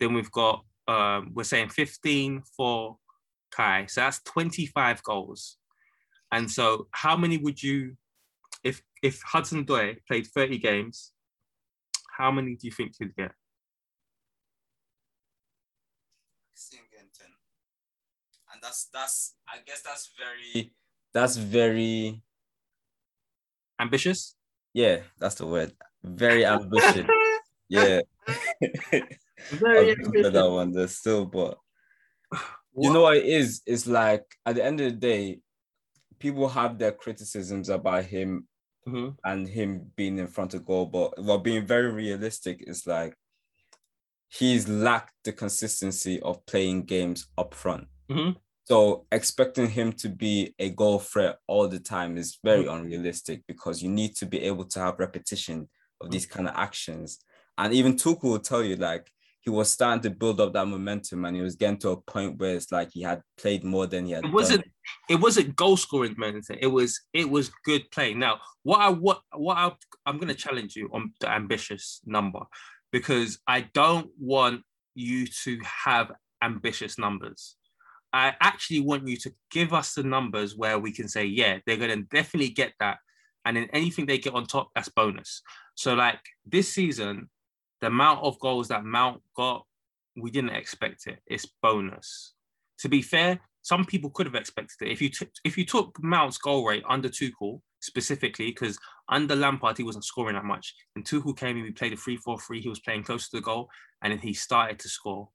Then 0.00 0.12
we've 0.12 0.30
got 0.30 0.66
um, 0.86 1.30
we're 1.32 1.44
saying 1.44 1.70
15 1.70 2.42
for 2.54 2.98
Kai. 3.52 3.86
So 3.86 4.02
that's 4.02 4.20
25 4.24 5.02
goals. 5.02 5.56
And 6.30 6.50
so 6.50 6.88
how 6.90 7.16
many 7.16 7.38
would 7.38 7.62
you 7.62 7.96
if 8.64 8.82
if 9.02 9.22
Hudson 9.22 9.64
Odoi 9.64 9.96
played 10.06 10.26
30 10.26 10.58
games, 10.58 11.12
how 12.20 12.30
many 12.30 12.54
do 12.54 12.66
you 12.66 12.72
think 12.72 12.92
he'd 12.98 13.16
get? 13.16 13.32
see 16.54 16.76
him 16.76 16.84
getting 16.92 17.08
10. 17.18 17.26
And 18.52 18.62
that's 18.62 18.88
that's 18.92 19.34
I 19.48 19.58
guess 19.66 19.82
that's 19.82 20.12
very 20.18 20.72
that's 21.14 21.36
very 21.36 22.22
Ambitious? 23.80 24.36
yeah, 24.74 24.98
that's 25.18 25.36
the 25.36 25.46
word. 25.46 25.72
Very 26.04 26.44
ambitious. 26.44 27.06
yeah. 27.68 28.00
Very 29.52 29.96
I'll 30.24 30.30
that 30.32 30.50
one 30.50 30.72
there 30.72 30.88
still, 30.88 31.24
but 31.24 31.56
you 32.76 32.92
know 32.92 33.02
what 33.02 33.16
it 33.16 33.24
is? 33.24 33.62
It's 33.66 33.86
like 33.86 34.24
at 34.44 34.56
the 34.56 34.64
end 34.64 34.80
of 34.80 34.92
the 34.92 34.98
day, 34.98 35.40
people 36.18 36.46
have 36.50 36.78
their 36.78 36.92
criticisms 36.92 37.70
about 37.70 38.04
him 38.04 38.46
Mhm. 38.86 39.16
and 39.24 39.48
him 39.48 39.92
being 39.96 40.18
in 40.18 40.26
front 40.26 40.54
of 40.54 40.64
goal, 40.64 40.86
but 40.86 41.22
well, 41.22 41.38
being 41.38 41.66
very 41.66 41.90
realistic, 41.92 42.62
it's 42.66 42.86
like 42.86 43.14
he's 44.28 44.68
lacked 44.68 45.14
the 45.24 45.32
consistency 45.32 46.20
of 46.20 46.44
playing 46.46 46.84
games 46.84 47.26
up 47.36 47.54
front. 47.54 47.88
Mhm. 48.10 48.36
So 48.64 49.06
expecting 49.10 49.68
him 49.68 49.92
to 49.94 50.08
be 50.08 50.54
a 50.58 50.70
goal 50.70 51.00
threat 51.00 51.38
all 51.48 51.66
the 51.68 51.80
time 51.80 52.16
is 52.16 52.38
very 52.44 52.66
unrealistic 52.66 53.42
because 53.48 53.82
you 53.82 53.88
need 53.90 54.14
to 54.16 54.26
be 54.26 54.40
able 54.42 54.64
to 54.66 54.78
have 54.80 54.98
repetition 55.00 55.68
of 56.00 56.10
these 56.10 56.26
kind 56.26 56.48
of 56.48 56.54
actions. 56.56 57.18
And 57.58 57.74
even 57.74 57.94
Tuchel 57.96 58.22
will 58.22 58.38
tell 58.38 58.62
you 58.62 58.76
like 58.76 59.10
he 59.42 59.50
was 59.50 59.70
starting 59.70 60.02
to 60.02 60.10
build 60.10 60.40
up 60.40 60.52
that 60.52 60.66
momentum 60.66 61.24
and 61.24 61.34
he 61.34 61.42
was 61.42 61.56
getting 61.56 61.78
to 61.78 61.90
a 61.90 61.96
point 61.96 62.38
where 62.38 62.54
it's 62.54 62.70
like 62.70 62.90
he 62.92 63.02
had 63.02 63.22
played 63.38 63.64
more 63.64 63.86
than 63.86 64.04
he 64.04 64.12
had 64.12 64.24
It 64.24 64.32
wasn't 64.32 64.62
done. 64.62 64.72
it 65.08 65.20
wasn't 65.20 65.56
goal 65.56 65.76
scoring 65.76 66.14
momentum. 66.18 66.58
It 66.60 66.66
was 66.66 67.00
it 67.12 67.28
was 67.28 67.50
good 67.64 67.90
play. 67.90 68.12
Now, 68.14 68.40
what 68.62 68.80
I 68.80 68.90
what 68.90 69.20
what 69.34 69.56
I, 69.56 69.72
I'm 70.04 70.16
going 70.16 70.28
to 70.28 70.34
challenge 70.34 70.76
you 70.76 70.90
on 70.92 71.12
the 71.20 71.30
ambitious 71.30 72.00
number 72.04 72.40
because 72.92 73.38
I 73.46 73.62
don't 73.72 74.10
want 74.18 74.62
you 74.94 75.26
to 75.44 75.58
have 75.64 76.12
ambitious 76.42 76.98
numbers. 76.98 77.56
I 78.12 78.34
actually 78.40 78.80
want 78.80 79.06
you 79.06 79.16
to 79.18 79.32
give 79.50 79.72
us 79.72 79.94
the 79.94 80.02
numbers 80.02 80.56
where 80.56 80.78
we 80.78 80.92
can 80.92 81.06
say, 81.08 81.24
yeah, 81.26 81.58
they're 81.64 81.76
going 81.76 81.96
to 81.96 82.04
definitely 82.14 82.50
get 82.50 82.72
that, 82.80 82.98
and 83.44 83.56
then 83.56 83.68
anything 83.72 84.04
they 84.04 84.18
get 84.18 84.34
on 84.34 84.46
top, 84.46 84.68
that's 84.74 84.88
bonus. 84.88 85.42
So, 85.76 85.94
like 85.94 86.18
this 86.44 86.72
season, 86.74 87.30
the 87.80 87.88
amount 87.88 88.20
of 88.22 88.38
goals 88.40 88.68
that 88.68 88.84
Mount 88.84 89.22
got, 89.36 89.64
we 90.16 90.30
didn't 90.30 90.50
expect 90.50 91.06
it. 91.06 91.18
It's 91.26 91.46
bonus. 91.62 92.34
To 92.80 92.88
be 92.88 93.02
fair, 93.02 93.40
some 93.62 93.84
people 93.84 94.10
could 94.10 94.26
have 94.26 94.34
expected 94.34 94.86
it. 94.86 94.92
If 94.92 95.02
you 95.02 95.10
took 95.10 95.28
if 95.44 95.58
you 95.58 95.64
took 95.64 96.02
Mount's 96.02 96.38
goal 96.38 96.66
rate 96.66 96.84
under 96.88 97.08
Tuchel 97.08 97.60
specifically, 97.80 98.46
because 98.46 98.78
Under 99.08 99.34
Lampard, 99.34 99.76
he 99.76 99.82
wasn't 99.82 100.04
scoring 100.04 100.34
that 100.36 100.44
much. 100.44 100.74
And 100.94 101.04
Tuchel 101.04 101.36
came 101.36 101.56
in, 101.56 101.62
we 101.62 101.72
played 101.72 101.92
a 101.92 101.96
3-4-3. 101.96 102.60
He 102.60 102.68
was 102.68 102.80
playing 102.80 103.02
close 103.02 103.28
to 103.28 103.36
the 103.36 103.42
goal, 103.42 103.68
and 104.02 104.12
then 104.12 104.20
he 104.20 104.32
started 104.32 104.78
to 104.80 104.88
score 104.88 105.28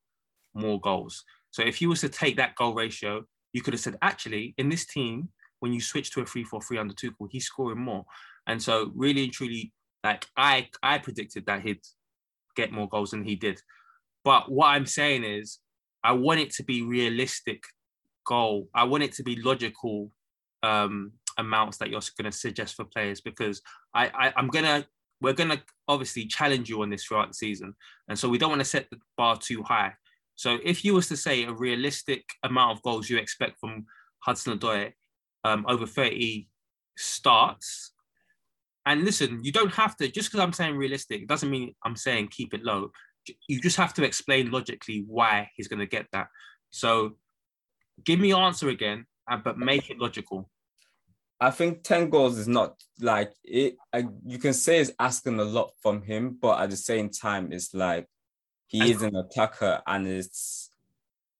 more 0.54 0.80
goals. 0.80 1.24
So 1.52 1.64
if 1.64 1.82
you 1.82 1.89
was 1.89 2.02
to 2.02 2.10
take 2.10 2.38
that 2.38 2.56
goal 2.56 2.74
ratio, 2.74 3.26
you 3.54 3.62
could 3.62 3.74
have 3.74 3.82
said, 3.82 3.98
actually, 4.02 4.54
in 4.58 4.70
this 4.70 4.86
team, 4.86 5.30
when 5.60 5.74
you 5.74 5.82
switch 5.82 6.12
to 6.12 6.22
a 6.22 6.26
3-4-3 6.26 6.80
under 6.80 6.93
Tuchel, 6.93 7.28
he's 7.30 7.46
scoring 7.46 7.80
more. 7.80 8.06
And 8.48 8.62
so 8.62 8.91
really 8.96 9.24
and 9.24 9.34
truly, 9.34 9.74
like 10.04 10.28
I 10.38 10.70
I 10.84 11.00
predicted 11.00 11.46
that 11.48 11.64
he'd 11.64 11.82
get 12.56 12.72
more 12.72 12.89
goals 12.89 13.12
than 13.12 13.24
he 13.24 13.36
did. 13.36 13.62
But 14.24 14.51
what 14.51 14.68
I'm 14.68 14.86
saying 14.86 15.24
is 15.24 15.60
I 16.03 16.14
want 16.14 16.39
it 16.39 16.51
to 16.51 16.64
be 16.64 16.82
realistic 16.82 17.64
goal. 18.26 18.68
I 18.74 18.84
want 18.84 19.03
it 19.03 19.14
to 19.14 19.24
be 19.24 19.41
logical 19.41 20.12
um, 20.64 21.14
amounts 21.38 21.78
that 21.78 21.89
you're 21.89 22.01
going 22.18 22.32
to 22.32 22.38
suggest 22.38 22.76
for 22.76 22.86
players 22.86 23.22
because 23.22 23.62
I, 23.93 24.08
I 24.08 24.34
I'm 24.36 24.47
gonna 24.47 24.86
we're 25.22 25.34
gonna 25.34 25.62
obviously 25.88 26.26
challenge 26.26 26.70
you 26.70 26.82
on 26.82 26.89
this 26.89 27.06
throughout 27.06 27.30
the 27.30 27.34
season, 27.34 27.74
and 28.10 28.18
so 28.18 28.28
we 28.30 28.38
don't 28.38 28.49
want 28.49 28.62
to 28.62 28.66
set 28.66 28.89
the 28.89 28.97
bar 29.18 29.38
too 29.38 29.64
high. 29.64 29.93
So 30.36 30.58
if 30.64 30.84
you 30.84 30.93
was 30.93 31.08
to 31.08 31.18
say 31.18 31.43
a 31.43 31.53
realistic 31.53 32.24
amount 32.43 32.78
of 32.78 32.84
goals 32.84 33.10
you 33.10 33.18
expect 33.18 33.60
from 33.60 33.86
Hudson 34.20 34.58
Odoi 34.58 34.91
um, 35.45 35.66
over 35.68 35.86
30 35.86 36.47
starts, 36.97 37.93
and 38.86 39.04
listen, 39.04 39.40
you 39.44 39.52
don't 39.52 39.74
have 39.74 39.96
to 39.98 40.08
just 40.10 40.30
because 40.30 40.44
I'm 40.44 40.54
saying 40.54 40.78
realistic, 40.78 41.24
it 41.24 41.28
doesn't 41.28 41.50
mean 41.50 41.74
I'm 41.84 41.96
saying 41.96 42.30
keep 42.30 42.54
it 42.54 42.64
low. 42.64 42.92
You 43.48 43.60
just 43.60 43.78
have 43.78 43.94
to 43.96 44.04
explain 44.04 44.52
logically 44.52 45.04
why 45.08 45.50
he's 45.56 45.68
going 45.68 45.80
to 45.80 45.88
get 45.88 46.06
that. 46.14 46.28
So 46.70 47.16
give 48.04 48.20
me 48.20 48.34
answer 48.34 48.70
again, 48.70 49.06
uh, 49.30 49.38
but 49.38 49.58
make 49.58 49.90
it 49.90 49.98
logical. 49.98 50.50
I 51.42 51.52
think 51.52 51.84
10 51.84 52.10
goals 52.10 52.38
is 52.38 52.48
not 52.48 52.76
like 53.02 53.34
it. 53.44 53.78
I, 53.92 54.06
you 54.26 54.38
can 54.38 54.54
say 54.54 54.80
it's 54.80 54.92
asking 55.00 55.40
a 55.40 55.44
lot 55.44 55.72
from 55.82 56.04
him, 56.04 56.38
but 56.40 56.62
at 56.62 56.70
the 56.70 56.78
same 56.78 57.10
time, 57.10 57.52
it's 57.52 57.74
like 57.74 58.08
he 58.68 58.82
as, 58.82 58.90
is 58.92 59.02
an 59.02 59.16
attacker 59.16 59.82
and 59.88 60.08
it's 60.08 60.70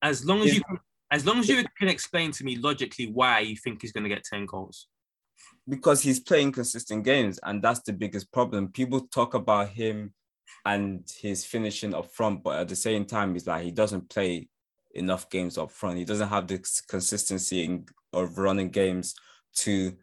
as 0.02 0.26
long 0.26 0.42
as 0.42 0.54
you 0.54 0.62
can, 0.64 0.80
as 1.12 1.26
long 1.26 1.40
as 1.40 1.48
you 1.48 1.64
can 1.78 1.88
explain 1.88 2.32
to 2.32 2.44
me 2.44 2.58
logically 2.58 3.08
why 3.08 3.40
you 3.40 3.56
think 3.56 3.82
he's 3.82 3.92
going 3.92 4.04
to 4.04 4.10
get 4.10 4.24
10 4.24 4.48
goals 4.48 4.88
because 5.68 6.02
he's 6.02 6.20
playing 6.20 6.52
consistent 6.52 7.04
games 7.04 7.40
and 7.44 7.62
that's 7.62 7.82
the 7.82 7.94
biggest 7.94 8.32
problem. 8.32 8.70
People 8.70 9.02
talk 9.02 9.34
about 9.34 9.70
him 9.70 10.14
and 10.66 11.10
his 11.20 11.46
finishing 11.46 11.94
up 11.94 12.12
front 12.12 12.44
but 12.44 12.60
at 12.60 12.68
the 12.68 12.76
same 12.76 13.06
time 13.06 13.34
he's 13.34 13.48
like 13.48 13.64
he 13.64 13.72
doesn't 13.72 14.10
play 14.10 14.48
enough 14.96 15.30
games 15.30 15.58
up 15.58 15.72
front. 15.72 15.98
He 15.98 16.06
doesn't 16.06 16.30
have 16.30 16.48
the 16.48 16.66
consistency 16.88 17.64
in, 17.64 17.86
of 18.14 18.38
running 18.38 18.70
games 18.70 19.14
to 19.58 19.96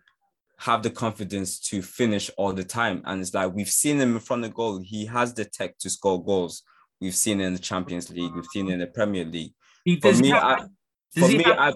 have 0.59 0.83
the 0.83 0.91
confidence 0.91 1.59
to 1.59 1.83
finish 1.83 2.31
all 2.37 2.53
the 2.53 2.65
time. 2.65 3.03
And 3.05 3.21
it's 3.21 3.35
like 3.35 3.53
we've 3.53 3.69
seen 3.69 3.99
him 3.99 4.15
in 4.15 4.21
front 4.21 4.45
of 4.45 4.55
goal. 4.55 4.81
He 4.81 5.07
has 5.07 5.35
the 5.35 5.45
tech 5.45 5.79
to 5.79 5.91
score 5.91 6.23
goals. 6.23 6.63
We've 7.01 7.15
seen 7.15 7.41
in 7.41 7.53
the 7.53 7.59
champions 7.59 8.11
league. 8.11 8.33
We've 8.35 8.47
seen 8.47 8.71
in 8.71 8.79
the 8.79 8.87
premier 8.87 9.25
league. 9.25 9.55
For 10.01 10.13
me, 10.13 10.29
have, 10.29 10.43
I, 10.45 10.67
for 11.19 11.29
me 11.29 11.43
have, 11.43 11.59
I, 11.59 11.73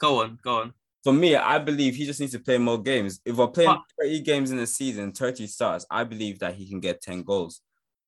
go 0.00 0.22
on 0.22 0.38
go 0.42 0.60
on 0.60 0.72
for 1.04 1.12
me, 1.12 1.36
I 1.36 1.58
believe 1.58 1.94
he 1.94 2.06
just 2.06 2.20
needs 2.20 2.32
to 2.32 2.38
play 2.38 2.58
more 2.58 2.80
games. 2.80 3.20
If 3.24 3.36
we're 3.36 3.48
playing 3.48 3.70
but, 3.70 4.04
30 4.04 4.20
games 4.20 4.50
in 4.50 4.58
a 4.58 4.66
season, 4.66 5.12
30 5.12 5.46
starts, 5.46 5.86
I 5.90 6.04
believe 6.04 6.38
that 6.40 6.54
he 6.54 6.68
can 6.68 6.80
get 6.80 7.02
10 7.02 7.22
goals. 7.22 7.60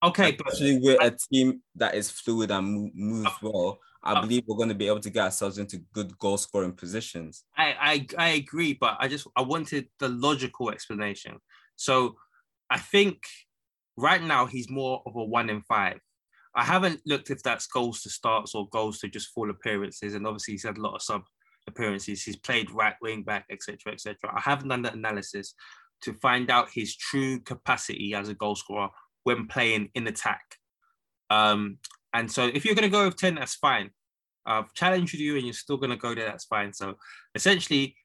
Okay, 0.02 0.32
but 0.32 0.48
especially 0.48 0.78
with 0.78 1.02
a 1.02 1.16
team 1.30 1.62
that 1.76 1.94
is 1.94 2.10
fluid 2.10 2.50
and 2.50 2.90
moves 2.94 3.30
well, 3.42 3.78
I 4.02 4.14
uh, 4.14 4.22
believe 4.22 4.44
we're 4.46 4.56
going 4.56 4.70
to 4.70 4.74
be 4.74 4.86
able 4.86 5.00
to 5.00 5.10
get 5.10 5.24
ourselves 5.24 5.58
into 5.58 5.84
good 5.92 6.18
goal 6.18 6.38
scoring 6.38 6.72
positions. 6.72 7.44
I, 7.56 7.74
I 7.78 8.06
I 8.16 8.28
agree, 8.30 8.72
but 8.72 8.96
I 8.98 9.08
just 9.08 9.26
I 9.36 9.42
wanted 9.42 9.88
the 9.98 10.08
logical 10.08 10.70
explanation. 10.70 11.36
So 11.76 12.16
I 12.70 12.78
think 12.78 13.18
right 13.98 14.22
now 14.22 14.46
he's 14.46 14.70
more 14.70 15.02
of 15.04 15.16
a 15.16 15.24
one 15.24 15.50
in 15.50 15.60
five. 15.62 16.00
I 16.54 16.64
haven't 16.64 17.02
looked 17.04 17.30
if 17.30 17.42
that's 17.42 17.66
goals 17.66 18.00
to 18.02 18.10
starts 18.10 18.54
or 18.54 18.68
goals 18.70 19.00
to 19.00 19.08
just 19.08 19.34
full 19.34 19.50
appearances, 19.50 20.14
and 20.14 20.26
obviously 20.26 20.54
he's 20.54 20.64
had 20.64 20.78
a 20.78 20.80
lot 20.80 20.94
of 20.94 21.02
sub 21.02 21.22
appearances. 21.66 22.22
He's 22.22 22.36
played 22.36 22.70
right 22.70 22.94
wing 23.00 23.22
back, 23.22 23.46
etc., 23.50 23.92
etc. 23.92 24.16
I 24.34 24.40
haven't 24.40 24.68
done 24.68 24.82
the 24.82 24.92
analysis 24.92 25.54
to 26.02 26.14
find 26.14 26.50
out 26.50 26.70
his 26.72 26.96
true 26.96 27.40
capacity 27.40 28.14
as 28.14 28.28
a 28.28 28.34
goal 28.34 28.56
scorer 28.56 28.88
when 29.24 29.46
playing 29.46 29.90
in 29.94 30.06
attack. 30.06 30.42
Um, 31.28 31.78
and 32.12 32.30
so, 32.30 32.46
if 32.46 32.64
you're 32.64 32.74
going 32.74 32.90
to 32.90 32.96
go 32.96 33.04
with 33.04 33.16
ten, 33.16 33.36
that's 33.36 33.54
fine. 33.54 33.90
I've 34.46 34.72
challenged 34.74 35.14
you, 35.14 35.36
and 35.36 35.44
you're 35.44 35.52
still 35.52 35.76
going 35.76 35.90
to 35.90 35.96
go 35.96 36.14
there. 36.14 36.26
That's 36.26 36.46
fine. 36.46 36.72
So, 36.72 36.94
essentially, 37.34 37.96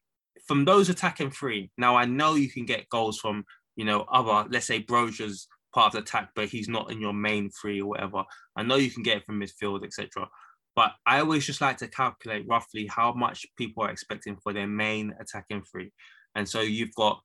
from 0.46 0.66
those 0.66 0.90
attacking 0.90 1.32
three, 1.32 1.72
now 1.78 1.96
I 1.96 2.06
know 2.06 2.36
you 2.36 2.50
can 2.50 2.66
get 2.66 2.90
goals 2.90 3.20
from 3.20 3.46
you 3.76 3.86
know 3.86 4.06
other, 4.12 4.48
let's 4.50 4.68
say 4.68 4.84
Broja's 4.84 5.48
part 5.74 5.88
of 5.88 5.94
the 5.94 6.00
attack, 6.00 6.30
but 6.36 6.48
he's 6.48 6.70
not 6.70 6.92
in 6.92 7.02
your 7.02 7.14
main 7.14 7.50
three 7.50 7.82
or 7.82 7.88
whatever. 7.88 8.24
I 8.56 8.64
know 8.64 8.76
you 8.76 8.92
can 8.92 9.04
get 9.04 9.18
it 9.18 9.26
from 9.26 9.42
midfield, 9.42 9.84
etc. 9.84 10.28
But 10.76 10.92
I 11.06 11.20
always 11.20 11.46
just 11.46 11.62
like 11.62 11.78
to 11.78 11.88
calculate 11.88 12.46
roughly 12.48 12.88
how 12.88 13.14
much 13.14 13.46
people 13.58 13.84
are 13.84 13.92
expecting 13.92 14.38
for 14.38 14.52
their 14.52 14.68
main 14.68 15.14
attacking 15.20 15.64
three. 15.64 15.92
And 16.36 16.48
so 16.48 16.62
you've 16.62 16.94
got 16.96 17.22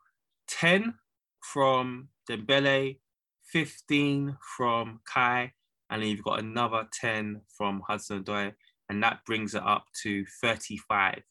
10 0.49 0.95
from 1.41 2.09
Dembele, 2.31 2.99
15 3.47 4.37
from 4.57 5.01
Kai, 5.13 5.53
and 5.91 6.03
then 6.03 6.09
you've 6.09 6.23
got 6.23 6.39
another 6.39 6.87
10 6.93 7.41
from 7.57 7.83
Hudson 7.87 8.23
Odoi, 8.23 8.53
and 8.89 9.03
that 9.03 9.25
brings 9.27 9.55
it 9.55 9.63
up 9.63 9.87
to 10.03 10.25
35. 10.41 11.23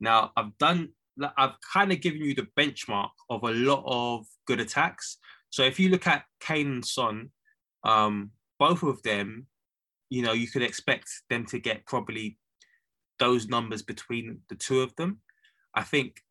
Now 0.00 0.32
I've 0.36 0.56
done 0.58 0.90
I've 1.36 1.54
kind 1.72 1.92
of 1.92 2.00
given 2.00 2.22
you 2.22 2.34
the 2.34 2.48
benchmark 2.58 3.10
of 3.30 3.44
a 3.44 3.52
lot 3.52 3.84
of 3.86 4.26
good 4.46 4.60
attacks. 4.60 5.18
So 5.50 5.62
if 5.62 5.78
you 5.78 5.88
look 5.88 6.08
at 6.08 6.24
Kane 6.40 6.66
and 6.66 6.84
Son, 6.84 7.30
um, 7.84 8.32
both 8.58 8.82
of 8.82 9.02
them 9.04 9.46
you 10.14 10.22
know, 10.22 10.32
you 10.32 10.46
could 10.46 10.62
expect 10.62 11.10
them 11.28 11.44
to 11.46 11.58
get 11.58 11.86
probably 11.86 12.38
those 13.18 13.48
numbers 13.48 13.82
between 13.82 14.38
the 14.48 14.54
two 14.54 14.80
of 14.80 14.94
them. 14.94 15.18
I 15.74 15.82
think 15.82 16.22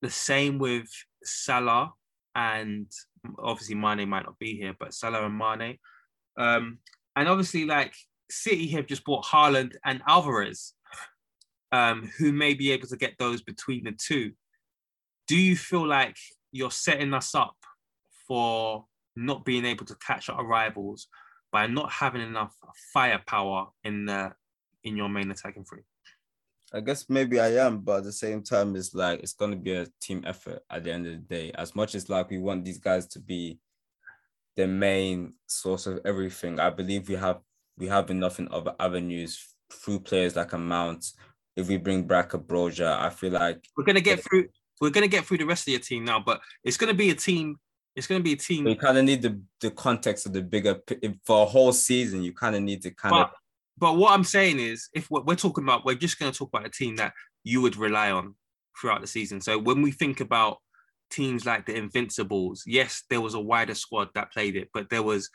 the 0.00 0.08
same 0.08 0.58
with 0.58 0.88
Salah 1.22 1.92
and 2.34 2.90
obviously 3.38 3.74
Mane 3.74 4.08
might 4.08 4.24
not 4.24 4.38
be 4.38 4.56
here, 4.56 4.74
but 4.80 4.94
Salah 4.94 5.26
and 5.26 5.36
Mane. 5.36 5.76
Um, 6.38 6.78
and 7.16 7.28
obviously, 7.28 7.66
like 7.66 7.94
City 8.30 8.68
have 8.68 8.86
just 8.86 9.04
bought 9.04 9.26
Haaland 9.26 9.74
and 9.84 10.00
Alvarez, 10.08 10.72
um, 11.70 12.10
who 12.16 12.32
may 12.32 12.54
be 12.54 12.72
able 12.72 12.88
to 12.88 12.96
get 12.96 13.12
those 13.18 13.42
between 13.42 13.84
the 13.84 13.92
two. 13.92 14.32
Do 15.26 15.36
you 15.36 15.54
feel 15.54 15.86
like 15.86 16.16
you're 16.50 16.70
setting 16.70 17.12
us 17.12 17.34
up 17.34 17.56
for 18.26 18.86
not 19.16 19.44
being 19.44 19.66
able 19.66 19.84
to 19.84 19.96
catch 19.96 20.30
our 20.30 20.46
rivals 20.46 21.08
by 21.52 21.66
not 21.66 21.90
having 21.90 22.22
enough 22.22 22.54
firepower 22.92 23.68
in 23.84 24.06
the 24.06 24.32
in 24.84 24.96
your 24.96 25.08
main 25.08 25.30
attacking 25.30 25.64
three? 25.64 25.82
I 26.72 26.80
guess 26.80 27.06
maybe 27.08 27.40
I 27.40 27.54
am, 27.66 27.78
but 27.80 27.98
at 27.98 28.04
the 28.04 28.12
same 28.12 28.42
time, 28.42 28.76
it's 28.76 28.94
like 28.94 29.20
it's 29.20 29.32
gonna 29.32 29.56
be 29.56 29.72
a 29.72 29.86
team 30.00 30.22
effort 30.26 30.60
at 30.70 30.84
the 30.84 30.92
end 30.92 31.06
of 31.06 31.12
the 31.12 31.18
day. 31.18 31.52
As 31.56 31.74
much 31.74 31.94
as 31.94 32.10
like 32.10 32.30
we 32.30 32.38
want 32.38 32.64
these 32.64 32.78
guys 32.78 33.06
to 33.08 33.20
be 33.20 33.58
the 34.56 34.66
main 34.66 35.34
source 35.46 35.86
of 35.86 36.00
everything, 36.04 36.60
I 36.60 36.70
believe 36.70 37.08
we 37.08 37.14
have 37.14 37.40
we 37.78 37.86
have 37.86 38.10
enough 38.10 38.38
in 38.38 38.48
other 38.50 38.74
avenues 38.78 39.54
through 39.72 40.00
players 40.00 40.36
like 40.36 40.52
a 40.52 40.58
Mount. 40.58 41.12
If 41.56 41.68
we 41.68 41.76
bring 41.76 42.06
back 42.06 42.34
a 42.34 42.38
Broja, 42.38 42.98
I 43.00 43.10
feel 43.10 43.32
like 43.32 43.64
we're 43.76 43.84
gonna 43.84 44.00
get 44.00 44.22
through. 44.22 44.48
We're 44.80 44.90
gonna 44.90 45.08
get 45.08 45.24
through 45.24 45.38
the 45.38 45.46
rest 45.46 45.66
of 45.66 45.72
your 45.72 45.80
team 45.80 46.04
now, 46.04 46.20
but 46.20 46.40
it's 46.64 46.76
gonna 46.76 46.94
be 46.94 47.10
a 47.10 47.14
team 47.14 47.58
it's 47.98 48.06
going 48.06 48.20
to 48.20 48.24
be 48.24 48.32
a 48.32 48.36
team. 48.36 48.66
you 48.68 48.76
kind 48.76 48.96
of 48.96 49.04
need 49.04 49.22
the, 49.22 49.40
the 49.60 49.72
context 49.72 50.24
of 50.24 50.32
the 50.32 50.40
bigger 50.40 50.80
for 51.24 51.42
a 51.42 51.46
whole 51.46 51.72
season. 51.72 52.22
You 52.22 52.32
kind 52.32 52.54
of 52.54 52.62
need 52.62 52.80
to 52.82 52.92
kind 52.92 53.12
of. 53.12 53.30
But 53.76 53.96
what 53.96 54.12
I'm 54.12 54.22
saying 54.22 54.60
is, 54.60 54.88
if 54.94 55.10
we're, 55.10 55.22
we're 55.22 55.34
talking 55.34 55.64
about, 55.64 55.84
we're 55.84 55.96
just 55.96 56.18
going 56.18 56.30
to 56.30 56.38
talk 56.38 56.50
about 56.50 56.66
a 56.66 56.70
team 56.70 56.94
that 56.96 57.12
you 57.42 57.60
would 57.60 57.76
rely 57.76 58.12
on 58.12 58.36
throughout 58.80 59.00
the 59.00 59.08
season. 59.08 59.40
So 59.40 59.58
when 59.58 59.82
we 59.82 59.90
think 59.90 60.20
about 60.20 60.58
teams 61.10 61.44
like 61.44 61.66
the 61.66 61.74
Invincibles, 61.74 62.62
yes, 62.66 63.02
there 63.10 63.20
was 63.20 63.34
a 63.34 63.40
wider 63.40 63.74
squad 63.74 64.10
that 64.14 64.32
played 64.32 64.54
it, 64.54 64.68
but 64.72 64.90
there 64.90 65.02
was 65.02 65.28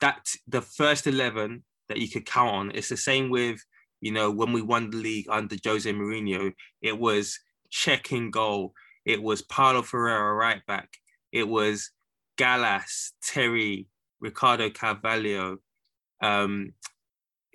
that 0.00 0.26
the 0.48 0.62
first 0.62 1.06
eleven 1.06 1.64
that 1.90 1.98
you 1.98 2.08
could 2.08 2.24
count 2.24 2.50
on. 2.50 2.70
It's 2.74 2.88
the 2.88 2.96
same 2.96 3.28
with 3.28 3.60
you 4.00 4.12
know 4.12 4.30
when 4.30 4.54
we 4.54 4.62
won 4.62 4.88
the 4.88 4.96
league 4.96 5.26
under 5.28 5.56
Jose 5.62 5.92
Mourinho. 5.92 6.52
It 6.80 6.98
was 6.98 7.38
Cech 7.70 8.10
in 8.16 8.30
goal. 8.30 8.72
It 9.04 9.22
was 9.22 9.42
Paulo 9.42 9.82
Ferreira 9.82 10.32
right 10.32 10.64
back. 10.66 10.88
It 11.32 11.48
was 11.48 11.90
Gallas, 12.36 13.12
Terry, 13.22 13.86
Ricardo 14.20 14.70
Carvalho. 14.70 15.58
Um, 16.20 16.74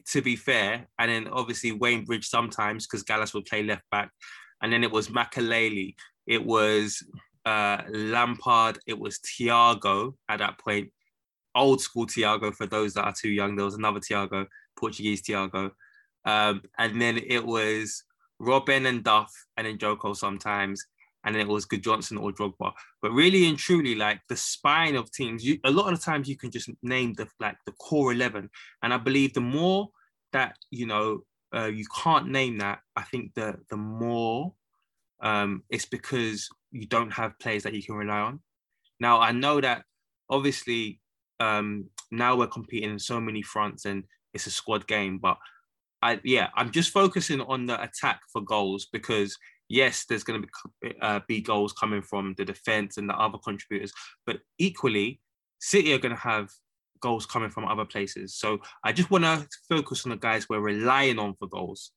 to 0.08 0.22
be 0.22 0.36
fair, 0.36 0.88
and 1.00 1.10
then 1.10 1.28
obviously 1.28 1.72
Wayne 1.72 2.06
Bridge 2.06 2.28
sometimes 2.28 2.86
because 2.86 3.04
Gallas 3.04 3.34
would 3.34 3.46
play 3.46 3.64
left 3.64 3.84
back, 3.92 4.12
and 4.62 4.72
then 4.72 4.84
it 4.84 4.92
was 4.92 5.10
Makelele, 5.10 5.96
it 6.28 6.44
was 6.44 7.04
uh, 7.46 7.82
Lampard, 7.90 8.80
it 8.86 8.98
was 8.98 9.20
Thiago 9.20 10.14
at 10.30 10.40
that 10.40 10.60
point, 10.60 10.92
old 11.56 11.82
school 11.82 12.06
Thiago 12.06 12.54
for 12.54 12.68
those 12.68 12.94
that 12.94 13.06
are 13.06 13.14
too 13.14 13.30
young. 13.30 13.56
There 13.56 13.66
was 13.66 13.76
another 13.76 14.00
Thiago, 14.00 14.46
Portuguese 14.78 15.24
Thiago, 15.24 15.72
um, 16.26 16.62
and 16.78 17.02
then 17.02 17.18
it 17.18 17.46
was 17.46 18.04
Robben 18.42 18.88
and 18.88 19.04
Duff, 19.04 19.34
and 19.58 19.66
then 19.66 19.78
Joe 19.78 19.96
Cole 19.96 20.16
sometimes, 20.16 20.86
and 21.26 21.34
then 21.34 21.42
it 21.42 21.48
was 21.48 21.66
Gudjohnsen 21.66 22.22
or 22.22 22.32
Drogba. 22.32 22.72
But 23.02 23.12
really 23.12 23.50
and 23.50 23.58
truly, 23.58 23.96
like 23.96 24.22
the 24.30 24.38
spine 24.38 24.96
of 24.96 25.12
teams, 25.12 25.44
you, 25.44 25.60
a 25.66 25.72
lot 25.72 25.92
of 25.92 26.00
the 26.00 26.06
times 26.06 26.30
you 26.30 26.38
can 26.38 26.52
just 26.52 26.70
name 26.84 27.14
the 27.14 27.28
like 27.40 27.58
the 27.66 27.72
core 27.74 28.14
eleven, 28.14 28.50
and 28.84 28.94
I 28.94 28.98
believe 28.98 29.34
the 29.34 29.42
more 29.42 29.90
that 30.32 30.56
you 30.70 30.86
know 30.86 31.22
uh, 31.54 31.66
you 31.66 31.86
can't 32.04 32.30
name 32.30 32.60
that, 32.60 32.80
I 32.96 33.02
think 33.04 33.34
the 33.34 33.56
the 33.70 33.78
more 33.78 34.54
um, 35.22 35.64
it's 35.70 35.86
because 35.86 36.48
you 36.72 36.86
don't 36.88 37.12
have 37.12 37.40
players 37.40 37.64
that 37.64 37.74
you 37.74 37.84
can 37.84 37.96
rely 37.96 38.20
on. 38.20 38.40
Now 39.00 39.20
I 39.20 39.32
know 39.32 39.60
that 39.60 39.84
obviously 40.30 41.02
um, 41.40 41.90
now 42.12 42.36
we're 42.36 42.48
competing 42.48 42.92
in 42.92 43.00
so 43.00 43.20
many 43.20 43.42
fronts 43.42 43.86
and 43.86 44.04
it's 44.34 44.48
a 44.48 44.52
squad 44.52 44.88
game, 44.88 45.18
but 45.18 45.38
I 46.02 46.20
yeah 46.24 46.50
I'm 46.56 46.72
just 46.72 46.92
focusing 46.92 47.42
on 47.42 47.66
the 47.66 47.82
attack 47.82 48.20
for 48.32 48.42
goals 48.42 48.88
because 48.92 49.36
yes, 49.70 50.06
there's 50.06 50.24
going 50.24 50.42
to 50.42 50.48
be, 50.82 50.94
uh, 51.02 51.20
be 51.28 51.42
goals 51.42 51.74
coming 51.74 52.02
from 52.02 52.36
the 52.38 52.46
defense 52.46 52.98
and 52.98 53.10
the 53.10 53.16
other 53.16 53.38
contributors, 53.38 53.94
but 54.26 54.40
equally, 54.58 55.20
City 55.60 55.94
are 55.94 56.00
going 56.00 56.16
to 56.16 56.22
have 56.22 56.50
goals 57.00 57.26
coming 57.26 57.50
from 57.50 57.66
other 57.66 57.86
places. 57.86 58.36
So 58.36 58.60
I 58.84 58.92
just 58.92 59.12
want 59.12 59.24
to 59.24 59.48
focus 59.70 60.06
on 60.06 60.12
the 60.12 60.18
guys 60.18 60.48
we're 60.50 60.60
relying 60.60 61.20
on 61.20 61.36
for 61.36 61.48
goals 61.48 61.92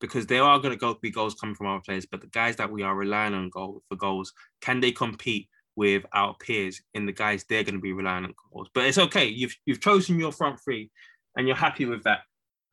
because 0.00 0.26
there 0.26 0.42
are 0.42 0.58
going 0.58 0.72
to 0.72 0.78
go 0.78 0.94
be 1.00 1.10
goals 1.10 1.34
coming 1.34 1.54
from 1.54 1.66
other 1.66 1.82
players, 1.84 2.06
but 2.06 2.20
the 2.20 2.28
guys 2.28 2.56
that 2.56 2.70
we 2.70 2.82
are 2.82 2.94
relying 2.94 3.34
on 3.34 3.50
goal 3.50 3.82
for 3.88 3.96
goals, 3.96 4.32
can 4.60 4.80
they 4.80 4.92
compete 4.92 5.48
with 5.76 6.04
our 6.12 6.34
peers 6.34 6.80
in 6.94 7.06
the 7.06 7.12
guys 7.12 7.44
they're 7.44 7.64
going 7.64 7.74
to 7.74 7.80
be 7.80 7.92
relying 7.92 8.24
on 8.24 8.34
goals? 8.52 8.68
But 8.74 8.86
it's 8.86 8.98
okay. 8.98 9.26
You've 9.26 9.56
you've 9.66 9.80
chosen 9.80 10.18
your 10.18 10.32
front 10.32 10.60
three, 10.62 10.90
and 11.36 11.46
you're 11.46 11.56
happy 11.56 11.84
with 11.84 12.04
that. 12.04 12.20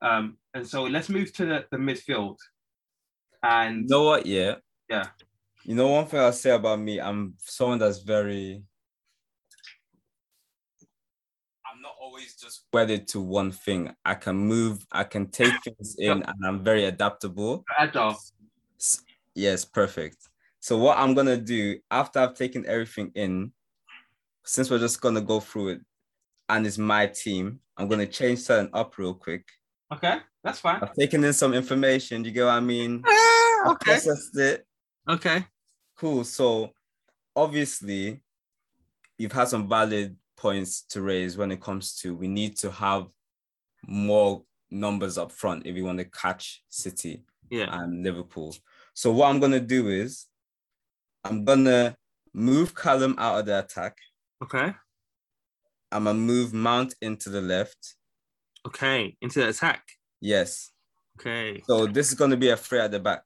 Um, 0.02 0.38
and 0.54 0.68
so 0.68 0.84
let's 0.84 1.10
move 1.10 1.34
to 1.34 1.46
the, 1.46 1.66
the 1.72 1.78
midfield. 1.78 2.38
And 3.46 3.82
You 3.82 3.88
know 3.90 4.04
what? 4.04 4.26
Yeah. 4.26 4.56
yeah, 4.90 5.10
You 5.64 5.76
know, 5.76 5.88
one 5.90 6.08
thing 6.08 6.20
I'll 6.20 6.34
say 6.34 6.50
about 6.50 6.80
me, 6.80 7.00
I'm 7.00 7.36
someone 7.38 7.78
that's 7.78 8.00
very. 8.00 8.64
I'm 11.72 11.82
not 11.82 11.94
always 12.02 12.36
just 12.36 12.66
wedded 12.74 13.08
to 13.10 13.22
one 13.22 13.52
thing. 13.52 13.94
I 14.04 14.16
can 14.16 14.36
move, 14.36 14.86
I 14.92 15.04
can 15.04 15.30
take 15.30 15.62
things 15.64 15.96
in, 16.00 16.24
and 16.24 16.46
I'm 16.46 16.64
very 16.64 16.86
adaptable. 16.86 17.66
agile. 17.78 18.18
Yes, 19.36 19.66
perfect. 19.66 20.18
So, 20.60 20.78
what 20.78 20.98
I'm 20.98 21.14
gonna 21.14 21.38
do 21.38 21.80
after 21.92 22.20
I've 22.20 22.34
taken 22.34 22.66
everything 22.66 23.12
in, 23.14 23.52
since 24.44 24.72
we're 24.72 24.80
just 24.80 25.02
gonna 25.02 25.22
go 25.22 25.40
through 25.40 25.68
it, 25.70 25.82
and 26.50 26.66
it's 26.66 26.78
my 26.78 27.06
team, 27.08 27.60
I'm 27.78 27.88
gonna 27.88 28.08
change 28.08 28.40
something 28.40 28.74
up 28.74 28.98
real 28.98 29.14
quick. 29.14 29.46
Okay, 29.94 30.18
that's 30.44 30.60
fine. 30.60 30.82
I've 30.82 30.94
taken 30.94 31.24
in 31.24 31.34
some 31.34 31.54
information. 31.54 32.24
You 32.26 32.32
get 32.32 32.46
what 32.46 32.54
I 32.54 32.60
mean? 32.60 33.04
Ah! 33.06 33.35
Okay, 33.72 33.92
processed 33.92 34.38
it. 34.38 34.66
okay. 35.10 35.46
Cool. 35.98 36.24
So 36.24 36.72
obviously, 37.36 38.22
you've 39.18 39.32
had 39.32 39.48
some 39.48 39.68
valid 39.70 40.16
points 40.38 40.82
to 40.90 41.02
raise 41.02 41.38
when 41.38 41.52
it 41.52 41.62
comes 41.62 41.96
to 41.96 42.14
we 42.16 42.28
need 42.28 42.58
to 42.58 42.70
have 42.72 43.08
more 43.88 44.44
numbers 44.70 45.18
up 45.18 45.32
front 45.32 45.66
if 45.66 45.74
we 45.74 45.82
want 45.82 45.98
to 46.00 46.06
catch 46.06 46.64
City 46.70 47.24
Yeah, 47.50 47.68
and 47.72 48.04
Liverpool. 48.04 48.56
So 48.94 49.12
what 49.12 49.30
I'm 49.30 49.40
gonna 49.40 49.60
do 49.60 49.88
is 49.88 50.26
I'm 51.24 51.46
gonna 51.46 51.96
move 52.34 52.76
Callum 52.76 53.16
out 53.18 53.40
of 53.40 53.46
the 53.46 53.60
attack. 53.60 53.98
okay, 54.44 54.74
I'm 55.92 56.04
gonna 56.04 56.14
move 56.20 56.54
Mount 56.54 56.94
into 57.02 57.30
the 57.30 57.42
left. 57.42 57.96
okay. 58.68 59.16
Into 59.22 59.40
the 59.40 59.50
attack. 59.50 59.84
Yes. 60.20 60.72
Okay, 61.20 61.62
So 61.66 61.86
this 61.88 62.10
is 62.10 62.16
gonna 62.16 62.36
be 62.36 62.50
a 62.50 62.58
three 62.58 62.80
at 62.80 62.92
the 62.92 63.00
back. 63.00 63.24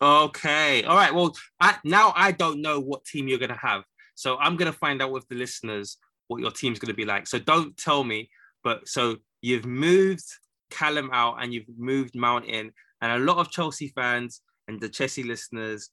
Okay. 0.00 0.82
All 0.84 0.96
right. 0.96 1.14
Well, 1.14 1.34
I, 1.60 1.76
now 1.84 2.12
I 2.16 2.32
don't 2.32 2.60
know 2.60 2.80
what 2.80 3.04
team 3.04 3.28
you're 3.28 3.38
gonna 3.38 3.58
have, 3.60 3.84
so 4.14 4.36
I'm 4.38 4.56
gonna 4.56 4.72
find 4.72 5.02
out 5.02 5.10
with 5.10 5.26
the 5.28 5.36
listeners 5.36 5.98
what 6.28 6.40
your 6.40 6.50
team's 6.50 6.78
gonna 6.78 6.94
be 6.94 7.04
like. 7.04 7.26
So 7.26 7.38
don't 7.38 7.76
tell 7.76 8.04
me. 8.04 8.30
But 8.64 8.88
so 8.88 9.16
you've 9.42 9.66
moved 9.66 10.24
Callum 10.70 11.10
out 11.12 11.42
and 11.42 11.54
you've 11.54 11.66
moved 11.78 12.16
Mount 12.16 12.46
in, 12.46 12.72
and 13.00 13.12
a 13.12 13.24
lot 13.24 13.38
of 13.38 13.50
Chelsea 13.50 13.88
fans 13.88 14.40
and 14.68 14.80
the 14.80 14.88
Chelsea 14.88 15.22
listeners 15.22 15.90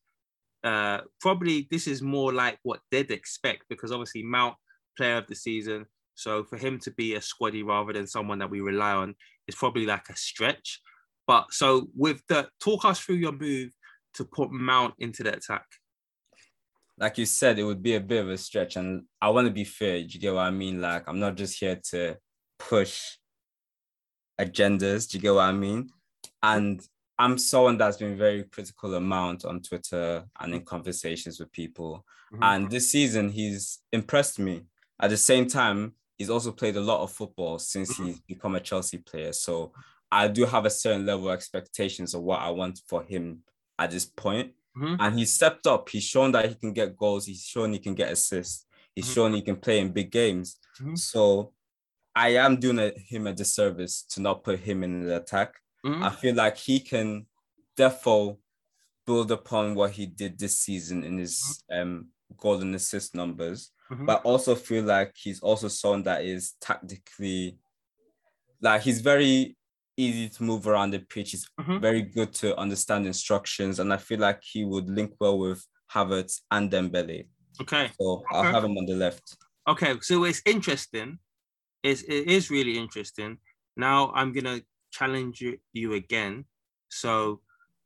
uh, 0.64 1.02
probably 1.20 1.68
this 1.70 1.88
is 1.88 2.02
more 2.02 2.32
like 2.32 2.58
what 2.64 2.80
they'd 2.90 3.12
expect 3.12 3.64
because 3.70 3.92
obviously 3.92 4.24
Mount 4.24 4.56
player 4.98 5.18
of 5.18 5.28
the 5.28 5.36
season. 5.36 5.86
So 6.16 6.44
for 6.44 6.58
him 6.58 6.80
to 6.80 6.92
be 6.92 7.16
a 7.16 7.20
squaddy 7.20 7.66
rather 7.66 7.94
than 7.94 8.08
someone 8.08 8.40
that 8.40 8.50
we 8.50 8.62
rely 8.62 8.94
on 8.94 9.16
is 9.48 9.56
probably 9.56 9.86
like 9.86 10.08
a 10.10 10.16
stretch. 10.16 10.80
But 11.28 11.52
so 11.52 11.90
with 11.96 12.22
the 12.28 12.50
talk 12.62 12.86
us 12.86 13.00
through 13.00 13.16
your 13.16 13.32
move 13.32 13.72
to 14.16 14.26
put 14.26 14.52
Mount 14.52 14.94
into 15.00 15.24
the 15.24 15.36
attack. 15.36 15.66
like 16.98 17.18
you 17.18 17.26
said, 17.26 17.58
it 17.58 17.64
would 17.64 17.82
be 17.82 17.96
a 17.96 18.00
bit 18.00 18.24
of 18.24 18.30
a 18.30 18.38
stretch, 18.38 18.76
and 18.76 19.04
I 19.22 19.30
want 19.30 19.48
to 19.48 19.54
be 19.54 19.64
fair. 19.64 20.00
Do 20.02 20.08
you 20.08 20.20
get 20.20 20.34
what 20.34 20.42
I 20.42 20.52
mean? 20.52 20.80
Like, 20.82 21.08
I'm 21.08 21.20
not 21.20 21.36
just 21.36 21.60
here 21.60 21.80
to 21.90 22.18
push 22.60 23.18
agendas. 24.40 25.10
Do 25.10 25.18
you 25.18 25.22
get 25.22 25.34
what 25.34 25.42
I 25.42 25.52
mean? 25.52 25.90
And 26.42 26.86
I'm 27.18 27.38
someone 27.38 27.78
that's 27.78 27.98
been 27.98 28.18
very 28.18 28.44
critical 28.44 28.94
of 28.94 29.04
Mount 29.04 29.46
on 29.46 29.62
Twitter 29.62 30.26
and 30.40 30.54
in 30.54 30.64
conversations 30.64 31.40
with 31.40 31.52
people. 31.52 32.06
Mm-hmm. 32.34 32.44
And 32.44 32.70
this 32.70 32.92
season, 32.92 33.30
he's 33.30 33.80
impressed 33.92 34.40
me. 34.40 34.64
At 35.00 35.10
the 35.10 35.18
same 35.18 35.48
time, 35.48 35.94
he's 36.18 36.30
also 36.30 36.52
played 36.52 36.76
a 36.76 36.82
lot 36.82 37.02
of 37.02 37.12
football 37.12 37.60
since 37.60 37.94
mm-hmm. 37.94 38.06
he's 38.06 38.20
become 38.22 38.56
a 38.56 38.60
Chelsea 38.60 38.98
player. 38.98 39.34
So 39.34 39.74
I 40.12 40.28
do 40.28 40.46
have 40.46 40.66
a 40.66 40.70
certain 40.70 41.06
level 41.06 41.30
of 41.30 41.34
expectations 41.34 42.14
of 42.14 42.22
what 42.22 42.42
I 42.42 42.50
want 42.50 42.82
for 42.88 43.04
him 43.04 43.44
at 43.84 43.92
this 43.92 44.06
point 44.06 44.54
Mhm. 44.76 44.98
and 45.00 45.20
he's 45.20 45.34
stepped 45.34 45.68
up. 45.68 45.88
He's 45.90 46.04
shown 46.04 46.32
that 46.32 46.50
he 46.50 46.56
can 46.56 46.74
get 46.74 46.98
goals. 46.98 47.26
He's 47.28 47.44
shown 47.46 47.74
he 47.74 47.80
can 47.80 47.94
get 47.96 48.12
assists. 48.12 48.66
He's 48.96 49.08
Mhm. 49.10 49.14
shown 49.16 49.34
he 49.34 49.42
can 49.42 49.58
play 49.58 49.80
in 49.80 49.92
big 49.94 50.10
games. 50.12 50.58
Mhm. 50.80 50.98
So 50.98 51.54
I 52.16 52.30
am 52.46 52.60
doing 52.60 52.80
a, 52.80 52.90
him 52.98 53.28
a 53.28 53.34
disservice 53.34 54.04
to 54.12 54.22
not 54.22 54.44
put 54.44 54.60
him 54.60 54.84
in 54.84 55.04
the 55.06 55.18
attack. 55.18 55.54
Mhm. 55.86 56.02
I 56.04 56.10
feel 56.16 56.36
like 56.36 56.58
he 56.58 56.80
can 56.80 57.28
therefore 57.76 58.38
build 59.06 59.32
upon 59.32 59.76
what 59.76 59.92
he 59.92 60.06
did 60.06 60.40
this 60.40 60.58
season 60.60 61.04
in 61.04 61.18
his 61.18 61.64
um, 61.72 62.10
goal 62.38 62.62
and 62.62 62.74
assist 62.76 63.14
numbers. 63.16 63.72
Mhm. 63.92 64.06
But 64.06 64.20
I 64.22 64.24
also 64.24 64.56
feel 64.56 64.84
like 64.86 65.12
he's 65.16 65.40
also 65.42 65.68
someone 65.68 66.04
that 66.04 66.24
is 66.24 66.54
tactically, 66.62 67.58
like 68.62 68.82
he's 68.82 69.02
very 69.02 69.56
easy 69.98 70.30
to 70.30 70.44
move 70.44 70.68
around 70.68 70.92
the 70.92 71.00
pitch. 71.00 71.32
He's 71.32 71.50
Mhm. 71.60 71.82
very 71.82 72.02
good 72.02 72.34
to 72.36 72.58
understand 72.58 73.06
instructions, 73.06 73.80
and 73.80 73.94
I 73.94 73.98
feel 73.98 74.20
like 74.20 74.42
he 74.44 74.64
would 74.66 74.90
link 74.90 75.16
well 75.20 75.38
with 75.38 75.66
Havertz 75.92 76.42
and 76.52 76.72
Dembele. 76.72 77.28
Okay. 77.62 77.92
So 78.00 78.24
I'll 78.32 78.42
Okay. 78.42 78.52
have 78.52 78.64
him 78.64 78.78
on 78.78 78.86
the 78.86 78.96
left. 78.96 79.38
Okay, 79.68 80.00
so 80.02 80.24
it's 80.24 80.42
interesting. 80.46 81.20
It's, 81.84 82.02
it 82.04 82.28
is 82.28 82.50
really 82.50 82.78
interesting. 82.78 83.40
Now 83.78 84.12
I'm 84.14 84.34
gonna 84.34 84.62
challenge 84.92 85.42
you, 85.42 85.60
you 85.74 85.94
again. 85.94 86.46
So 86.90 87.42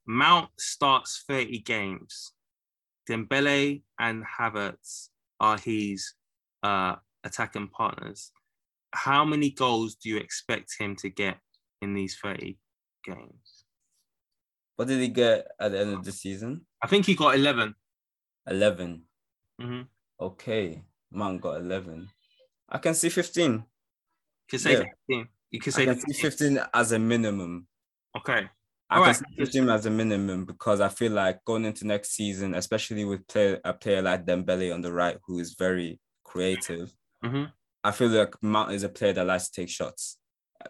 Mount 0.06 0.50
starts 0.60 1.24
30 1.28 1.60
games. 1.60 2.32
Dembele 3.10 3.84
and 4.00 4.24
Havertz 4.26 5.10
are 5.40 5.58
his 5.58 6.14
uh, 6.64 6.96
attacking 7.24 7.68
partners. 7.70 8.32
How 8.94 9.24
many 9.26 9.50
goals 9.52 9.96
do 9.96 10.10
you 10.10 10.18
expect 10.18 10.76
him 10.80 10.96
to 10.98 11.10
get 11.10 11.40
in 11.82 11.94
these 11.94 12.18
30 12.18 12.58
games? 13.04 13.66
What 14.76 14.88
did 14.88 15.00
he 15.00 15.08
get 15.10 15.48
at 15.60 15.72
the 15.72 15.80
end 15.80 15.94
of 15.94 16.04
the 16.04 16.12
season? 16.12 16.66
I 16.82 16.88
think 16.88 17.06
he 17.06 17.16
got 17.16 17.36
11. 17.36 17.76
11. 18.48 19.04
Mm-hmm. 19.62 19.82
Okay. 20.20 20.84
Man 21.12 21.40
got 21.40 21.62
11. 21.62 22.10
I 22.70 22.78
can 22.78 22.94
see 22.94 23.10
15. 23.10 23.52
You 23.54 23.64
could 24.50 24.62
say 24.62 24.74
Yeah. 24.74 24.84
15. 25.08 25.28
You 25.50 25.60
I 25.66 25.70
say 25.70 25.86
can 25.86 26.00
see 26.00 26.22
15 26.22 26.60
as 26.74 26.92
a 26.92 27.00
minimum. 27.00 27.68
Okay. 28.16 28.50
I 28.90 28.96
All 28.98 29.04
can 29.04 29.08
right. 29.08 29.16
see 29.16 29.36
15 29.38 29.70
as 29.70 29.86
a 29.86 29.90
minimum 29.90 30.46
because 30.46 30.80
I 30.80 30.90
feel 30.90 31.12
like 31.14 31.44
going 31.46 31.66
into 31.66 31.88
next 31.88 32.12
season, 32.12 32.54
especially 32.54 33.04
with 33.06 33.28
player, 33.28 33.60
a 33.64 33.74
player 33.74 34.02
like 34.02 34.26
Dembele 34.26 34.74
on 34.74 34.82
the 34.82 34.92
right, 34.94 35.18
who 35.26 35.40
is 35.40 35.56
very 35.56 36.00
creative, 36.24 36.94
hmm 37.24 37.46
I 37.84 37.92
feel 37.92 38.10
like 38.10 38.36
Mount 38.44 38.74
is 38.74 38.84
a 38.84 38.90
player 38.90 39.14
that 39.14 39.26
likes 39.26 39.50
to 39.50 39.62
take 39.62 39.70
shots. 39.70 40.18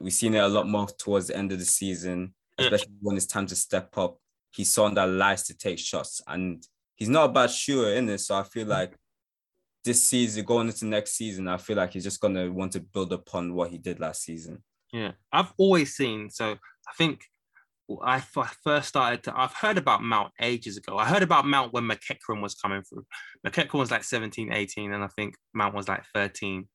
We've 0.01 0.13
seen 0.13 0.35
it 0.35 0.39
a 0.39 0.47
lot 0.47 0.67
more 0.67 0.87
towards 0.87 1.27
the 1.27 1.37
end 1.37 1.51
of 1.51 1.59
the 1.59 1.65
season, 1.65 2.33
especially 2.57 2.93
when 3.01 3.17
it's 3.17 3.25
time 3.25 3.47
to 3.47 3.55
step 3.55 3.97
up. 3.97 4.17
He's 4.51 4.73
someone 4.73 4.95
that 4.95 5.09
likes 5.09 5.43
to 5.43 5.57
take 5.57 5.79
shots, 5.79 6.21
and 6.27 6.65
he's 6.95 7.09
not 7.09 7.29
a 7.29 7.33
bad 7.33 7.51
shooter 7.51 7.93
in 7.93 8.09
it. 8.09 8.19
So 8.19 8.35
I 8.35 8.43
feel 8.43 8.67
like 8.67 8.95
this 9.83 10.03
season, 10.05 10.45
going 10.45 10.67
into 10.67 10.85
next 10.85 11.11
season, 11.11 11.47
I 11.47 11.57
feel 11.57 11.77
like 11.77 11.93
he's 11.93 12.03
just 12.03 12.19
gonna 12.19 12.51
want 12.51 12.73
to 12.73 12.79
build 12.79 13.13
upon 13.13 13.53
what 13.53 13.69
he 13.69 13.77
did 13.77 13.99
last 13.99 14.23
season. 14.23 14.63
Yeah, 14.91 15.11
I've 15.31 15.53
always 15.57 15.95
seen. 15.95 16.29
So 16.29 16.51
I 16.51 16.93
think 16.97 17.21
I 18.03 18.19
first 18.19 18.89
started 18.89 19.23
to. 19.23 19.39
I've 19.39 19.53
heard 19.53 19.77
about 19.77 20.03
Mount 20.03 20.33
ages 20.41 20.77
ago. 20.77 20.97
I 20.97 21.05
heard 21.05 21.23
about 21.23 21.45
Mount 21.45 21.73
when 21.73 21.83
McEachran 21.83 22.41
was 22.41 22.55
coming 22.55 22.83
through. 22.83 23.05
McEachran 23.45 23.79
was 23.79 23.91
like 23.91 24.03
17, 24.03 24.51
18, 24.51 24.91
and 24.91 25.03
I 25.03 25.07
think 25.07 25.35
Mount 25.53 25.73
was 25.73 25.87
like 25.87 26.03
13. 26.13 26.67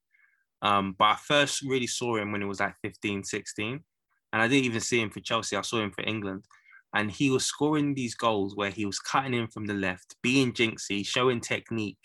Um, 0.62 0.94
but 0.98 1.04
I 1.04 1.16
first 1.16 1.62
really 1.62 1.88
saw 1.88 2.16
him 2.16 2.32
when 2.32 2.40
he 2.40 2.46
was 2.46 2.60
like 2.60 2.76
15, 2.82 3.24
16. 3.24 3.80
And 4.32 4.42
I 4.42 4.48
didn't 4.48 4.64
even 4.64 4.80
see 4.80 5.00
him 5.00 5.10
for 5.10 5.20
Chelsea. 5.20 5.56
I 5.56 5.62
saw 5.62 5.80
him 5.80 5.90
for 5.90 6.04
England. 6.06 6.44
and 6.94 7.10
he 7.10 7.30
was 7.30 7.44
scoring 7.44 7.94
these 7.94 8.14
goals 8.14 8.54
where 8.54 8.70
he 8.70 8.84
was 8.84 8.98
cutting 8.98 9.34
in 9.34 9.48
from 9.48 9.66
the 9.66 9.74
left, 9.74 10.14
being 10.22 10.52
jinxy, 10.52 11.04
showing 11.06 11.40
technique, 11.40 11.98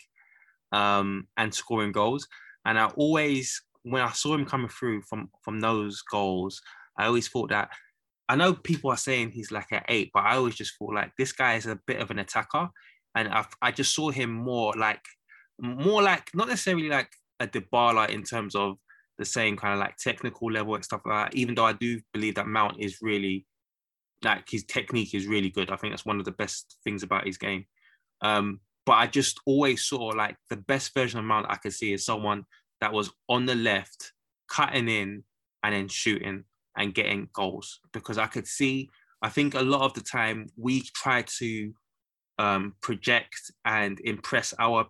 um, 0.72 1.26
and 1.36 1.54
scoring 1.54 1.92
goals. 1.92 2.26
And 2.64 2.78
I 2.78 2.86
always, 2.96 3.62
when 3.82 4.02
I 4.02 4.12
saw 4.12 4.34
him 4.34 4.46
coming 4.46 4.68
through 4.68 5.02
from 5.02 5.30
from 5.42 5.60
those 5.60 6.02
goals, 6.02 6.60
I 6.98 7.06
always 7.06 7.28
thought 7.28 7.50
that. 7.50 7.70
I 8.30 8.36
know 8.36 8.52
people 8.52 8.90
are 8.90 8.96
saying 8.98 9.30
he's 9.30 9.50
like 9.50 9.72
an 9.72 9.82
eight, 9.88 10.10
but 10.12 10.24
I 10.24 10.36
always 10.36 10.54
just 10.54 10.74
thought 10.78 10.94
like 10.94 11.12
this 11.16 11.32
guy 11.32 11.54
is 11.54 11.64
a 11.66 11.80
bit 11.86 12.00
of 12.00 12.10
an 12.10 12.18
attacker, 12.18 12.68
and 13.14 13.28
I, 13.28 13.46
I 13.62 13.72
just 13.72 13.94
saw 13.94 14.10
him 14.10 14.30
more 14.30 14.74
like, 14.76 15.04
more 15.58 16.02
like 16.02 16.30
not 16.34 16.48
necessarily 16.48 16.88
like 16.88 17.10
a 17.40 17.46
Dybala 17.46 18.08
in 18.10 18.22
terms 18.22 18.54
of 18.54 18.76
the 19.18 19.24
same 19.24 19.56
kind 19.56 19.74
of 19.74 19.80
like 19.80 19.96
technical 19.96 20.50
level 20.50 20.74
and 20.74 20.84
stuff 20.84 21.02
like 21.04 21.32
that. 21.32 21.36
Even 21.36 21.54
though 21.54 21.64
I 21.64 21.72
do 21.72 22.00
believe 22.12 22.36
that 22.36 22.46
Mount 22.46 22.76
is 22.78 22.98
really 23.02 23.46
like 24.22 24.48
his 24.48 24.64
technique 24.64 25.14
is 25.14 25.26
really 25.26 25.50
good. 25.50 25.70
I 25.70 25.76
think 25.76 25.92
that's 25.92 26.06
one 26.06 26.18
of 26.18 26.24
the 26.24 26.32
best 26.32 26.76
things 26.84 27.02
about 27.02 27.26
his 27.26 27.38
game. 27.38 27.66
Um, 28.20 28.60
but 28.86 28.94
I 28.94 29.06
just 29.06 29.40
always 29.46 29.84
saw 29.84 30.06
like 30.06 30.36
the 30.50 30.56
best 30.56 30.94
version 30.94 31.18
of 31.18 31.24
Mount 31.24 31.46
I 31.48 31.56
could 31.56 31.72
see 31.72 31.92
is 31.92 32.04
someone 32.04 32.44
that 32.80 32.92
was 32.92 33.10
on 33.28 33.46
the 33.46 33.54
left, 33.54 34.12
cutting 34.48 34.88
in 34.88 35.24
and 35.62 35.74
then 35.74 35.88
shooting 35.88 36.44
and 36.76 36.94
getting 36.94 37.28
goals. 37.32 37.80
Because 37.92 38.18
I 38.18 38.26
could 38.26 38.46
see, 38.46 38.88
I 39.22 39.28
think 39.28 39.54
a 39.54 39.60
lot 39.60 39.82
of 39.82 39.94
the 39.94 40.00
time 40.00 40.46
we 40.56 40.82
try 40.94 41.22
to 41.38 41.72
um, 42.38 42.74
project 42.80 43.50
and 43.64 44.00
impress 44.00 44.54
our 44.58 44.86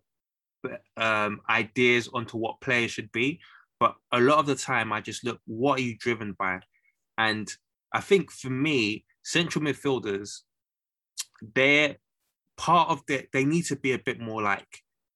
um, 0.97 1.41
ideas 1.49 2.09
onto 2.13 2.37
what 2.37 2.61
players 2.61 2.91
should 2.91 3.11
be. 3.13 3.41
But 3.81 3.95
a 4.13 4.21
lot 4.21 4.39
of 4.39 4.47
the 4.47 4.57
time, 4.57 4.93
I 4.93 5.01
just 5.01 5.25
look, 5.25 5.41
what 5.47 5.79
are 5.79 5.83
you 5.83 5.97
driven 5.99 6.33
by? 6.33 6.61
And 7.17 7.49
I 7.93 8.01
think 8.01 8.31
for 8.31 8.51
me, 8.51 9.05
central 9.23 9.65
midfielders, 9.65 10.41
they're 11.55 11.97
part 12.57 12.91
of 12.91 13.03
the, 13.07 13.27
they 13.33 13.45
need 13.45 13.67
to 13.67 13.77
be 13.77 13.93
a 13.93 13.99
bit 13.99 14.21
more 14.21 14.43
like 14.43 14.67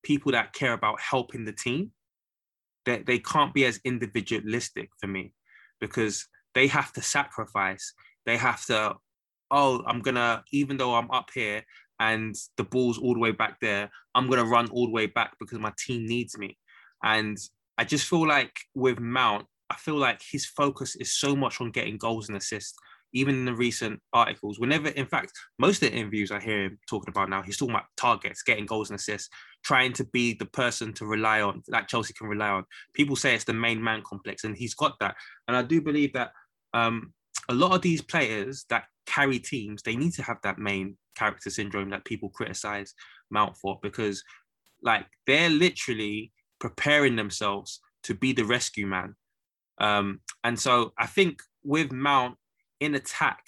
people 0.03 0.33
that 0.33 0.53
care 0.53 0.73
about 0.73 1.01
helping 1.01 1.45
the 1.45 1.53
team. 1.53 1.91
They, 2.85 3.03
they 3.03 3.19
can't 3.19 3.55
be 3.55 3.65
as 3.65 3.81
individualistic 3.85 4.91
for 5.01 5.07
me 5.07 5.33
because 5.81 6.29
they 6.55 6.67
have 6.69 6.93
to 6.93 7.03
sacrifice. 7.03 7.95
They 8.27 8.37
have 8.37 8.65
to, 8.67 8.97
oh, 9.51 9.83
I'm 9.87 10.01
gonna, 10.01 10.45
even 10.53 10.77
though 10.77 10.95
I'm 10.95 11.11
up 11.11 11.31
here 11.35 11.65
and 12.03 12.35
the 12.57 12.65
ball's 12.65 12.99
all 12.99 13.15
the 13.15 13.21
way 13.21 13.31
back 13.31 13.61
there, 13.61 13.89
I'm 14.13 14.29
gonna 14.29 14.45
run 14.45 14.69
all 14.71 14.87
the 14.87 14.93
way 14.93 15.07
back 15.07 15.35
because 15.39 15.61
my 15.61 15.73
team 15.79 16.05
needs 16.05 16.37
me. 16.37 16.59
And 17.05 17.39
I 17.79 17.85
just 17.85 18.09
feel 18.09 18.27
like 18.27 18.53
with 18.75 18.99
Mount, 18.99 19.47
I 19.71 19.77
feel 19.77 19.95
like 19.95 20.21
his 20.29 20.45
focus 20.45 20.97
is 20.97 21.17
so 21.17 21.37
much 21.37 21.61
on 21.61 21.71
getting 21.71 21.99
goals 21.99 22.29
and 22.29 22.37
assists. 22.37 22.77
Even 23.15 23.35
in 23.37 23.45
the 23.45 23.55
recent 23.55 24.01
articles, 24.13 24.59
whenever, 24.59 24.89
in 24.89 25.07
fact, 25.07 25.33
most 25.59 25.83
of 25.83 25.91
the 25.91 25.97
interviews 25.97 26.33
I 26.33 26.41
hear 26.41 26.65
him 26.65 26.79
talking 26.89 27.11
about 27.11 27.29
now, 27.29 27.43
he's 27.43 27.59
talking 27.59 27.75
about 27.75 27.87
targets, 27.97 28.43
getting 28.43 28.67
goals 28.67 28.91
and 28.91 28.99
assists, 28.99 29.29
trying 29.63 29.93
to 29.93 30.05
be 30.07 30.35
the 30.35 30.47
person 30.47 30.95
to 30.95 31.07
rely 31.07 31.43
on, 31.43 31.63
like 31.69 31.89
Chelsea 31.89 32.15
can 32.15 32.27
rely 32.27 32.49
on. 32.49 32.65
People 32.95 33.15
say 33.15 33.35
it's 33.35 33.45
the 33.45 33.53
main 33.53 33.85
man 33.85 34.03
complex, 34.03 34.45
and 34.45 34.57
he's 34.57 34.75
got 34.75 34.99
that. 35.01 35.15
And 35.47 35.57
I 35.57 35.63
do 35.63 35.81
believe 35.83 36.15
that 36.15 36.33
um, 36.73 37.13
a 37.51 37.55
lot 37.55 37.75
of 37.75 37.83
these 37.83 38.01
players 38.01 38.65
that 38.71 38.87
carry 39.07 39.39
teams, 39.39 39.83
they 39.83 39.95
need 39.95 40.15
to 40.15 40.23
have 40.23 40.39
that 40.43 40.59
main 40.59 40.97
character 41.15 41.51
syndrome 41.51 41.91
that 41.91 42.05
people 42.05 42.29
criticize 42.29 42.95
Mount 43.31 43.57
for 43.57 43.79
because, 43.83 44.23
like, 44.83 45.07
they're 45.27 45.51
literally 45.51 46.33
preparing 46.61 47.17
themselves 47.17 47.81
to 48.05 48.15
be 48.15 48.33
the 48.33 48.45
rescue 48.45 48.87
man. 48.87 49.15
Um, 49.79 50.21
and 50.45 50.59
so 50.59 50.93
I 50.99 51.07
think 51.07 51.41
with 51.65 51.93
Mount 51.93 52.37
in 52.81 52.95
attack, 52.95 53.41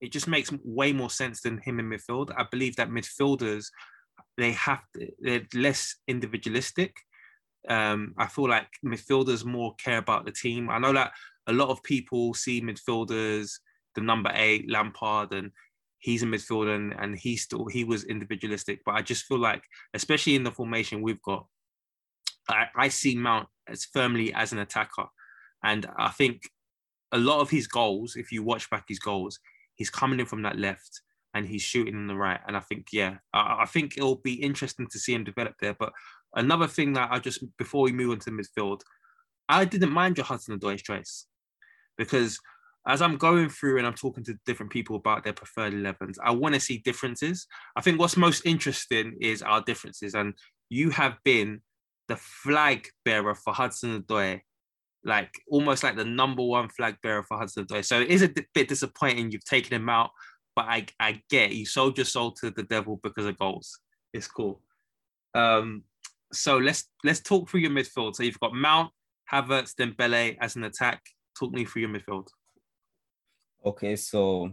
it 0.00 0.12
just 0.12 0.28
makes 0.28 0.50
way 0.64 0.92
more 0.92 1.10
sense 1.10 1.40
than 1.40 1.58
him 1.58 1.78
in 1.78 1.88
midfield. 1.88 2.32
I 2.36 2.44
believe 2.50 2.76
that 2.76 2.90
midfielders 2.90 3.66
they 4.36 4.52
have 4.52 4.82
to, 4.94 5.08
they're 5.20 5.46
less 5.54 5.96
individualistic. 6.08 6.94
Um, 7.68 8.14
I 8.18 8.26
feel 8.26 8.48
like 8.48 8.68
midfielders 8.84 9.44
more 9.44 9.74
care 9.76 9.98
about 9.98 10.24
the 10.24 10.32
team. 10.32 10.70
I 10.70 10.78
know 10.78 10.92
that 10.92 11.12
a 11.46 11.52
lot 11.52 11.68
of 11.68 11.82
people 11.82 12.34
see 12.34 12.60
midfielders 12.60 13.52
the 13.94 14.00
number 14.00 14.30
eight 14.34 14.70
Lampard 14.70 15.32
and 15.32 15.50
he's 16.02 16.24
a 16.24 16.26
midfielder 16.26 16.74
and, 16.74 16.94
and 16.98 17.16
he 17.16 17.36
still 17.36 17.66
he 17.66 17.84
was 17.84 18.04
individualistic. 18.04 18.80
But 18.84 18.96
I 18.96 19.02
just 19.02 19.24
feel 19.24 19.38
like, 19.38 19.62
especially 19.94 20.34
in 20.34 20.42
the 20.42 20.50
formation 20.50 21.00
we've 21.00 21.22
got, 21.22 21.46
I, 22.48 22.66
I 22.76 22.88
see 22.88 23.14
Mount 23.14 23.48
as 23.68 23.84
firmly 23.84 24.34
as 24.34 24.52
an 24.52 24.58
attacker. 24.58 25.06
And 25.64 25.86
I 25.96 26.08
think 26.08 26.42
a 27.12 27.18
lot 27.18 27.40
of 27.40 27.50
his 27.50 27.68
goals, 27.68 28.16
if 28.16 28.32
you 28.32 28.42
watch 28.42 28.68
back 28.68 28.84
his 28.88 28.98
goals, 28.98 29.38
he's 29.76 29.90
coming 29.90 30.18
in 30.18 30.26
from 30.26 30.42
that 30.42 30.58
left 30.58 31.02
and 31.34 31.46
he's 31.46 31.62
shooting 31.62 31.94
on 31.94 32.08
the 32.08 32.16
right. 32.16 32.40
And 32.48 32.56
I 32.56 32.60
think, 32.60 32.88
yeah, 32.92 33.18
I, 33.32 33.58
I 33.60 33.66
think 33.66 33.96
it'll 33.96 34.16
be 34.16 34.34
interesting 34.34 34.88
to 34.90 34.98
see 34.98 35.14
him 35.14 35.22
develop 35.22 35.54
there. 35.60 35.74
But 35.78 35.92
another 36.34 36.66
thing 36.66 36.94
that 36.94 37.10
I 37.12 37.20
just, 37.20 37.44
before 37.58 37.82
we 37.82 37.92
move 37.92 38.10
on 38.10 38.18
to 38.18 38.30
the 38.30 38.36
midfield, 38.36 38.80
I 39.48 39.64
didn't 39.64 39.92
mind 39.92 40.16
your 40.16 40.26
Hudson 40.26 40.58
Odoi's 40.58 40.82
choice 40.82 41.26
because 41.96 42.40
as 42.86 43.00
I'm 43.00 43.16
going 43.16 43.48
through 43.48 43.78
and 43.78 43.86
I'm 43.86 43.94
talking 43.94 44.24
to 44.24 44.38
different 44.44 44.72
people 44.72 44.96
about 44.96 45.24
their 45.24 45.32
preferred 45.32 45.72
11s, 45.72 46.16
I 46.22 46.32
want 46.32 46.54
to 46.54 46.60
see 46.60 46.78
differences. 46.78 47.46
I 47.76 47.80
think 47.80 47.98
what's 47.98 48.16
most 48.16 48.44
interesting 48.44 49.16
is 49.20 49.42
our 49.42 49.62
differences. 49.62 50.14
And 50.14 50.34
you 50.68 50.90
have 50.90 51.16
been 51.24 51.60
the 52.08 52.16
flag 52.16 52.88
bearer 53.04 53.34
for 53.34 53.54
Hudson 53.54 54.02
Odoi, 54.02 54.40
like 55.04 55.30
almost 55.48 55.84
like 55.84 55.96
the 55.96 56.04
number 56.04 56.42
one 56.42 56.68
flag 56.68 56.96
bearer 57.02 57.22
for 57.22 57.38
Hudson 57.38 57.66
Odoi. 57.66 57.84
So 57.84 58.00
it 58.00 58.08
is 58.08 58.22
a 58.22 58.30
bit 58.54 58.68
disappointing 58.68 59.30
you've 59.30 59.44
taken 59.44 59.74
him 59.74 59.88
out, 59.88 60.10
but 60.56 60.64
I, 60.66 60.86
I 60.98 61.22
get 61.30 61.52
you 61.52 61.66
sold 61.66 61.96
your 61.96 62.04
soul 62.04 62.32
to 62.32 62.50
the 62.50 62.64
devil 62.64 62.98
because 63.02 63.26
of 63.26 63.38
goals. 63.38 63.78
It's 64.12 64.26
cool. 64.26 64.60
Um, 65.34 65.84
so 66.32 66.58
let's 66.58 66.84
let's 67.04 67.20
talk 67.20 67.48
through 67.48 67.60
your 67.60 67.70
midfield. 67.70 68.16
So 68.16 68.22
you've 68.22 68.40
got 68.40 68.54
Mount, 68.54 68.90
Havertz, 69.32 69.74
Dembele 69.74 70.36
as 70.40 70.56
an 70.56 70.64
attack. 70.64 71.02
Talk 71.38 71.52
me 71.52 71.64
through 71.64 71.82
your 71.82 71.90
midfield. 71.90 72.28
Okay, 73.64 73.94
so 73.94 74.50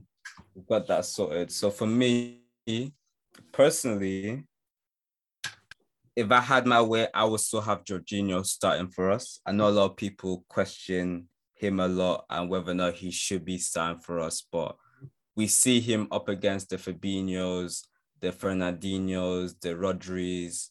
we've 0.54 0.68
got 0.68 0.88
that 0.88 1.06
sorted. 1.06 1.52
So 1.52 1.72
for 1.72 1.88
me, 1.88 2.42
personally, 3.52 4.44
if 6.16 6.32
I 6.32 6.40
had 6.40 6.68
my 6.68 6.82
way, 6.82 7.08
I 7.14 7.26
would 7.26 7.40
still 7.40 7.62
have 7.62 7.84
Jorginho 7.84 8.46
starting 8.46 8.90
for 8.90 9.10
us. 9.10 9.40
I 9.46 9.52
know 9.52 9.68
a 9.68 9.72
lot 9.72 9.92
of 9.92 9.98
people 9.98 10.46
question 10.48 11.28
him 11.56 11.80
a 11.80 11.88
lot 11.88 12.26
and 12.30 12.50
whether 12.50 12.72
or 12.72 12.76
not 12.76 12.94
he 12.94 13.10
should 13.10 13.46
be 13.46 13.58
starting 13.58 14.00
for 14.00 14.20
us, 14.20 14.46
but 14.52 14.76
we 15.36 15.48
see 15.48 15.80
him 15.80 16.08
up 16.12 16.30
against 16.30 16.70
the 16.70 16.78
Fabinhos, 16.78 17.86
the 18.20 18.32
Fernandinhos, 18.32 19.56
the 19.62 19.70
Rodris. 19.70 20.70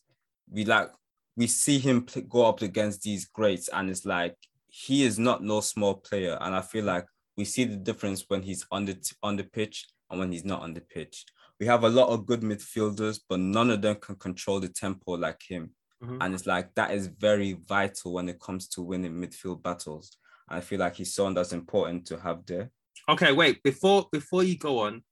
We 0.51 0.65
like 0.65 0.91
we 1.37 1.47
see 1.47 1.79
him 1.79 2.07
go 2.29 2.47
up 2.47 2.63
against 2.63 3.03
these 3.03 3.25
greats, 3.27 3.69
and 3.69 3.91
it's 3.91 4.05
like 4.05 4.37
he 4.69 5.05
is 5.05 5.19
not 5.19 5.43
no 5.43 5.61
small 5.61 5.95
player. 5.95 6.37
And 6.41 6.55
I 6.55 6.61
feel 6.61 6.85
like 6.85 7.07
we 7.39 7.45
see 7.45 7.65
the 7.65 7.77
difference 7.77 8.25
when 8.27 8.43
he's 8.43 8.67
on 8.73 8.85
the 8.85 8.97
on 9.23 9.37
the 9.37 9.45
pitch 9.45 9.87
and 10.11 10.19
when 10.19 10.33
he's 10.33 10.45
not 10.45 10.61
on 10.61 10.75
the 10.75 10.81
pitch. 10.81 11.25
We 11.61 11.67
have 11.67 11.85
a 11.85 11.89
lot 11.89 12.09
of 12.09 12.27
good 12.27 12.41
midfielders, 12.43 13.21
but 13.29 13.39
none 13.39 13.71
of 13.71 13.81
them 13.81 13.97
can 13.97 14.17
control 14.17 14.61
the 14.61 14.69
tempo 14.69 15.13
like 15.13 15.41
him. 15.49 15.71
Mm-hmm. 16.03 16.19
And 16.21 16.35
it's 16.35 16.47
like 16.47 16.75
that 16.75 16.91
is 16.91 17.07
very 17.07 17.59
vital 17.67 18.13
when 18.13 18.29
it 18.29 18.41
comes 18.41 18.69
to 18.71 18.83
winning 18.83 19.13
midfield 19.13 19.63
battles. 19.63 20.19
I 20.49 20.61
feel 20.61 20.81
like 20.81 20.97
he's 20.97 21.15
someone 21.15 21.35
that's 21.35 21.53
important 21.53 22.07
to 22.07 22.19
have 22.19 22.45
there. 22.45 22.71
Okay, 23.09 23.33
wait 23.33 23.63
before 23.63 24.09
before 24.11 24.43
you 24.43 24.59
go 24.59 24.81
on, 24.81 25.03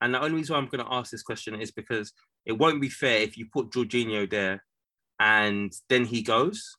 and 0.00 0.12
the 0.12 0.20
only 0.20 0.36
reason 0.38 0.54
why 0.54 0.60
I'm 0.60 0.68
going 0.68 0.84
to 0.84 0.92
ask 0.92 1.10
this 1.10 1.22
question 1.22 1.60
is 1.60 1.70
because 1.70 2.12
it 2.44 2.52
won't 2.52 2.80
be 2.80 2.88
fair 2.88 3.18
if 3.18 3.38
you 3.38 3.46
put 3.52 3.70
Jorginho 3.70 4.28
there, 4.28 4.64
and 5.20 5.72
then 5.88 6.04
he 6.04 6.22
goes. 6.22 6.76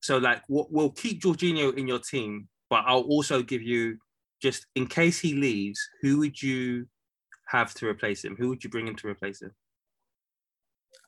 So 0.00 0.16
like, 0.18 0.42
we'll 0.48 0.90
keep 0.90 1.22
Jorginho 1.22 1.76
in 1.76 1.86
your 1.86 2.00
team, 2.00 2.48
but 2.70 2.84
I'll 2.86 3.02
also 3.02 3.42
give 3.42 3.62
you 3.62 3.98
just 4.42 4.66
in 4.74 4.86
case 4.86 5.20
he 5.20 5.34
leaves, 5.34 5.78
who 6.02 6.18
would 6.18 6.42
you 6.42 6.86
have 7.46 7.72
to 7.74 7.86
replace 7.86 8.24
him? 8.24 8.36
Who 8.36 8.48
would 8.48 8.64
you 8.64 8.70
bring 8.70 8.88
in 8.88 8.96
to 8.96 9.08
replace 9.08 9.40
him? 9.40 9.52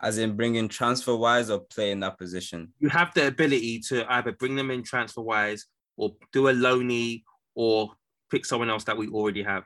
As 0.00 0.18
in 0.18 0.36
bringing 0.36 0.68
transfer 0.68 1.16
wise 1.16 1.50
or 1.50 1.60
play 1.60 1.90
in 1.90 2.00
that 2.00 2.16
position? 2.16 2.72
You 2.78 2.88
have 2.90 3.12
the 3.14 3.26
ability 3.26 3.80
to 3.88 4.10
either 4.12 4.32
bring 4.32 4.54
them 4.54 4.70
in 4.70 4.82
transfer 4.82 5.22
wise 5.22 5.66
or 5.96 6.14
do 6.32 6.48
a 6.48 6.52
loanee 6.52 7.22
or 7.54 7.90
pick 8.30 8.44
someone 8.44 8.70
else 8.70 8.84
that 8.84 8.96
we 8.96 9.08
already 9.08 9.42
have. 9.42 9.64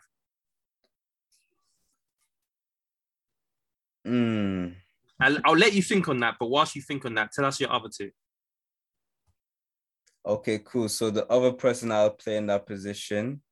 Mm. 4.06 4.74
I'll, 5.20 5.38
I'll 5.44 5.56
let 5.56 5.74
you 5.74 5.82
think 5.82 6.08
on 6.08 6.20
that, 6.20 6.36
but 6.40 6.46
whilst 6.46 6.74
you 6.74 6.82
think 6.82 7.04
on 7.04 7.14
that, 7.14 7.32
tell 7.32 7.44
us 7.44 7.60
your 7.60 7.72
other 7.72 7.88
two. 7.94 8.10
Okay, 10.24 10.60
cool. 10.64 10.88
So 10.88 11.10
the 11.10 11.26
other 11.26 11.52
person 11.52 11.90
I'll 11.90 12.10
play 12.10 12.36
in 12.36 12.46
that 12.46 12.66
position 12.66 13.42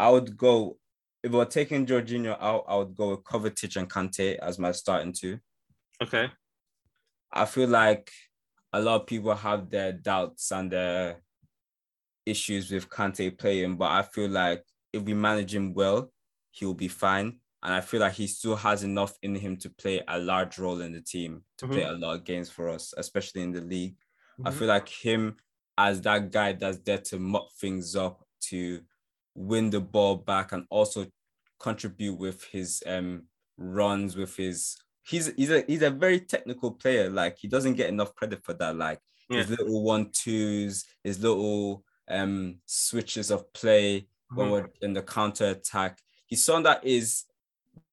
I 0.00 0.08
would 0.08 0.36
go 0.36 0.78
if 1.22 1.30
we're 1.30 1.44
taking 1.44 1.84
Jorginho 1.84 2.36
out, 2.40 2.64
I 2.66 2.76
would 2.76 2.94
go 2.96 3.10
with 3.10 3.24
Kovacic 3.24 3.76
and 3.76 3.90
Kante 3.90 4.38
as 4.38 4.58
my 4.58 4.72
starting 4.72 5.12
two. 5.12 5.38
Okay. 6.02 6.30
I 7.30 7.44
feel 7.44 7.68
like 7.68 8.10
a 8.72 8.80
lot 8.80 9.02
of 9.02 9.06
people 9.06 9.34
have 9.34 9.68
their 9.68 9.92
doubts 9.92 10.50
and 10.50 10.72
their 10.72 11.22
issues 12.24 12.70
with 12.70 12.88
Kante 12.88 13.36
playing, 13.38 13.76
but 13.76 13.90
I 13.90 14.02
feel 14.02 14.30
like 14.30 14.64
if 14.92 15.02
we 15.02 15.12
manage 15.12 15.54
him 15.54 15.74
well, 15.74 16.10
he'll 16.50 16.74
be 16.74 16.88
fine. 16.88 17.38
and 17.62 17.74
I 17.74 17.82
feel 17.82 18.00
like 18.00 18.14
he 18.14 18.26
still 18.26 18.56
has 18.56 18.82
enough 18.82 19.12
in 19.22 19.34
him 19.34 19.58
to 19.58 19.68
play 19.68 20.02
a 20.08 20.18
large 20.18 20.58
role 20.58 20.80
in 20.80 20.92
the 20.92 21.02
team, 21.02 21.44
to 21.58 21.68
play 21.68 21.82
mm-hmm. 21.82 22.02
a 22.02 22.06
lot 22.06 22.16
of 22.16 22.24
games 22.24 22.48
for 22.48 22.70
us, 22.70 22.94
especially 22.96 23.42
in 23.42 23.52
the 23.52 23.60
league. 23.60 23.96
I 24.42 24.48
mm-hmm. 24.48 24.58
feel 24.58 24.68
like 24.68 24.88
him 24.88 25.36
as 25.76 26.00
that 26.02 26.30
guy 26.30 26.54
that's 26.54 26.78
there 26.78 26.98
to 27.10 27.18
mop 27.18 27.52
things 27.60 27.94
up, 27.94 28.24
to 28.48 28.80
win 29.34 29.70
the 29.70 29.80
ball 29.80 30.16
back, 30.16 30.52
and 30.52 30.66
also 30.70 31.06
contribute 31.58 32.14
with 32.14 32.44
his 32.44 32.82
um 32.86 33.28
runs, 33.58 34.16
with 34.16 34.36
his 34.36 34.76
he's 35.02 35.26
he's 35.36 35.50
a 35.50 35.62
he's 35.66 35.82
a 35.82 35.90
very 35.90 36.20
technical 36.20 36.72
player. 36.72 37.10
Like 37.10 37.38
he 37.38 37.48
doesn't 37.48 37.74
get 37.74 37.88
enough 37.90 38.14
credit 38.14 38.44
for 38.44 38.54
that. 38.54 38.76
Like 38.76 39.00
Yeah. 39.28 39.44
his 39.44 39.50
little 39.50 39.82
one 39.84 40.10
twos, 40.12 40.84
his 41.04 41.20
little 41.22 41.84
um 42.08 42.60
switches 42.66 43.30
of 43.30 43.52
play 43.52 44.08
when 44.34 44.50
Mhm. 44.50 44.50
we're 44.50 44.68
in 44.82 44.92
the 44.94 45.02
counter 45.02 45.46
attack. 45.50 45.98
He's 46.26 46.44
someone 46.44 46.64
that 46.64 46.84
is 46.84 47.24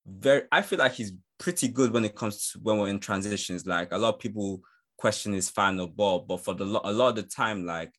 very. 0.06 0.44
I 0.52 0.62
feel 0.62 0.80
like 0.80 0.94
he's 0.94 1.14
pretty 1.40 1.68
good 1.68 1.94
when 1.94 2.06
it 2.06 2.16
comes 2.16 2.52
to 2.52 2.60
when 2.60 2.80
we're 2.80 2.90
in 2.90 3.00
transitions. 3.00 3.66
Like 3.68 3.92
a 3.92 3.98
lot 3.98 4.16
of 4.16 4.20
people 4.20 4.62
question 4.98 5.34
his 5.34 5.50
final 5.50 5.88
ball, 5.88 6.22
but 6.22 6.38
for 6.44 6.54
the 6.56 6.66
a 6.66 6.92
lot 6.94 7.10
of 7.10 7.16
the 7.18 7.24
time, 7.24 7.66
like 7.66 7.94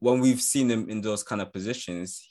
when 0.00 0.20
we've 0.20 0.40
seen 0.42 0.70
him 0.70 0.88
in 0.90 1.00
those 1.02 1.22
kind 1.22 1.40
of 1.42 1.52
positions, 1.52 2.22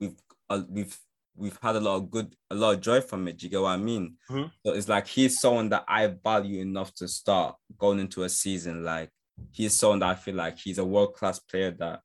we've 0.00 0.16
uh, 0.48 0.62
we've 0.68 0.98
we've 1.36 1.58
had 1.62 1.76
a 1.76 1.80
lot 1.80 1.96
of 1.96 2.10
good, 2.10 2.34
a 2.50 2.54
lot 2.54 2.74
of 2.74 2.80
joy 2.80 3.00
from 3.00 3.28
it. 3.28 3.38
Do 3.38 3.46
you 3.46 3.50
get 3.50 3.60
what 3.62 3.70
I 3.70 3.76
mean? 3.76 4.16
Mhm. 4.28 4.50
So 4.66 4.72
it's 4.72 4.88
like 4.88 5.06
he's 5.06 5.40
someone 5.40 5.68
that 5.70 5.84
I 5.88 6.06
value 6.08 6.60
enough 6.60 6.92
to 6.94 7.08
start 7.08 7.56
going 7.78 8.00
into 8.00 8.24
a 8.24 8.28
season. 8.28 8.84
Like 8.84 9.10
he's 9.52 9.74
someone 9.74 10.00
that 10.00 10.08
I 10.10 10.14
feel 10.16 10.34
like 10.34 10.58
he's 10.58 10.78
a 10.78 10.84
world 10.84 11.14
class 11.14 11.38
player 11.38 11.70
that 11.72 12.00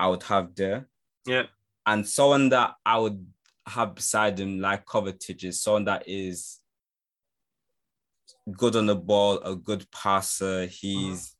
I 0.00 0.08
would 0.08 0.22
have 0.24 0.54
there 0.56 0.88
Yeah. 1.26 1.46
and 1.86 2.08
someone 2.08 2.48
that 2.48 2.74
I 2.84 2.98
would 2.98 3.24
have 3.66 3.94
beside 3.94 4.40
him, 4.40 4.58
like 4.58 4.84
Kovacic, 4.86 5.44
is 5.44 5.62
someone 5.62 5.84
that 5.84 6.08
is 6.08 6.58
good 8.56 8.74
on 8.74 8.86
the 8.86 8.96
ball, 8.96 9.38
a 9.44 9.54
good 9.54 9.88
passer. 9.92 10.66
He's 10.66 11.36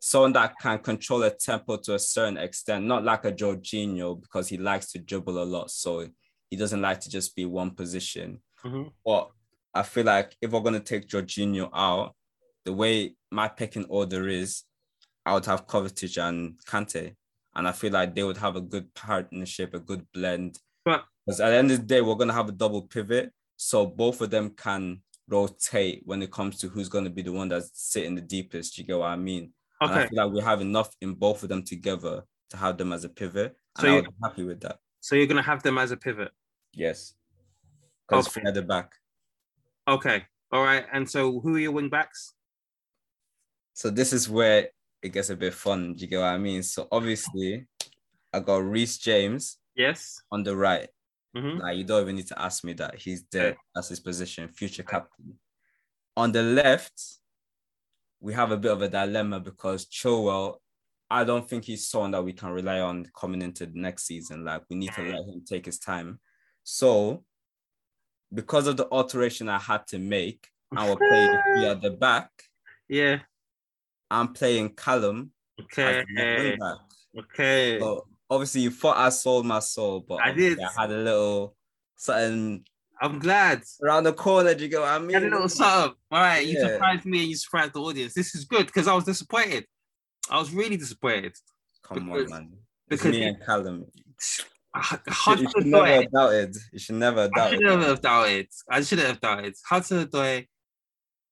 someone 0.00 0.32
that 0.34 0.54
can 0.60 0.78
control 0.78 1.22
a 1.22 1.30
tempo 1.30 1.76
to 1.78 1.94
a 1.94 1.98
certain 1.98 2.36
extent, 2.36 2.84
not 2.84 3.04
like 3.04 3.24
a 3.24 3.32
Jorginho 3.32 4.20
because 4.20 4.48
he 4.48 4.58
likes 4.58 4.92
to 4.92 4.98
dribble 4.98 5.42
a 5.42 5.44
lot. 5.44 5.70
So 5.70 6.06
he 6.50 6.56
doesn't 6.56 6.80
like 6.80 7.00
to 7.00 7.10
just 7.10 7.34
be 7.34 7.44
one 7.44 7.70
position. 7.70 8.40
Mhm. 8.62 8.92
But 9.04 9.30
I 9.74 9.82
feel 9.82 10.04
like 10.04 10.36
if 10.40 10.50
we're 10.50 10.60
going 10.60 10.74
to 10.74 10.80
take 10.80 11.08
Jorginho 11.08 11.70
out, 11.74 12.14
the 12.64 12.72
way 12.72 13.16
my 13.30 13.48
pecking 13.48 13.84
order 13.86 14.28
is, 14.28 14.62
I 15.24 15.34
would 15.34 15.46
have 15.46 15.66
Kovacic 15.66 16.16
and 16.22 16.58
Kante. 16.64 17.14
And 17.54 17.66
I 17.66 17.72
feel 17.72 17.92
like 17.92 18.14
they 18.14 18.22
would 18.22 18.36
have 18.36 18.56
a 18.56 18.60
good 18.60 18.92
partnership, 18.94 19.74
a 19.74 19.80
good 19.80 20.06
blend. 20.12 20.58
Because 20.84 21.40
at 21.40 21.50
the 21.50 21.56
end 21.56 21.70
of 21.72 21.80
the 21.80 21.86
day, 21.86 22.00
we're 22.00 22.14
going 22.14 22.28
to 22.28 22.34
have 22.34 22.48
a 22.48 22.52
double 22.52 22.82
pivot. 22.82 23.32
So 23.56 23.86
both 23.86 24.20
of 24.20 24.30
them 24.30 24.50
can 24.50 25.02
rotate 25.28 26.02
when 26.04 26.22
it 26.22 26.30
comes 26.30 26.58
to 26.58 26.68
who's 26.68 26.88
going 26.88 27.04
to 27.04 27.10
be 27.10 27.22
the 27.22 27.32
one 27.32 27.48
that's 27.48 27.70
sitting 27.74 28.14
the 28.14 28.20
deepest. 28.20 28.78
You 28.78 28.84
get 28.84 28.98
what 28.98 29.06
I 29.08 29.16
mean? 29.16 29.52
And 29.80 29.90
I 29.90 30.00
okay. 30.00 30.08
feel 30.08 30.24
like 30.24 30.34
we 30.34 30.40
have 30.40 30.60
enough 30.60 30.90
in 31.00 31.14
both 31.14 31.42
of 31.42 31.48
them 31.48 31.62
together 31.62 32.22
to 32.50 32.56
have 32.56 32.78
them 32.78 32.92
as 32.92 33.04
a 33.04 33.08
pivot. 33.08 33.56
So 33.78 33.86
I 33.86 33.90
you- 33.90 33.96
would 33.96 34.04
be 34.06 34.14
happy 34.22 34.44
with 34.44 34.60
that. 34.60 34.78
So 35.00 35.14
you're 35.16 35.26
gonna 35.26 35.42
have 35.42 35.62
them 35.62 35.78
as 35.78 35.90
a 35.90 35.96
pivot. 35.96 36.32
Yes. 36.72 37.14
Because 38.08 38.28
Okay. 38.28 38.46
at 38.46 38.54
the 38.54 38.62
back. 38.62 38.92
Okay. 39.88 40.24
All 40.52 40.62
right. 40.64 40.86
And 40.92 41.08
so 41.08 41.40
who 41.40 41.56
are 41.56 41.58
your 41.58 41.72
wing 41.72 41.88
backs? 41.88 42.34
So 43.74 43.90
this 43.90 44.12
is 44.12 44.28
where 44.28 44.70
it 45.02 45.10
gets 45.10 45.30
a 45.30 45.36
bit 45.36 45.54
fun. 45.54 45.94
Do 45.94 46.00
you 46.00 46.06
get 46.06 46.18
what 46.20 46.26
I 46.26 46.38
mean? 46.38 46.62
So 46.62 46.88
obviously, 46.90 47.66
I 48.32 48.40
got 48.40 48.64
Reece 48.64 48.98
James 48.98 49.58
Yes. 49.74 50.20
on 50.32 50.42
the 50.42 50.56
right. 50.56 50.88
Mhm. 51.36 51.58
Now 51.58 51.70
you 51.70 51.84
don't 51.84 52.02
even 52.02 52.16
need 52.16 52.26
to 52.28 52.40
ask 52.40 52.64
me 52.64 52.72
that. 52.74 52.94
He's 52.96 53.24
there. 53.26 53.56
That's 53.74 53.88
his 53.88 54.00
position, 54.00 54.48
future 54.48 54.82
captain. 54.82 55.38
On 56.16 56.32
the 56.32 56.42
left, 56.42 57.00
we 58.26 58.34
have 58.34 58.50
a 58.50 58.56
bit 58.56 58.72
of 58.72 58.82
a 58.82 58.88
dilemma 58.88 59.38
because 59.38 59.86
Chilwell, 59.86 60.56
I 61.08 61.22
don't 61.22 61.48
think 61.48 61.64
he's 61.64 61.86
someone 61.86 62.10
that 62.10 62.24
we 62.24 62.32
can 62.32 62.50
rely 62.50 62.80
on 62.80 63.06
coming 63.16 63.40
into 63.40 63.66
the 63.66 63.78
next 63.78 64.04
season. 64.04 64.44
Like 64.44 64.62
we 64.68 64.74
need 64.74 64.92
to 64.94 65.00
mm. 65.00 65.12
let 65.12 65.28
him 65.28 65.44
take 65.48 65.66
his 65.66 65.78
time. 65.78 66.18
So, 66.64 67.22
because 68.34 68.66
of 68.66 68.76
the 68.76 68.88
alteration 68.90 69.48
I 69.48 69.60
had 69.60 69.86
to 69.88 70.00
make, 70.00 70.48
I 70.76 70.88
will 70.88 70.96
play 70.96 71.28
the 71.54 71.68
at 71.68 71.80
the 71.80 71.92
back. 71.92 72.30
Yeah. 72.88 73.20
I'm 74.10 74.32
playing 74.32 74.70
Callum 74.70 75.30
Okay. 75.60 76.04
Okay. 77.16 77.78
So 77.78 78.06
obviously 78.28 78.62
you 78.62 78.70
thought 78.70 78.96
I 78.96 79.08
sold 79.10 79.46
my 79.46 79.60
soul, 79.60 80.04
but 80.06 80.16
I 80.16 80.32
did. 80.32 80.58
I 80.60 80.80
had 80.80 80.90
a 80.90 80.98
little 80.98 81.56
something 81.94 82.64
I'm 83.00 83.18
glad. 83.18 83.62
around 83.82 84.04
the 84.04 84.12
corner. 84.12 84.52
You 84.52 84.68
what 84.80 84.88
I 84.88 84.92
had 84.94 85.02
a 85.02 85.04
mean? 85.04 85.30
little 85.30 85.48
something. 85.48 85.96
All 86.10 86.20
right. 86.20 86.46
You 86.46 86.58
Yeah. 86.58 86.68
surprised 86.68 87.04
me 87.04 87.20
and 87.20 87.28
you 87.28 87.36
surprised 87.36 87.72
the 87.74 87.80
audience. 87.80 88.14
This 88.14 88.34
is 88.34 88.44
good 88.44 88.66
because 88.66 88.88
I 88.88 88.94
was 88.94 89.04
disappointed. 89.04 89.66
I 90.30 90.38
was 90.38 90.52
really 90.52 90.76
disappointed. 90.76 91.34
Come 91.82 92.06
because- 92.06 92.30
on, 92.32 92.38
man. 92.38 92.52
It's 92.88 93.02
because 93.02 93.12
me 93.18 93.24
and 93.24 93.40
Callum. 93.44 93.84
Should, 94.20 94.46
Hudson 95.08 95.44
you 95.46 95.50
should 95.56 95.66
never 95.66 95.86
have 95.86 96.10
doubted. 96.12 96.56
You 96.72 96.78
should 96.78 96.94
never 96.96 97.22
have 97.22 97.30
I 97.34 97.38
doubted. 97.38 97.58
shouldn't 97.60 97.82
have 97.84 98.00
doubted. 98.02 98.48
I 98.70 98.80
shouldn't 98.82 99.08
have 99.08 99.20
doubted. 99.20 99.54
Hudson 99.66 100.06
Odoi, 100.06 100.46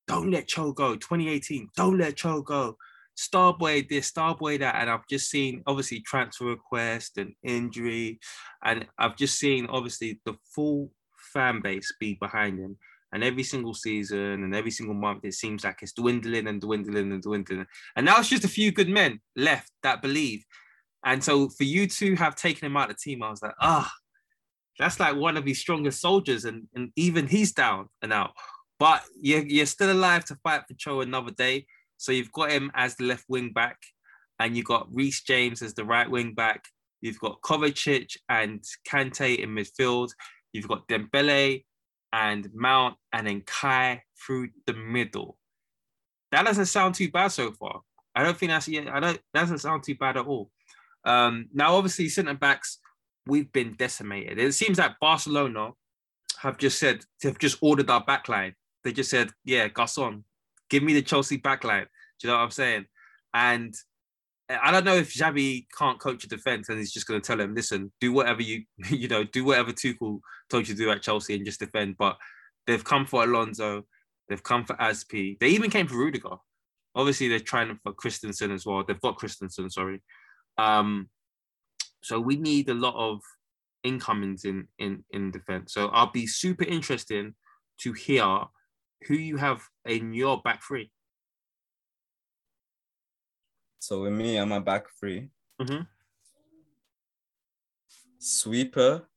don't 0.09 0.31
let 0.31 0.49
Cho 0.49 0.73
go. 0.73 0.97
2018, 0.97 1.69
don't 1.77 1.99
let 1.99 2.17
Cho 2.17 2.41
go. 2.43 2.79
Starboy 3.19 3.87
this, 3.89 4.11
Starboy 4.11 4.59
that, 4.61 4.77
and 4.77 4.89
I've 4.91 5.07
just 5.09 5.29
seen 5.31 5.63
obviously 5.67 6.01
transfer 6.01 6.47
request 6.47 7.19
and 7.19 7.35
injury, 7.45 8.19
and 8.65 8.87
I've 8.99 9.17
just 9.17 9.39
seen 9.39 9.67
obviously 9.67 10.21
the 10.25 10.35
full 10.55 10.91
fan 11.35 11.61
base 11.61 11.93
be 12.01 12.15
behind 12.15 12.59
him. 12.59 12.79
And 13.13 13.23
every 13.23 13.45
single 13.45 13.75
season 13.75 14.43
and 14.43 14.57
every 14.57 14.73
single 14.73 14.95
month, 14.95 15.25
it 15.25 15.35
seems 15.35 15.63
like 15.63 15.81
it's 15.83 15.93
dwindling 15.93 16.49
and 16.49 16.61
dwindling 16.61 17.13
and 17.13 17.23
dwindling. 17.23 17.67
And 17.95 18.07
now 18.07 18.19
it's 18.19 18.29
just 18.29 18.45
a 18.45 18.49
few 18.49 18.73
good 18.73 18.89
men 18.89 19.21
left 19.37 19.71
that 19.83 20.03
believe. 20.03 20.45
And 21.05 21.23
so 21.23 21.49
for 21.51 21.65
you 21.65 21.87
to 21.87 22.17
have 22.17 22.35
taken 22.35 22.67
him 22.67 22.77
out 22.77 22.91
of 22.91 22.97
the 22.97 23.01
team, 23.01 23.23
I 23.23 23.31
was 23.31 23.43
like, 23.43 23.55
ah, 23.61 23.93
that's 24.79 24.99
like 24.99 25.15
one 25.15 25.37
of 25.37 25.45
his 25.45 25.61
strongest 25.61 26.01
soldiers, 26.01 26.45
and, 26.45 26.67
and 26.75 26.91
even 26.97 27.29
he's 27.29 27.53
down 27.53 27.89
and 28.03 28.13
out. 28.13 28.33
But 28.81 29.03
you're, 29.21 29.47
you're 29.47 29.67
still 29.67 29.93
alive 29.93 30.25
to 30.27 30.37
fight 30.43 30.63
for 30.67 30.75
Cho 30.75 31.01
another 31.01 31.31
day. 31.31 31.67
So 31.97 32.11
you've 32.11 32.33
got 32.33 32.51
him 32.51 32.73
as 32.75 32.97
the 32.97 33.05
left 33.05 33.27
wing 33.29 33.53
back, 33.53 33.79
and 34.41 34.57
you've 34.57 34.67
got 34.67 34.89
Reece 34.93 35.23
James 35.23 35.63
as 35.63 35.75
the 35.75 35.85
right 35.85 36.11
wing 36.11 36.35
back. 36.35 36.65
You've 37.01 37.21
got 37.21 37.41
Kovacic 37.43 38.17
and 38.29 38.65
Kante 38.89 39.39
in 39.39 39.51
midfield. 39.51 40.09
You've 40.55 40.69
got 40.69 40.89
Dembele 40.89 41.65
and 42.13 42.49
Mount, 42.55 42.97
and 43.13 43.27
then 43.27 43.43
Kai 43.43 44.03
through 44.25 44.49
the 44.67 44.73
middle. 44.73 45.37
That 46.33 46.47
doesn't 46.47 46.67
sound 46.67 46.95
too 46.95 47.11
bad 47.11 47.29
so 47.29 47.53
far. 47.53 47.83
I 48.15 48.23
don't 48.23 48.37
think 48.39 48.51
that's 48.51 48.69
yeah. 48.69 48.91
I 48.93 49.01
don't. 49.01 49.21
That 49.35 49.41
doesn't 49.41 49.59
sound 49.59 49.83
too 49.83 49.97
bad 49.97 50.17
at 50.17 50.27
all. 50.27 50.51
Um, 51.05 51.49
now, 51.53 51.75
obviously, 51.75 52.09
centre 52.09 52.35
backs 52.35 52.79
we've 53.27 53.53
been 53.53 53.75
decimated. 53.75 54.39
It 54.39 54.53
seems 54.53 54.79
like 54.79 55.01
Barcelona 55.01 55.71
have 56.39 56.57
just 56.59 56.79
said 56.79 57.05
they've 57.23 57.39
just 57.39 57.59
ordered 57.61 57.91
our 57.91 58.05
backline. 58.05 58.55
They 58.85 58.93
just 58.93 59.11
said, 59.11 59.31
"Yeah, 59.45 59.69
Garçon, 59.69 60.23
give 60.71 60.83
me 60.83 60.95
the 60.95 61.03
Chelsea 61.03 61.39
backline." 61.39 61.87
Do 62.21 62.29
you 62.29 62.31
know 62.31 62.37
what 62.37 62.45
I'm 62.45 62.51
saying? 62.53 62.87
And 63.33 63.75
I 64.49 64.71
don't 64.71 64.85
know 64.85 64.97
if 64.97 65.15
Xavi 65.15 65.67
can't 65.77 65.99
coach 65.99 66.25
a 66.25 66.29
defense 66.29 66.69
and 66.69 66.79
he's 66.79 66.93
just 66.93 67.07
going 67.07 67.21
to 67.21 67.27
tell 67.27 67.41
him, 67.41 67.55
"Listen, 67.55 67.93
do 68.01 68.13
whatever 68.13 68.43
you 68.43 68.65
you 68.91 69.09
know, 69.09 69.25
do 69.25 69.45
whatever 69.45 69.73
Tuchel 69.73 70.21
told 70.51 70.69
you 70.69 70.75
to 70.75 70.83
do 70.83 70.91
at 70.91 71.03
Chelsea 71.03 71.35
and 71.35 71.47
just 71.47 71.61
defend." 71.61 71.97
But 71.97 72.17
they've 72.67 72.85
come 72.85 73.07
for 73.07 73.25
Alonso, 73.25 73.85
they've 74.29 74.43
come 74.43 74.65
for 74.65 74.75
Azpi, 74.77 75.39
they 75.39 75.49
even 75.49 75.71
came 75.71 75.87
for 75.87 75.97
Rudiger. 75.97 76.37
Obviously, 76.95 77.29
they're 77.29 77.41
trying 77.41 77.79
for 77.83 77.93
Christensen 77.93 78.53
as 78.53 78.65
well. 78.65 78.85
They've 78.87 79.01
got 79.01 79.17
Christensen, 79.17 79.69
sorry. 79.69 80.01
Um, 80.59 81.09
so 82.03 82.21
we 82.21 82.37
need 82.37 82.69
a 82.69 82.75
lot 82.75 82.95
of 82.95 83.21
incomings 83.83 84.45
in 84.45 84.69
in 84.79 85.05
in 85.11 85.31
defense. 85.31 85.73
So 85.73 85.89
I'll 85.89 86.13
be 86.13 86.27
super 86.27 86.65
interested 86.65 87.33
to 87.81 87.93
hear 87.93 88.45
who 89.07 89.15
you 89.15 89.37
have 89.37 89.63
in 89.85 90.15
your 90.15 90.41
back 90.43 90.63
three. 90.63 90.91
So 93.85 94.01
with 94.01 94.15
me, 94.15 94.39
I'm 94.39 94.51
a 94.53 94.63
back 94.63 94.89
three. 94.99 95.31
Mhm. 95.61 95.87
Sweeper, 98.19 99.09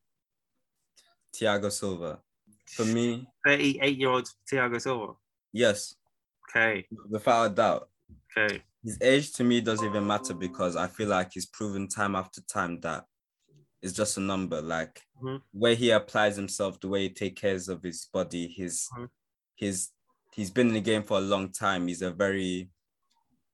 Thiago 1.33 1.71
Silva. 1.71 2.21
For 2.75 2.85
me, 2.85 3.27
38 3.45 3.97
year 3.97 4.09
old 4.09 4.29
Thiago 4.51 4.79
Silva. 4.81 5.13
yes, 5.53 5.95
Okay, 6.49 6.87
without 7.09 7.51
a 7.51 7.55
doubt. 7.55 7.89
okay. 8.37 8.63
His 8.83 8.97
age 9.01 9.33
to 9.33 9.43
me 9.43 9.61
doesn't 9.61 9.87
even 9.87 10.07
matter 10.07 10.33
because 10.33 10.75
I 10.75 10.87
feel 10.87 11.09
like 11.09 11.33
he's 11.33 11.45
proven 11.45 11.87
time 11.87 12.15
after 12.15 12.41
time 12.41 12.79
that 12.81 13.05
it's 13.81 13.93
just 13.93 14.17
a 14.17 14.21
number. 14.21 14.61
Like 14.61 15.03
Mhm. 15.21 15.43
where 15.51 15.75
he 15.75 15.91
applies 15.91 16.37
himself, 16.37 16.79
the 16.79 16.87
way 16.89 17.03
he 17.03 17.09
takes 17.11 17.41
care 17.41 17.55
of 17.55 17.83
his 17.83 18.07
body, 18.13 18.47
his 18.47 18.87
Mhm. 18.91 19.09
his 19.55 19.91
he's 20.33 20.51
been 20.51 20.69
in 20.69 20.73
the 20.75 20.81
game 20.81 21.03
for 21.03 21.17
a 21.17 21.21
long 21.21 21.51
time. 21.51 21.87
He's 21.87 22.01
a 22.03 22.11
very 22.11 22.71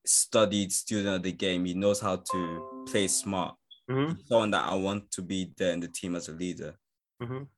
studied 0.06 0.72
student 0.72 1.16
of 1.16 1.22
the 1.22 1.32
game. 1.32 1.64
He 1.64 1.74
knows 1.74 2.00
how 2.00 2.16
to 2.16 2.84
play 2.90 3.08
smart. 3.08 3.56
Mhm, 3.90 4.16
He's 4.16 4.28
someone 4.28 4.50
that 4.52 4.64
I 4.68 4.74
want 4.74 5.10
to 5.12 5.22
be 5.22 5.52
there 5.56 5.72
in 5.72 5.80
the 5.80 5.88
team 5.88 6.14
as 6.16 6.28
a 6.28 6.32
leader. 6.32 6.78
mhm. 7.22 7.48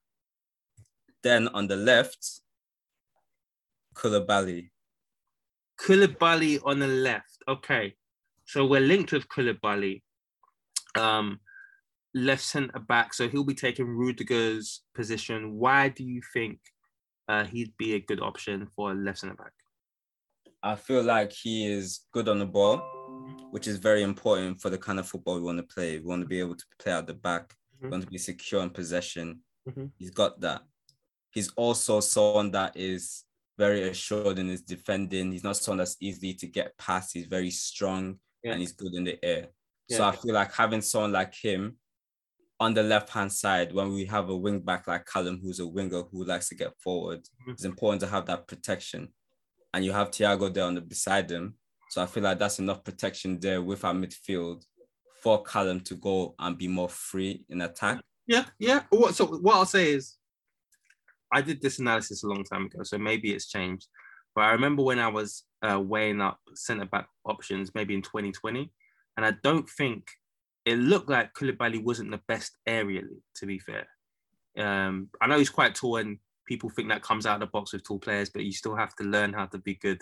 Then 1.22 1.48
on 1.48 1.66
the 1.66 1.76
left, 1.76 2.40
Koulibaly. 3.94 4.70
Koulibaly 5.80 6.60
on 6.64 6.78
the 6.78 6.86
left. 6.86 7.38
Okay. 7.48 7.96
So 8.44 8.66
we're 8.66 8.80
linked 8.80 9.12
with 9.12 9.26
Koulibaly. 9.28 10.02
Um, 10.96 11.40
left 12.14 12.42
centre 12.42 12.78
back. 12.78 13.12
So 13.12 13.28
he'll 13.28 13.44
be 13.44 13.54
taking 13.54 13.86
Rudiger's 13.88 14.82
position. 14.94 15.54
Why 15.54 15.88
do 15.88 16.04
you 16.04 16.22
think 16.32 16.60
uh, 17.28 17.44
he'd 17.44 17.76
be 17.76 17.94
a 17.94 18.00
good 18.00 18.20
option 18.20 18.68
for 18.76 18.94
left 18.94 19.18
centre 19.18 19.34
back? 19.34 19.52
I 20.66 20.74
feel 20.74 21.02
like 21.04 21.30
he 21.32 21.64
is 21.72 22.00
good 22.12 22.28
on 22.28 22.40
the 22.40 22.44
ball, 22.46 22.78
which 23.52 23.68
is 23.68 23.76
very 23.76 24.02
important 24.02 24.60
for 24.60 24.68
the 24.68 24.76
kind 24.78 24.98
of 24.98 25.06
football 25.06 25.36
we 25.36 25.42
want 25.42 25.58
to 25.58 25.62
play. 25.74 25.98
We 26.00 26.04
want 26.04 26.22
to 26.22 26.26
be 26.26 26.40
able 26.40 26.56
to 26.56 26.64
play 26.80 26.92
out 26.92 27.06
the 27.06 27.14
back, 27.14 27.54
we 27.80 27.88
want 27.88 28.02
to 28.02 28.10
be 28.10 28.18
secure 28.18 28.62
in 28.64 28.70
possession. 28.70 29.42
Mhm. 29.68 29.92
He's 29.96 30.10
got 30.10 30.40
that. 30.40 30.62
He's 31.30 31.50
also 31.50 32.00
someone 32.00 32.50
that 32.50 32.76
is 32.76 33.24
very 33.56 33.88
assured 33.88 34.40
in 34.40 34.48
his 34.48 34.62
defending. 34.62 35.30
He's 35.30 35.44
not 35.44 35.56
someone 35.56 35.78
that's 35.78 35.96
easy 36.00 36.34
to 36.34 36.46
get 36.48 36.76
past. 36.78 37.14
He's 37.14 37.26
very 37.26 37.50
strong 37.50 38.18
Yeah. 38.42 38.52
and 38.52 38.60
he's 38.60 38.72
good 38.72 38.94
in 38.94 39.04
the 39.04 39.24
air. 39.24 39.50
So 39.88 40.04
I 40.04 40.16
feel 40.16 40.34
like 40.34 40.52
having 40.52 40.80
someone 40.80 41.12
like 41.12 41.32
him 41.34 41.78
on 42.58 42.74
the 42.74 42.82
left 42.82 43.10
hand 43.10 43.32
side 43.32 43.72
when 43.72 43.92
we 43.94 44.04
have 44.06 44.30
a 44.30 44.36
wing 44.36 44.60
back 44.60 44.88
like 44.88 45.06
Callum, 45.06 45.38
who's 45.40 45.60
a 45.60 45.66
winger 45.66 46.02
who 46.10 46.24
likes 46.24 46.48
to 46.48 46.56
get 46.56 46.72
forward, 46.80 47.20
Mhm. 47.46 47.52
it's 47.52 47.64
important 47.64 48.00
to 48.00 48.08
have 48.08 48.26
that 48.26 48.48
protection. 48.48 49.14
And 49.76 49.84
you 49.84 49.92
have 49.92 50.10
Thiago 50.10 50.52
there 50.54 50.64
on 50.64 50.74
the 50.74 50.80
beside 50.80 51.30
him. 51.30 51.52
So 51.90 52.02
I 52.02 52.06
feel 52.06 52.22
like 52.22 52.38
that's 52.38 52.58
enough 52.58 52.82
protection 52.82 53.38
there 53.38 53.60
with 53.60 53.84
our 53.84 53.92
midfield 53.92 54.64
for 55.22 55.42
Callum 55.42 55.80
to 55.80 55.96
go 55.96 56.34
and 56.38 56.56
be 56.56 56.66
more 56.66 56.88
free 56.88 57.44
in 57.50 57.60
attack. 57.60 58.00
Yeah, 58.26 58.46
yeah. 58.58 58.84
So 59.12 59.26
what 59.26 59.56
I'll 59.56 59.66
say 59.66 59.92
is 59.92 60.16
I 61.30 61.42
did 61.42 61.60
this 61.60 61.78
analysis 61.78 62.24
a 62.24 62.26
long 62.26 62.42
time 62.42 62.64
ago, 62.64 62.84
so 62.84 62.96
maybe 62.96 63.34
it's 63.34 63.50
changed. 63.50 63.86
But 64.34 64.44
I 64.44 64.52
remember 64.52 64.82
when 64.82 64.98
I 64.98 65.08
was 65.08 65.44
uh, 65.60 65.78
weighing 65.78 66.22
up 66.22 66.38
centre 66.54 66.86
back 66.86 67.08
options, 67.26 67.74
maybe 67.74 67.92
in 67.92 68.00
2020, 68.00 68.72
and 69.18 69.26
I 69.26 69.34
don't 69.42 69.68
think 69.68 70.06
it 70.64 70.78
looked 70.78 71.10
like 71.10 71.34
Koulibaly 71.34 71.84
wasn't 71.84 72.12
the 72.12 72.22
best 72.26 72.56
aerially, 72.66 73.20
to 73.34 73.44
be 73.44 73.58
fair. 73.58 73.86
Um, 74.56 75.10
I 75.20 75.26
know 75.26 75.36
he's 75.36 75.50
quite 75.50 75.74
tall, 75.74 75.98
and 75.98 76.16
people 76.46 76.70
think 76.70 76.88
that 76.88 77.02
comes 77.02 77.26
out 77.26 77.34
of 77.34 77.40
the 77.40 77.46
box 77.46 77.72
with 77.72 77.84
tall 77.84 77.98
players, 77.98 78.30
but 78.30 78.44
you 78.44 78.52
still 78.52 78.76
have 78.76 78.94
to 78.96 79.04
learn 79.04 79.32
how 79.32 79.46
to 79.46 79.58
be 79.58 79.74
good 79.74 80.00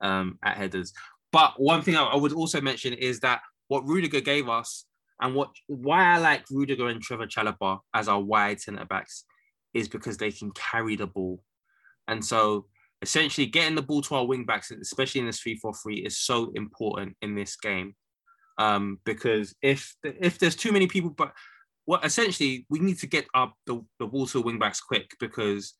um, 0.00 0.38
at 0.44 0.56
headers. 0.56 0.92
But 1.32 1.54
one 1.60 1.82
thing 1.82 1.96
I, 1.96 2.14
would 2.14 2.32
also 2.32 2.60
mention 2.60 2.92
is 2.92 3.20
that 3.20 3.40
what 3.68 3.86
Rudiger 3.86 4.20
gave 4.20 4.48
us 4.48 4.84
and 5.20 5.34
what 5.34 5.50
why 5.66 6.04
I 6.04 6.18
like 6.18 6.44
Rudiger 6.50 6.88
and 6.88 7.02
Trevor 7.02 7.26
Chalobah 7.26 7.80
as 7.94 8.08
our 8.08 8.20
wide 8.20 8.60
centre 8.60 8.84
backs 8.84 9.24
is 9.74 9.88
because 9.88 10.16
they 10.16 10.30
can 10.30 10.50
carry 10.52 10.96
the 10.96 11.06
ball. 11.06 11.42
And 12.08 12.24
so 12.24 12.66
essentially 13.02 13.46
getting 13.46 13.74
the 13.74 13.82
ball 13.82 14.02
to 14.02 14.14
our 14.14 14.26
wing 14.26 14.44
backs, 14.44 14.70
especially 14.70 15.20
in 15.20 15.26
this 15.26 15.40
3-4-3, 15.40 16.06
is 16.06 16.18
so 16.18 16.52
important 16.54 17.16
in 17.22 17.34
this 17.34 17.56
game. 17.56 17.94
Um, 18.58 19.00
because 19.04 19.54
if 19.60 19.94
if 20.02 20.38
there's 20.38 20.56
too 20.56 20.72
many 20.72 20.86
people, 20.86 21.10
but 21.10 21.32
what 21.86 22.04
essentially 22.04 22.66
we 22.68 22.80
need 22.80 22.98
to 22.98 23.06
get 23.06 23.26
up 23.34 23.54
the, 23.66 23.80
the 23.98 24.06
ball 24.06 24.26
to 24.26 24.38
the 24.38 24.44
wing 24.44 24.58
backs 24.58 24.80
quick 24.80 25.10
because 25.18 25.74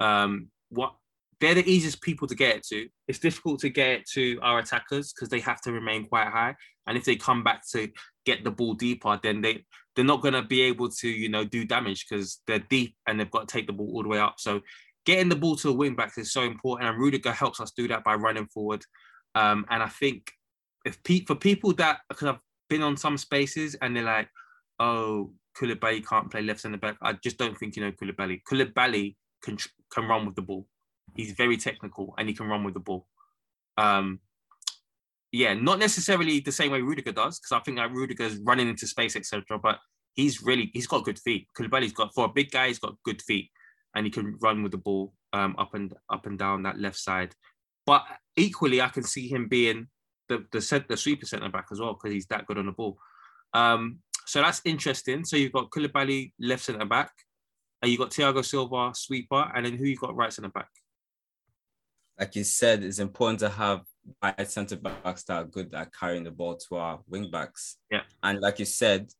um, 0.00 0.48
what 0.68 0.94
they're 1.40 1.54
the 1.54 1.70
easiest 1.70 2.00
people 2.00 2.26
to 2.28 2.34
get 2.34 2.62
to. 2.64 2.88
It's 3.08 3.18
difficult 3.18 3.60
to 3.60 3.68
get 3.68 4.06
to 4.14 4.38
our 4.42 4.58
attackers 4.58 5.12
because 5.12 5.28
they 5.28 5.40
have 5.40 5.60
to 5.62 5.72
remain 5.72 6.06
quite 6.06 6.28
high. 6.28 6.54
And 6.86 6.96
if 6.96 7.04
they 7.04 7.16
come 7.16 7.44
back 7.44 7.62
to 7.72 7.88
get 8.24 8.44
the 8.44 8.50
ball 8.50 8.74
deeper, 8.74 9.18
then 9.22 9.40
they 9.42 9.64
they're 9.94 10.04
not 10.04 10.22
gonna 10.22 10.42
be 10.42 10.62
able 10.62 10.88
to 10.90 11.08
you 11.08 11.28
know 11.28 11.44
do 11.44 11.64
damage 11.64 12.06
because 12.08 12.40
they're 12.46 12.58
deep 12.70 12.94
and 13.06 13.18
they've 13.18 13.30
got 13.30 13.48
to 13.48 13.52
take 13.52 13.66
the 13.66 13.72
ball 13.72 13.90
all 13.94 14.02
the 14.02 14.08
way 14.08 14.18
up. 14.18 14.36
So 14.38 14.60
getting 15.04 15.28
the 15.28 15.36
ball 15.36 15.56
to 15.56 15.68
the 15.68 15.74
wing 15.74 15.94
backs 15.94 16.18
is 16.18 16.32
so 16.32 16.42
important, 16.42 16.88
and 16.88 16.98
Rudiger 16.98 17.32
helps 17.32 17.60
us 17.60 17.72
do 17.72 17.88
that 17.88 18.04
by 18.04 18.14
running 18.14 18.46
forward. 18.46 18.84
Um, 19.34 19.66
and 19.68 19.82
I 19.82 19.88
think 19.88 20.30
if 20.84 21.02
pe- 21.02 21.24
for 21.24 21.34
people 21.34 21.72
that 21.74 22.00
because 22.08 22.28
I've 22.28 22.40
been 22.68 22.82
on 22.82 22.96
some 22.96 23.18
spaces 23.18 23.74
and 23.80 23.94
they're 23.94 24.04
like, 24.04 24.28
oh, 24.78 25.32
Koulibaly 25.58 26.06
can't 26.06 26.30
play 26.30 26.42
left 26.42 26.60
centre 26.60 26.78
back. 26.78 26.96
I 27.02 27.14
just 27.14 27.38
don't 27.38 27.56
think 27.56 27.76
you 27.76 27.82
know 27.82 27.92
Koulibaly. 27.92 28.42
Koulibaly 28.50 29.16
can 29.42 29.58
can 29.92 30.04
run 30.06 30.26
with 30.26 30.36
the 30.36 30.42
ball. 30.42 30.66
He's 31.14 31.32
very 31.32 31.56
technical 31.56 32.14
and 32.18 32.28
he 32.28 32.34
can 32.34 32.46
run 32.46 32.64
with 32.64 32.74
the 32.74 32.80
ball. 32.80 33.06
Um, 33.78 34.20
yeah, 35.32 35.54
not 35.54 35.78
necessarily 35.78 36.40
the 36.40 36.52
same 36.52 36.72
way 36.72 36.80
Rudiger 36.80 37.12
does, 37.12 37.38
because 37.38 37.52
I 37.52 37.60
think 37.60 37.78
that 37.78 37.92
Rudiger's 37.92 38.38
running 38.38 38.68
into 38.68 38.86
space, 38.86 39.16
etc. 39.16 39.58
But 39.58 39.78
he's 40.14 40.42
really 40.42 40.70
he's 40.72 40.86
got 40.86 41.04
good 41.04 41.18
feet. 41.18 41.46
Koulibaly's 41.56 41.92
got 41.92 42.14
for 42.14 42.26
a 42.26 42.32
big 42.32 42.50
guy, 42.50 42.68
he's 42.68 42.78
got 42.78 42.96
good 43.04 43.22
feet, 43.22 43.50
and 43.94 44.06
he 44.06 44.10
can 44.10 44.36
run 44.40 44.62
with 44.62 44.72
the 44.72 44.78
ball 44.78 45.12
um, 45.32 45.54
up 45.58 45.74
and 45.74 45.92
up 46.10 46.26
and 46.26 46.38
down 46.38 46.62
that 46.62 46.78
left 46.78 46.98
side. 46.98 47.34
But 47.84 48.04
equally, 48.36 48.80
I 48.80 48.88
can 48.88 49.02
see 49.02 49.28
him 49.28 49.48
being 49.48 49.88
the 50.28 50.44
the, 50.52 50.84
the 50.88 50.96
sweeper 50.96 51.26
centre 51.26 51.48
back 51.48 51.66
as 51.70 51.80
well 51.80 51.94
because 51.94 52.12
he's 52.12 52.26
that 52.26 52.46
good 52.46 52.58
on 52.58 52.66
the 52.66 52.72
ball. 52.72 52.98
Um, 53.52 54.00
so 54.26 54.42
that's 54.42 54.60
interesting. 54.64 55.24
So 55.24 55.36
you've 55.36 55.52
got 55.52 55.70
Koulibaly 55.70 56.32
left 56.40 56.64
centre 56.64 56.84
back, 56.84 57.12
and 57.80 57.90
you've 57.90 58.00
got 58.00 58.10
Thiago 58.10 58.44
Silva 58.44 58.92
sweeper, 58.94 59.50
and 59.54 59.64
then 59.64 59.76
who 59.76 59.84
you 59.84 59.96
got 59.96 60.16
right 60.16 60.32
centre 60.32 60.50
back? 60.50 60.68
Like 62.18 62.34
you 62.34 62.44
said, 62.44 62.82
it's 62.82 62.98
important 62.98 63.40
to 63.40 63.48
have 63.48 63.82
wide 64.22 64.50
centre 64.50 64.76
backs 64.76 65.24
that 65.24 65.34
are 65.36 65.44
good 65.44 65.74
at 65.74 65.92
carrying 65.94 66.24
the 66.24 66.30
ball 66.30 66.56
to 66.56 66.76
our 66.76 67.00
wing 67.08 67.30
backs. 67.30 67.76
Yeah. 67.90 68.02
And 68.22 68.40
like 68.40 68.58
you 68.58 68.64
said, 68.64 69.10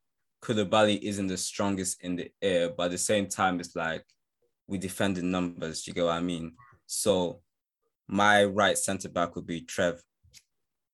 Koulibaly 0.42 1.00
isn't 1.02 1.26
the 1.26 1.36
strongest 1.36 2.02
in 2.02 2.16
the 2.16 2.30
air, 2.40 2.70
but 2.70 2.84
at 2.84 2.90
the 2.92 2.98
same 2.98 3.26
time, 3.26 3.60
it's 3.60 3.76
like 3.76 4.04
we 4.66 4.78
defend 4.78 5.18
in 5.18 5.30
numbers. 5.30 5.86
You 5.86 5.92
get 5.92 6.04
what 6.04 6.12
I 6.12 6.20
mean? 6.20 6.52
So 6.86 7.40
my 8.08 8.44
right 8.44 8.78
centre 8.78 9.08
back 9.08 9.36
would 9.36 9.46
be 9.46 9.60
Trev. 9.60 10.00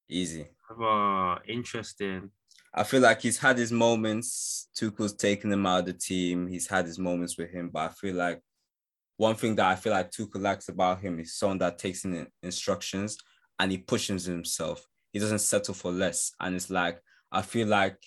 Easy. 0.09 0.47
Oh, 0.71 1.37
interesting. 1.47 2.31
I 2.75 2.85
feel 2.85 3.01
like 3.03 3.21
he's 3.21 3.39
had 3.39 3.59
his 3.59 3.71
moments. 3.73 4.69
Tuchel's 4.75 5.15
taken 5.15 5.53
him 5.53 5.67
out 5.67 5.81
of 5.81 5.87
the 5.87 5.93
team. 5.93 6.47
He's 6.47 6.67
had 6.67 6.87
his 6.87 6.99
moments 6.99 7.37
with 7.37 7.51
him, 7.51 7.69
but 7.69 7.81
I 7.81 7.89
feel 7.89 8.15
like 8.15 8.41
one 9.19 9.35
thing 9.35 9.55
that 9.57 9.67
I 9.67 9.77
feel 9.77 9.93
like 9.93 10.11
Tuchel 10.11 10.41
likes 10.41 10.69
about 10.69 11.01
him 11.01 11.21
is 11.21 11.35
someone 11.37 11.59
that 11.59 11.79
takes 11.79 12.05
in 12.05 12.27
instructions 12.43 13.19
and 13.59 13.71
he 13.71 13.79
pushes 13.79 14.25
himself. 14.25 14.87
He 15.13 15.19
doesn't 15.19 15.41
settle 15.41 15.75
for 15.75 15.93
less. 15.93 16.33
And 16.41 16.57
it's 16.57 16.71
like, 16.71 17.01
I 17.31 17.43
feel 17.43 17.69
like 17.69 17.99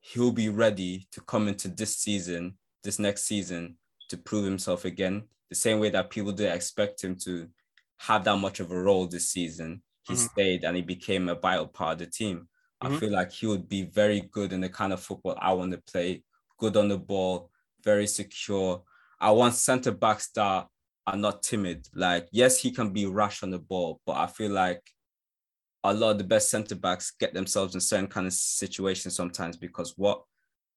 he'll 0.00 0.32
be 0.32 0.48
ready 0.48 1.06
to 1.12 1.20
come 1.20 1.46
into 1.48 1.68
this 1.68 1.96
season, 1.98 2.56
this 2.82 2.98
next 2.98 3.24
season, 3.24 3.76
to 4.08 4.16
prove 4.16 4.44
himself 4.44 4.84
again. 4.86 5.24
The 5.50 5.56
same 5.56 5.78
way 5.78 5.90
that 5.90 6.10
people 6.10 6.32
didn't 6.32 6.56
expect 6.56 7.04
him 7.04 7.16
to 7.24 7.48
have 7.98 8.24
that 8.24 8.36
much 8.38 8.60
of 8.60 8.70
a 8.70 8.80
role 8.80 9.06
this 9.06 9.28
season. 9.30 9.82
He 10.04 10.14
Mhm. 10.14 10.30
stayed 10.30 10.64
and 10.64 10.76
he 10.76 10.82
became 10.82 11.28
a 11.28 11.34
vital 11.34 11.66
part 11.68 11.94
of 11.94 11.98
the 11.98 12.06
team. 12.06 12.48
I 12.80 12.88
Mhm. 12.88 12.98
feel 12.98 13.12
like 13.12 13.32
he 13.32 13.46
would 13.46 13.68
be 13.68 13.82
very 13.84 14.20
good 14.20 14.52
in 14.52 14.60
the 14.60 14.68
kind 14.68 14.92
of 14.92 15.00
football 15.00 15.36
I 15.40 15.52
want 15.54 15.72
to 15.72 15.78
play, 15.78 16.24
good 16.58 16.76
on 16.76 16.88
the 16.88 16.98
ball, 16.98 17.50
very 17.82 18.06
secure. 18.06 18.84
I 19.20 19.30
want 19.30 19.54
centre 19.54 19.92
backs 19.92 20.28
that 20.32 20.68
are 21.06 21.16
not 21.16 21.42
timid. 21.42 21.88
Like, 21.94 22.28
yes, 22.32 22.58
he 22.58 22.70
can 22.70 22.92
be 22.92 23.06
rash 23.06 23.42
on 23.42 23.50
the 23.50 23.58
ball, 23.58 24.00
but 24.06 24.16
I 24.16 24.26
feel 24.26 24.50
like 24.52 24.82
a 25.84 25.94
lot 25.94 26.12
of 26.12 26.18
the 26.18 26.24
best 26.24 26.50
centre 26.50 26.74
backs 26.74 27.12
get 27.12 27.32
themselves 27.34 27.74
in 27.74 27.80
certain 27.80 28.08
kind 28.08 28.26
of 28.26 28.32
situations 28.32 29.14
sometimes 29.14 29.56
because 29.56 29.96
what 29.96 30.24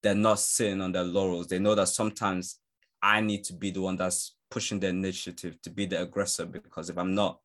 they're 0.02 0.14
not 0.14 0.38
sitting 0.38 0.80
on 0.80 0.92
their 0.92 1.04
laurels. 1.04 1.48
They 1.48 1.58
know 1.58 1.74
that 1.74 1.88
sometimes 1.88 2.60
I 3.02 3.20
need 3.20 3.44
to 3.44 3.52
be 3.54 3.70
the 3.70 3.82
one 3.82 3.96
that's 3.96 4.36
pushing 4.50 4.80
the 4.80 4.88
initiative 4.88 5.60
to 5.62 5.70
be 5.70 5.86
the 5.86 6.02
aggressor 6.02 6.46
because 6.46 6.88
if 6.90 6.96
I'm 6.98 7.14
not, 7.14 7.40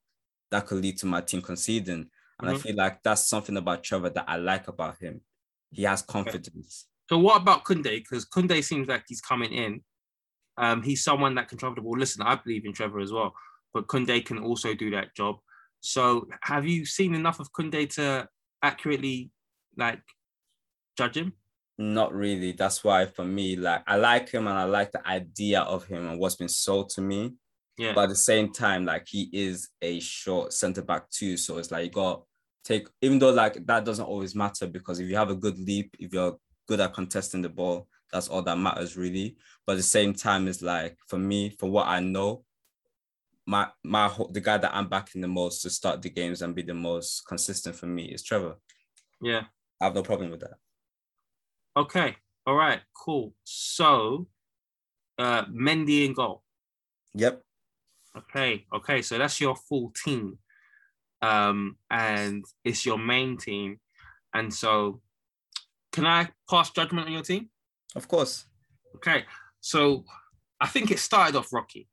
that 0.52 0.68
could 0.68 0.82
lead 0.82 0.98
to 1.00 1.06
my 1.06 1.22
team 1.22 1.42
conceding. 1.42 2.10
And 2.40 2.50
I 2.50 2.54
Mhm. 2.54 2.62
feel 2.62 2.76
like 2.76 3.02
that's 3.04 3.28
something 3.28 3.58
about 3.58 3.84
Trevor 3.84 4.10
that 4.10 4.26
I 4.28 4.38
like 4.38 4.68
about 4.68 5.00
him. 5.00 5.22
He 5.72 5.84
has 5.84 6.02
confidence. 6.02 6.88
So 7.10 7.18
what 7.20 7.42
about 7.42 7.64
Kounde? 7.64 7.84
Because 7.84 8.26
Kounde 8.26 8.64
seems 8.64 8.88
like 8.88 9.06
he's 9.08 9.22
coming 9.22 9.52
in. 9.54 9.84
Um, 10.58 10.82
he's 10.82 11.04
someone 11.04 11.36
that 11.36 11.50
can 11.50 11.58
travel 11.58 11.76
the 11.76 11.82
ball. 11.82 11.98
Listen, 11.98 12.22
I 12.24 12.36
believe 12.36 12.66
in 12.66 12.74
Trevor 12.74 13.00
as 13.00 13.12
well, 13.12 13.34
but 13.74 13.88
Kounde 13.88 14.26
can 14.26 14.40
also 14.40 14.74
do 14.74 14.90
that 14.92 15.16
job. 15.16 15.40
So 15.82 16.28
have 16.42 16.66
you 16.66 16.86
seen 16.86 17.14
enough 17.14 17.40
of 17.40 17.52
Kounde 17.52 17.90
to 17.96 18.28
accurately 18.62 19.32
like 19.78 20.02
judge 20.98 21.18
him? 21.18 21.34
Not 21.78 22.14
really. 22.14 22.54
That's 22.54 22.84
why 22.84 23.06
for 23.06 23.26
me, 23.26 23.56
like 23.58 23.84
I 23.86 23.98
like 23.98 24.30
him 24.30 24.48
and 24.48 24.58
I 24.58 24.64
like 24.64 24.92
the 24.92 25.06
idea 25.06 25.62
of 25.62 25.86
him 25.86 26.08
and 26.08 26.20
what's 26.20 26.36
been 26.36 26.50
sold 26.50 26.90
to 26.92 27.02
me. 27.02 27.36
Yeah. 27.78 27.94
But 27.94 28.04
at 28.04 28.10
the 28.10 28.16
same 28.16 28.52
time, 28.54 28.86
like 28.86 29.08
he 29.08 29.30
is 29.34 29.70
a 29.82 30.00
short 30.00 30.54
centre 30.54 30.82
back 30.82 31.10
too. 31.10 31.38
So 31.38 31.58
it's 31.58 31.72
like 31.72 31.86
you 31.86 31.92
got 31.92 32.24
take 32.64 32.88
even 33.02 33.20
though 33.20 33.32
like 33.32 33.66
that 33.68 33.86
doesn't 33.86 34.06
always 34.06 34.34
matter 34.34 34.66
because 34.66 35.00
if 35.00 35.10
you 35.10 35.16
have 35.16 35.30
a 35.30 35.36
good 35.36 35.60
leap, 35.60 35.96
if 36.00 36.14
you're 36.14 36.38
good 36.68 36.80
at 36.80 36.94
contesting 36.94 37.42
the 37.42 37.50
ball, 37.50 37.88
that's 38.12 38.28
all 38.28 38.42
that 38.44 38.58
matters 38.58 38.96
really. 38.96 39.36
But 39.66 39.74
at 39.74 39.78
the 39.78 39.84
same 39.84 40.14
time, 40.14 40.48
it's 40.48 40.62
like 40.62 40.98
for 41.08 41.18
me, 41.18 41.50
for 41.50 41.70
what 41.70 41.88
I 41.88 42.00
know, 42.00 42.46
my 43.46 43.68
my 43.84 44.12
the 44.32 44.42
guy 44.42 44.58
that 44.58 44.74
I'm 44.74 44.88
backing 44.88 45.22
the 45.22 45.28
most 45.28 45.62
to 45.62 45.70
start 45.70 46.02
the 46.02 46.10
games 46.10 46.42
and 46.42 46.56
be 46.56 46.62
the 46.62 46.74
most 46.74 47.28
consistent 47.28 47.76
for 47.76 47.88
me 47.88 48.06
is 48.06 48.24
Trevor. 48.24 48.56
yeah. 49.22 49.44
I 49.82 49.86
have 49.86 49.96
no 49.96 50.04
problem 50.04 50.32
with 50.32 50.40
that. 50.40 50.56
Okay. 51.76 52.16
All 52.48 52.56
right. 52.56 52.80
Cool. 52.94 53.34
So, 53.44 54.28
uh, 55.18 55.44
Mendy 55.46 56.06
in 56.06 56.14
goal. 56.14 56.44
Yep. 57.14 57.42
Okay, 58.18 58.66
okay, 58.74 59.02
so 59.02 59.18
that's 59.18 59.42
your 59.42 59.56
full 59.56 59.92
team, 60.04 60.38
um, 61.22 61.76
and 61.90 62.46
it's 62.64 62.86
your 62.86 62.98
main 62.98 63.38
team, 63.38 63.80
and 64.34 64.54
so 64.54 65.02
can 65.92 66.06
I 66.06 66.30
pass 66.50 66.72
judgment 66.72 67.08
on 67.08 67.14
your 67.14 67.24
team? 67.24 67.50
Of 67.96 68.08
course. 68.08 68.46
Okay, 68.96 69.24
so 69.60 70.06
I 70.62 70.68
think 70.68 70.92
it 70.92 71.00
started 71.00 71.36
off 71.36 71.52
rocky. 71.52 71.88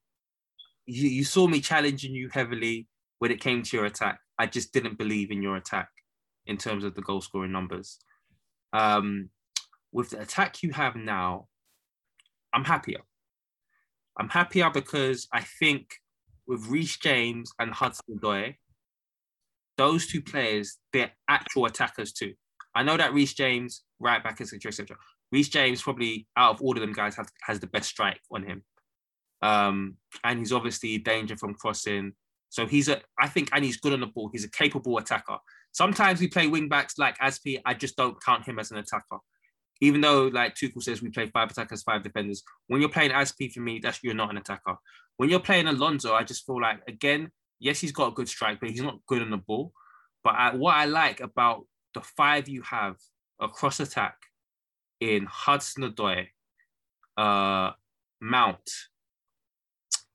You, 0.87 1.09
you 1.09 1.25
saw 1.25 1.47
me 1.47 1.61
challenging 1.61 2.15
you 2.15 2.29
heavily 2.33 2.89
when 3.19 3.31
it 3.31 3.41
came 3.41 3.63
to 3.63 3.77
your 3.77 3.87
attack. 3.87 4.21
I 4.39 4.47
just 4.47 4.73
didn't 4.73 4.99
believe 4.99 5.31
in 5.31 5.43
your 5.43 5.57
attack 5.57 5.89
in 6.47 6.57
terms 6.57 6.85
of 6.85 6.95
the 6.95 7.03
goal 7.03 7.21
scoring 7.21 7.53
numbers. 7.53 7.99
Um, 8.73 9.31
with 9.93 10.11
the 10.11 10.21
attack 10.21 10.63
you 10.63 10.73
have 10.73 10.97
now, 10.97 11.49
I'm 12.53 12.65
happier. 12.65 13.01
I'm 14.19 14.29
happier 14.29 14.71
because 14.71 15.29
I 15.33 15.43
think 15.43 16.02
with 16.53 16.67
Reece 16.67 16.99
James 16.99 17.51
and 17.59 17.73
Hudson 17.73 18.19
Odoi, 18.19 18.57
those 19.79 20.07
two 20.07 20.21
players, 20.21 20.77
they're 20.93 21.11
actual 21.27 21.65
attackers 21.65 22.13
too. 22.13 22.35
I 22.75 22.83
know 22.83 22.99
that 22.99 23.15
Reece 23.15 23.33
James, 23.33 23.85
right 23.99 24.23
back, 24.23 24.39
etc., 24.41 24.69
etc. 24.69 24.97
Reece 25.33 25.49
James 25.49 25.81
probably 25.81 26.27
out 26.37 26.55
of 26.55 26.61
all 26.61 26.77
of 26.77 26.81
them 26.83 26.93
guys 26.93 27.17
has, 27.17 27.27
has 27.43 27.59
the 27.59 27.67
best 27.67 27.89
strike 27.89 28.21
on 28.31 28.43
him, 28.43 28.63
um, 29.41 29.97
and 30.25 30.41
he's 30.41 30.53
obviously 30.53 30.99
danger 30.99 31.37
from 31.39 31.55
crossing. 31.55 32.13
So 32.51 32.67
he's 32.67 32.89
a, 32.89 33.01
I 33.19 33.29
think, 33.29 33.49
and 33.55 33.65
he's 33.65 33.79
good 33.79 33.95
on 33.95 34.01
the 34.01 34.07
ball. 34.07 34.29
He's 34.31 34.45
a 34.45 34.51
capable 34.51 34.99
attacker. 34.99 35.39
Sometimes 35.73 36.21
we 36.21 36.29
play 36.29 36.49
wing 36.49 36.69
backs 36.69 36.99
like 36.99 37.17
Azpi. 37.17 37.63
I 37.65 37.73
just 37.73 37.97
don't 37.97 38.23
count 38.23 38.45
him 38.45 38.59
as 38.59 38.71
an 38.71 38.77
attacker. 38.77 39.17
Even 39.83 40.01
though, 40.01 40.29
like 40.29 40.55
Tuchel 40.55 40.81
says, 40.81 41.03
we 41.03 41.11
play 41.11 41.27
five 41.27 41.51
attackers, 41.51 41.83
five 41.83 42.05
defenders. 42.05 42.45
When 42.69 42.81
you're 42.81 42.89
playing 42.89 43.11
Azpi, 43.11 43.53
for 43.53 43.59
me, 43.59 43.81
that's 43.83 43.99
you're 44.05 44.15
not 44.15 44.31
an 44.31 44.37
attacker. 44.37 44.77
When 45.17 45.29
you're 45.29 45.41
playing 45.41 45.67
Alonso, 45.67 46.15
I 46.15 46.23
just 46.23 46.47
feel 46.47 46.61
like 46.61 46.81
again, 46.87 47.33
yes, 47.59 47.81
he's 47.81 47.91
got 47.91 48.13
a 48.13 48.15
good 48.15 48.29
strike, 48.29 48.61
but 48.61 48.71
he's 48.71 48.81
not 48.81 49.05
good 49.09 49.23
on 49.23 49.31
the 49.31 49.39
ball. 49.39 49.73
But 50.23 50.37
I, 50.37 50.55
what 50.55 50.77
I 50.77 50.85
like 50.85 51.19
about 51.19 51.67
the 51.95 52.01
five 52.01 52.49
you 52.49 52.63
have 52.63 52.95
across 53.41 53.81
attack 53.81 54.19
in 55.01 55.27
Hudson 55.29 55.83
Odoi, 55.83 56.29
uh, 57.17 57.73
Mount, 58.21 58.71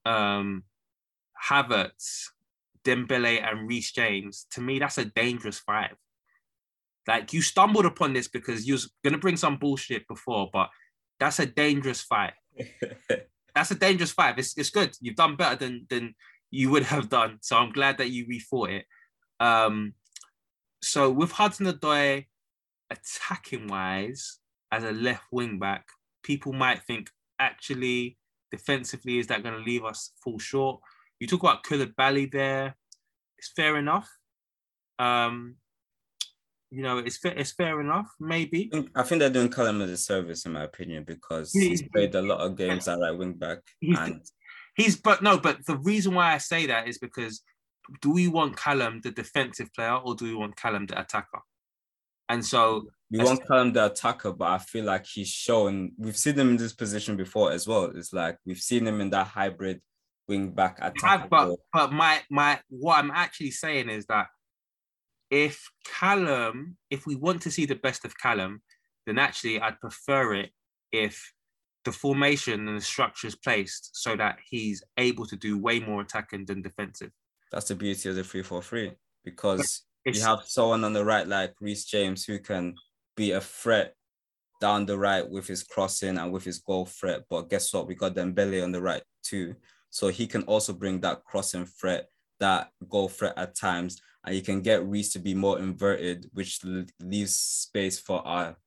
um, 0.05 0.63
Havertz, 1.45 2.28
Dembele, 2.86 3.43
and 3.43 3.68
Reece 3.68 3.91
James, 3.91 4.47
to 4.51 4.61
me, 4.61 4.80
that's 4.80 4.97
a 4.97 5.03
dangerous 5.03 5.59
five. 5.59 5.97
Like 7.08 7.34
you 7.34 7.41
stumbled 7.41 7.86
upon 7.86 8.14
this 8.14 8.28
because 8.28 8.68
you 8.68 8.74
was 8.74 8.91
gonna 9.03 9.18
bring 9.18 9.38
some 9.38 9.58
bullshit 9.58 10.08
before, 10.08 10.49
but 10.51 10.70
that's 11.20 11.39
a 11.39 11.45
dangerous 11.45 12.01
fight. 12.01 12.34
that's 13.55 13.72
a 13.72 13.76
dangerous 13.76 14.12
fight. 14.12 14.38
It's, 14.38 14.58
it's 14.58 14.70
good. 14.70 14.95
You've 15.01 15.16
done 15.16 15.36
better 15.36 15.55
than 15.55 15.88
than 15.89 16.16
you 16.51 16.70
would 16.72 16.84
have 16.84 17.10
done. 17.10 17.38
So 17.41 17.58
I'm 17.58 17.72
glad 17.72 17.97
that 17.97 18.10
you 18.10 18.26
refought 18.28 18.70
it. 18.70 18.86
Um, 19.39 19.93
so 20.82 21.10
with 21.12 21.32
Hudson 21.32 21.66
Odoi, 21.66 22.26
attacking 22.89 23.68
wise, 23.68 24.39
as 24.72 24.84
a 24.84 24.91
left 24.91 25.26
wing 25.32 25.60
back, 25.60 25.88
people 26.24 26.53
might 26.53 26.84
think 26.84 27.10
actually 27.39 28.18
defensively 28.51 29.20
is 29.20 29.28
that 29.28 29.43
going 29.43 29.55
to 29.55 29.62
leave 29.62 29.84
us 29.84 30.12
fall 30.24 30.39
short? 30.39 30.82
You 31.20 31.28
talk 31.28 31.41
about 31.41 31.64
Koulibaly 31.64 32.32
there. 32.32 32.76
It's 33.38 33.51
fair 33.55 33.78
enough. 33.78 34.10
Um, 34.99 35.55
you 36.70 36.82
know, 36.82 36.97
it's 36.97 37.18
fair, 37.18 37.34
it's 37.34 37.51
fair 37.53 37.80
enough, 37.80 38.07
maybe. 38.20 38.70
I 38.95 39.03
think, 39.03 39.20
they're 39.20 39.30
doing 39.30 39.49
Callum 39.49 39.82
a 39.82 39.88
disservice, 39.88 40.45
in 40.45 40.53
my 40.53 40.63
opinion, 40.63 41.03
because 41.05 41.51
he's 41.53 41.82
played 41.82 42.15
a 42.15 42.22
lot 42.22 42.39
of 42.39 42.57
games 42.57 42.88
at 42.88 42.99
right 42.99 43.11
wing 43.11 43.34
back. 43.34 43.59
He's, 43.80 43.97
and 43.97 44.22
he's, 44.76 44.95
but 44.97 45.22
no, 45.22 45.38
but 45.38 45.65
the 45.65 45.78
reason 45.78 46.13
why 46.13 46.34
I 46.34 46.38
say 46.39 46.65
that 46.68 46.88
is 46.88 46.97
because 46.97 47.41
do 48.01 48.11
we 48.11 48.28
want 48.28 48.57
Callum 48.57 49.01
the 49.01 49.11
defensive 49.11 49.74
player 49.74 49.95
or 49.95 50.15
do 50.15 50.26
we 50.26 50.36
want 50.36 50.57
Callum 50.57 50.86
the 50.86 50.99
attacker? 50.99 51.39
And 52.30 52.45
so 52.45 52.88
we 53.09 53.20
won't 53.20 53.45
call 53.47 53.61
him 53.61 53.74
the 53.74 53.86
attacker, 53.86 54.34
but 54.34 54.49
I 54.49 54.57
feel 54.57 54.84
like 54.84 55.05
he's 55.05 55.30
shown 55.30 55.93
we've 55.97 56.18
seen 56.18 56.38
him 56.38 56.49
in 56.49 56.57
this 56.57 56.74
position 56.74 57.15
before 57.15 57.53
as 57.53 57.65
well. 57.65 57.86
It's 57.95 58.11
like 58.11 58.38
we've 58.45 58.59
seen 58.59 58.86
him 58.86 58.99
in 58.99 59.09
that 59.11 59.28
hybrid 59.28 59.82
wing 60.28 60.51
back 60.51 60.80
attack. 60.82 61.30
But 61.30 61.55
but 61.72 61.93
my 61.93 62.20
my 62.30 62.59
what 62.68 62.97
I'm 62.97 63.11
actually 63.11 63.51
saying 63.51 63.89
is 63.89 64.05
that 64.07 64.28
if 65.30 65.69
Callum, 65.86 66.78
if 66.89 67.05
we 67.05 67.15
want 67.15 67.41
to 67.43 67.51
see 67.51 67.65
the 67.65 67.75
best 67.75 68.05
of 68.05 68.17
Callum, 68.17 68.61
then 69.05 69.17
actually 69.17 69.59
I'd 69.59 69.80
prefer 69.80 70.34
it 70.34 70.51
if 70.91 71.34
the 71.86 71.91
formation 71.91 72.67
and 72.67 72.78
the 72.78 72.82
structure 72.82 73.28
is 73.28 73.36
placed 73.36 73.91
so 73.93 74.15
that 74.15 74.39
he's 74.49 74.84
able 74.97 75.25
to 75.25 75.36
do 75.36 75.57
way 75.57 75.80
more 75.80 76.01
attacking 76.01 76.45
than 76.45 76.61
defensive. 76.61 77.11
That's 77.51 77.69
the 77.69 77.75
beauty 77.75 78.09
of 78.09 78.15
the 78.15 78.23
3 78.23 78.43
4 78.43 78.61
3 78.61 78.91
because 79.23 79.84
you 80.05 80.21
have 80.21 80.43
someone 80.45 80.84
on 80.84 80.93
the 80.93 81.05
right 81.05 81.28
like 81.28 81.53
Reece 81.61 81.86
James 81.86 82.25
who 82.25 82.39
can 82.39 82.75
be 83.15 83.32
a 83.32 83.41
threat 83.41 83.93
down 84.59 84.86
the 84.86 84.97
right 84.97 85.28
with 85.30 85.47
his 85.47 85.63
crossing 85.63 86.17
and 86.17 86.32
with 86.32 86.43
his 86.43 86.59
goal 86.59 86.86
threat. 86.86 87.23
But 87.30 87.49
guess 87.49 87.73
what? 87.73 87.88
We 87.88 87.95
got 87.95 88.15
Dembele 88.15 88.63
on 88.63 88.71
the 88.71 88.82
right 88.82 89.03
too. 89.23 89.55
So 89.89 90.09
he 90.09 90.28
can 90.28 90.43
also 90.43 90.73
bring 90.73 90.99
that 91.01 91.23
crossing 91.23 91.65
threat, 91.65 92.09
that 92.39 92.69
goal 92.89 93.09
threat 93.09 93.33
at 93.38 93.55
times. 93.55 94.01
And 94.25 94.35
you 94.35 94.41
can 94.41 94.61
get 94.61 94.85
Reece 94.85 95.13
to 95.13 95.19
be 95.19 95.33
more 95.33 95.59
inverted, 95.59 96.29
which 96.33 96.59
leaves 96.99 97.35
space 97.35 97.99
for 97.99 98.25
our 98.27 98.57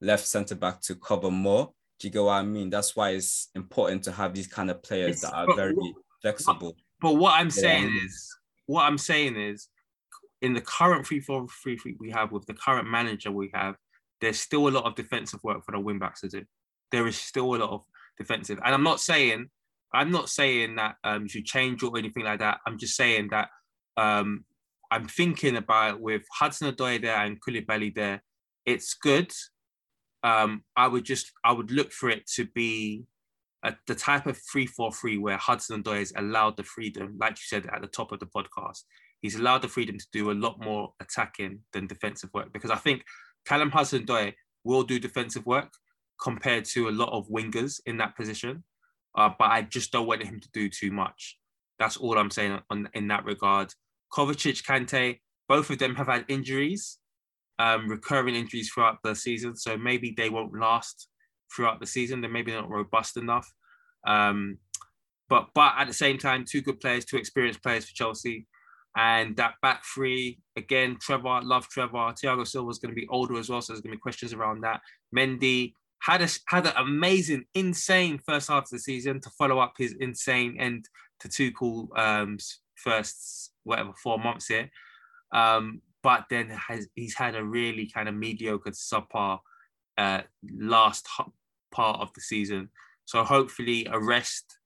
left 0.00 0.26
centre 0.26 0.54
back 0.54 0.80
to 0.82 0.94
cover 0.94 1.30
more. 1.30 1.72
Do 1.98 2.08
you 2.08 2.12
get 2.12 2.22
what 2.22 2.32
I 2.32 2.42
mean? 2.42 2.70
That's 2.70 2.96
why 2.96 3.10
it's 3.10 3.48
important 3.54 4.02
to 4.04 4.12
have 4.12 4.32
these 4.32 4.46
kind 4.46 4.70
of 4.70 4.82
players 4.82 5.10
it's, 5.10 5.20
that 5.22 5.34
are 5.34 5.54
very 5.54 5.74
flexible. 6.22 6.74
But 7.00 7.16
what 7.16 7.38
I'm 7.38 7.50
saying 7.50 7.92
is, 8.04 8.28
what 8.66 8.84
I'm 8.84 8.98
saying 8.98 9.36
is, 9.36 9.68
in 10.40 10.54
the 10.54 10.60
current 10.62 11.06
3 11.06 11.20
4 11.20 11.46
3 11.62 11.96
we 11.98 12.10
have 12.10 12.32
with 12.32 12.46
the 12.46 12.54
current 12.54 12.88
manager 12.88 13.30
we 13.30 13.50
have, 13.52 13.74
there's 14.22 14.40
still 14.40 14.68
a 14.68 14.70
lot 14.70 14.84
of 14.84 14.94
defensive 14.94 15.40
work 15.42 15.64
for 15.64 15.72
the 15.72 15.80
wing 15.80 15.98
backs 15.98 16.22
to 16.22 16.28
do. 16.28 16.44
There 16.90 17.06
is 17.06 17.16
still 17.16 17.54
a 17.54 17.56
lot 17.56 17.70
of 17.70 17.82
defensive, 18.16 18.58
and 18.64 18.74
I'm 18.74 18.82
not 18.82 19.00
saying 19.00 19.50
I'm 19.92 20.10
not 20.10 20.28
saying 20.28 20.76
that 20.76 20.96
um, 21.04 21.22
you 21.22 21.28
should 21.28 21.44
change 21.44 21.82
or 21.82 21.96
anything 21.98 22.24
like 22.24 22.38
that. 22.38 22.58
I'm 22.66 22.78
just 22.78 22.96
saying 22.96 23.28
that 23.30 23.48
um, 23.96 24.44
I'm 24.90 25.06
thinking 25.06 25.56
about 25.56 26.00
with 26.00 26.22
Hudson 26.32 26.72
Odoi 26.72 27.00
there 27.00 27.16
and 27.16 27.40
Koulibaly 27.40 27.94
there. 27.94 28.22
It's 28.66 28.94
good. 28.94 29.32
Um, 30.22 30.64
I 30.76 30.86
would 30.86 31.04
just 31.04 31.32
I 31.44 31.52
would 31.52 31.70
look 31.70 31.92
for 31.92 32.10
it 32.10 32.26
to 32.34 32.46
be 32.46 33.04
a, 33.64 33.74
the 33.86 33.94
type 33.94 34.26
of 34.26 34.38
three 34.50 34.66
four 34.66 34.92
three 34.92 35.18
where 35.18 35.36
Hudson 35.36 35.82
Odoi 35.82 36.02
is 36.02 36.12
allowed 36.16 36.56
the 36.56 36.64
freedom, 36.64 37.16
like 37.18 37.32
you 37.32 37.44
said 37.46 37.66
at 37.72 37.80
the 37.80 37.88
top 37.88 38.12
of 38.12 38.20
the 38.20 38.26
podcast. 38.26 38.82
He's 39.22 39.36
allowed 39.36 39.62
the 39.62 39.68
freedom 39.68 39.98
to 39.98 40.06
do 40.12 40.30
a 40.30 40.32
lot 40.32 40.64
more 40.64 40.94
attacking 41.00 41.60
than 41.72 41.86
defensive 41.86 42.30
work 42.32 42.52
because 42.52 42.70
I 42.70 42.76
think 42.76 43.02
Callum 43.44 43.70
Hudson-Odoi 43.70 44.32
will 44.64 44.82
do 44.82 44.98
defensive 44.98 45.44
work 45.44 45.72
compared 46.22 46.64
to 46.66 46.88
a 46.88 46.90
lot 46.90 47.10
of 47.12 47.28
wingers 47.28 47.80
in 47.86 47.98
that 47.98 48.16
position, 48.16 48.64
uh, 49.16 49.30
but 49.38 49.50
I 49.50 49.62
just 49.62 49.92
don't 49.92 50.06
want 50.06 50.22
him 50.22 50.40
to 50.40 50.48
do 50.52 50.68
too 50.68 50.90
much. 50.90 51.38
That's 51.78 51.96
all 51.96 52.18
I'm 52.18 52.30
saying 52.30 52.58
on, 52.70 52.88
in 52.94 53.08
that 53.08 53.24
regard. 53.24 53.72
Kovacic, 54.12 54.62
Kante, 54.64 55.20
both 55.48 55.70
of 55.70 55.78
them 55.78 55.94
have 55.96 56.08
had 56.08 56.24
injuries, 56.28 56.98
um, 57.58 57.88
recurring 57.88 58.34
injuries 58.34 58.70
throughout 58.70 58.98
the 59.02 59.14
season, 59.14 59.56
so 59.56 59.76
maybe 59.76 60.14
they 60.16 60.30
won't 60.30 60.58
last 60.58 61.08
throughout 61.54 61.80
the 61.80 61.86
season. 61.86 62.20
They're 62.20 62.30
maybe 62.30 62.52
not 62.52 62.70
robust 62.70 63.16
enough. 63.16 63.50
Um, 64.06 64.58
but 65.28 65.48
but 65.54 65.74
at 65.78 65.86
the 65.86 65.94
same 65.94 66.18
time, 66.18 66.44
two 66.48 66.60
good 66.60 66.80
players, 66.80 67.04
two 67.04 67.16
experienced 67.16 67.62
players 67.62 67.84
for 67.84 67.94
Chelsea. 67.94 68.46
And 68.96 69.36
that 69.36 69.54
back 69.62 69.84
three, 69.94 70.40
again, 70.56 70.96
Trevor, 71.00 71.40
love 71.44 71.68
Trevor. 71.68 72.12
Thiago 72.12 72.44
Silva 72.46 72.70
is 72.70 72.78
going 72.78 72.92
to 72.92 73.00
be 73.00 73.06
older 73.08 73.38
as 73.38 73.48
well, 73.48 73.62
so 73.62 73.72
there's 73.72 73.80
going 73.80 73.92
to 73.92 73.96
be 73.96 74.00
questions 74.00 74.32
around 74.32 74.62
that. 74.62 74.80
Mendy 75.16 75.74
had 76.00 76.22
a, 76.22 76.28
had 76.46 76.66
an 76.66 76.72
amazing, 76.76 77.44
insane 77.54 78.18
first 78.18 78.48
half 78.48 78.64
of 78.64 78.70
the 78.70 78.78
season 78.78 79.20
to 79.20 79.30
follow 79.30 79.58
up 79.58 79.74
his 79.78 79.94
insane 80.00 80.56
end 80.58 80.88
to 81.20 81.28
Tuchel 81.28 81.88
um, 81.98 82.38
first, 82.74 83.52
whatever, 83.64 83.92
four 84.02 84.18
months 84.18 84.46
here. 84.46 84.70
Um, 85.32 85.82
but 86.02 86.24
then 86.30 86.48
has 86.48 86.88
he's 86.94 87.14
had 87.14 87.36
a 87.36 87.44
really 87.44 87.86
kind 87.86 88.08
of 88.08 88.14
mediocre 88.14 88.70
subpar 88.70 89.38
uh, 89.98 90.22
last 90.58 91.06
part 91.70 92.00
of 92.00 92.12
the 92.14 92.20
season. 92.20 92.70
So 93.04 93.22
hopefully 93.22 93.86
a 93.90 94.00
rest 94.00 94.58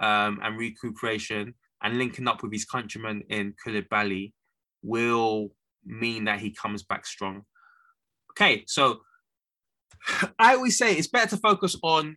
um, 0.00 0.40
and 0.42 0.58
recuperation 0.58 1.54
and 1.82 1.98
linking 1.98 2.26
up 2.26 2.42
with 2.42 2.52
his 2.52 2.64
countrymen 2.64 3.22
in 3.28 3.54
Koulibaly 3.64 4.32
will 4.82 5.52
mean 5.84 6.24
that 6.24 6.40
he 6.40 6.50
comes 6.50 6.82
back 6.82 7.06
strong. 7.06 7.42
Okay, 8.32 8.64
so 8.66 9.02
I 10.38 10.54
always 10.54 10.78
say 10.78 10.94
it's 10.94 11.08
better 11.08 11.30
to 11.30 11.36
focus 11.36 11.76
on 11.82 12.16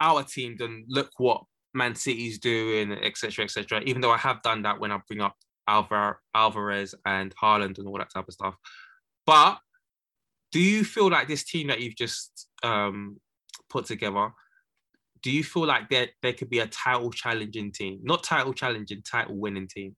our 0.00 0.22
team 0.22 0.56
than 0.58 0.84
look 0.88 1.10
what 1.18 1.44
Man 1.74 1.94
City's 1.94 2.38
doing, 2.38 2.92
etc., 2.92 3.44
etc. 3.44 3.82
Even 3.86 4.02
though 4.02 4.10
I 4.10 4.18
have 4.18 4.42
done 4.42 4.62
that 4.62 4.80
when 4.80 4.92
I 4.92 5.00
bring 5.06 5.20
up 5.20 5.36
Alvar, 5.68 6.20
Alvarez 6.34 6.94
and 7.06 7.34
Haaland 7.36 7.78
and 7.78 7.86
all 7.86 7.98
that 7.98 8.12
type 8.12 8.26
of 8.28 8.34
stuff. 8.34 8.56
But 9.26 9.58
do 10.50 10.60
you 10.60 10.84
feel 10.84 11.08
like 11.10 11.28
this 11.28 11.44
team 11.44 11.68
that 11.68 11.80
you've 11.80 11.96
just 11.96 12.48
um, 12.62 13.20
put 13.70 13.86
together 13.86 14.32
do 15.22 15.30
you 15.30 15.44
feel 15.44 15.66
like 15.66 15.88
there 15.88 16.08
there 16.20 16.32
could 16.32 16.50
be 16.50 16.58
a 16.58 16.66
title 16.66 17.10
challenging 17.10 17.72
team, 17.72 18.00
not 18.02 18.24
title 18.24 18.52
challenging, 18.52 19.02
title 19.02 19.36
winning 19.36 19.68
team? 19.68 19.96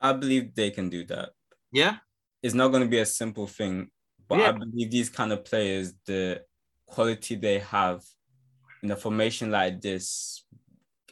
I 0.00 0.12
believe 0.14 0.54
they 0.54 0.70
can 0.70 0.88
do 0.88 1.04
that. 1.06 1.30
Yeah, 1.70 1.96
It's 2.42 2.54
not 2.54 2.68
going 2.68 2.82
to 2.82 2.88
be 2.88 2.98
a 2.98 3.06
simple 3.06 3.46
thing, 3.46 3.90
but 4.28 4.38
Yeah. 4.38 4.48
I 4.48 4.52
believe 4.52 4.90
these 4.90 5.10
kind 5.10 5.32
of 5.32 5.44
players, 5.44 5.94
the 6.06 6.44
quality 6.86 7.34
they 7.34 7.58
have 7.60 8.04
in 8.82 8.90
a 8.90 8.96
formation 8.96 9.50
like 9.50 9.80
this, 9.80 10.44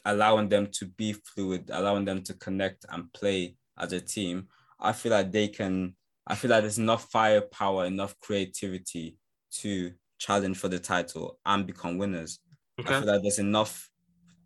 allowing 0.04 0.48
them 0.48 0.68
to 0.72 0.86
be 0.86 1.12
fluid, 1.12 1.70
allowing 1.72 2.04
them 2.04 2.22
to 2.22 2.34
connect 2.34 2.84
and 2.90 3.12
play 3.12 3.56
as 3.78 3.92
a 3.92 4.00
team, 4.00 4.48
I 4.78 4.92
feel 4.92 5.12
like 5.12 5.32
they 5.32 5.48
can. 5.48 5.96
I 6.26 6.34
feel 6.34 6.50
like 6.50 6.62
there's 6.62 6.78
enough 6.78 7.10
firepower, 7.10 7.86
enough 7.86 8.18
creativity 8.20 9.16
to 9.52 9.92
challenge 10.18 10.58
for 10.58 10.68
the 10.68 10.78
title 10.78 11.38
and 11.46 11.66
become 11.66 11.98
winners. 11.98 12.40
I 12.78 12.82
feel 12.82 13.06
like 13.06 13.22
there's 13.22 13.38
enough 13.38 13.88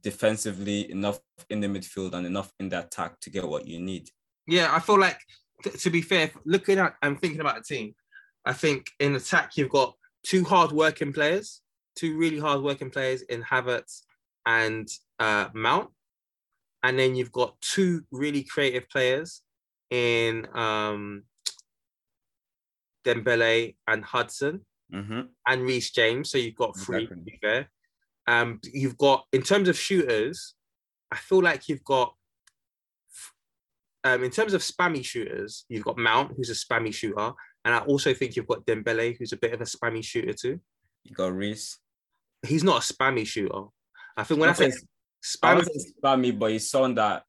defensively, 0.03 0.91
enough 0.91 1.21
in 1.49 1.61
the 1.61 1.67
midfield, 1.69 2.13
and 2.15 2.27
enough 2.27 2.53
in 2.61 2.69
the 2.69 2.81
attack 2.85 3.19
to 3.21 3.31
get 3.31 3.49
what 3.49 3.67
you 3.67 3.81
need. 3.81 4.11
Yeah, 4.47 4.75
I 4.75 4.81
feel 4.81 4.99
like 4.99 5.19
t- 5.63 5.71
to 5.71 5.91
be 5.91 6.03
fair, 6.03 6.31
looking 6.45 6.79
at 6.79 6.97
and 7.03 7.21
thinking 7.21 7.41
about 7.41 7.57
the 7.57 7.63
team, 7.63 7.95
I 8.45 8.53
think 8.53 8.87
in 8.99 9.15
attack 9.17 9.57
you've 9.57 9.71
got 9.71 9.95
two 10.25 10.45
hard-working 10.45 11.13
players, 11.13 11.61
two 11.97 12.17
really 12.17 12.39
hard-working 12.39 12.91
players 12.91 13.23
in 13.23 13.43
Havertz 13.43 14.03
and 14.47 14.89
uh, 15.19 15.49
Mount, 15.55 15.91
and 16.83 16.99
then 16.99 17.15
you've 17.15 17.33
got 17.33 17.61
two 17.61 18.03
really 18.11 18.43
creative 18.43 18.89
players 18.89 19.43
in 19.91 20.47
um, 20.55 21.25
Dembele 23.05 23.77
and 23.87 24.05
Hudson 24.05 24.65
hmm 24.93 25.21
and 25.47 25.63
Reece 25.63 25.91
James. 25.91 26.31
So 26.31 26.39
you've 26.39 26.57
got 26.57 26.77
three. 26.77 27.07
To 27.07 27.15
be 27.15 27.39
fair, 27.41 27.71
um, 28.27 28.61
you've 28.73 28.99
got 28.99 29.25
in 29.33 29.43
terms 29.43 29.69
of 29.69 29.79
shooters, 29.79 30.55
I 31.11 31.17
feel 31.17 31.43
like 31.43 31.69
you've 31.69 31.85
got. 31.85 32.15
Um, 34.03 34.25
in 34.25 34.31
terms 34.31 34.55
of 34.55 34.63
spammy 34.63 35.05
shooters, 35.05 35.67
you've 35.69 35.85
got 35.85 35.99
Mount, 35.99 36.33
who's 36.35 36.49
a 36.49 36.55
spammy 36.55 36.93
shooter, 36.93 37.33
and 37.65 37.75
I 37.75 37.79
also 37.81 38.15
think 38.15 38.37
you've 38.37 38.47
got 38.47 38.67
Dembele, 38.67 39.17
who's 39.19 39.33
a 39.33 39.37
bit 39.37 39.53
of 39.53 39.61
a 39.61 39.65
spammy 39.65 40.05
shooter 40.05 40.33
too. 40.33 40.61
You 41.05 41.15
got 41.15 41.35
Reece. 41.35 41.79
He's 42.47 42.65
not 42.65 42.79
a 42.79 42.93
spammy 42.93 43.27
shooter. 43.27 43.65
I 44.17 44.25
think 44.25 44.41
when 44.41 44.51
I 44.51 44.53
Okay, 44.53 44.71
say 44.71 44.79
I 45.43 45.55
spammy, 45.55 45.67
spammy, 46.03 46.39
but 46.39 46.53
he's 46.53 46.71
someone 46.71 46.95
that 46.95 47.25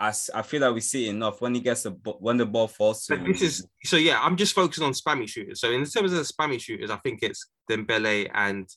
i 0.00 0.10
feel 0.42 0.62
like 0.62 0.74
we 0.74 0.80
see 0.80 1.08
enough 1.08 1.40
when 1.40 1.54
he 1.54 1.60
gets 1.60 1.82
the 1.82 1.90
when 2.20 2.36
the 2.36 2.46
ball 2.46 2.66
falls 2.68 3.04
to 3.04 3.16
But 3.16 3.26
this 3.26 3.42
is 3.42 3.66
so 3.84 3.96
yeah. 3.96 4.20
I'm 4.20 4.36
just 4.36 4.54
focusing 4.54 4.84
on 4.84 4.92
spammy 4.92 5.28
shooters. 5.28 5.60
So 5.60 5.70
in 5.70 5.84
terms 5.84 6.12
of 6.12 6.18
the 6.18 6.32
spammy 6.32 6.60
shooters, 6.60 6.90
I 6.90 6.96
think 6.96 7.20
it's 7.22 7.46
Dembele 7.70 8.30
and 8.32 8.68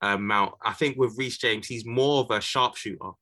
uh, 0.00 0.16
Mount. 0.16 0.54
I 0.62 0.72
think 0.72 0.96
with 0.96 1.16
Reece 1.16 1.38
James, 1.38 1.66
he's 1.66 1.86
more 1.86 2.20
of 2.24 2.30
a 2.30 2.40
sharpshooter. 2.40 3.12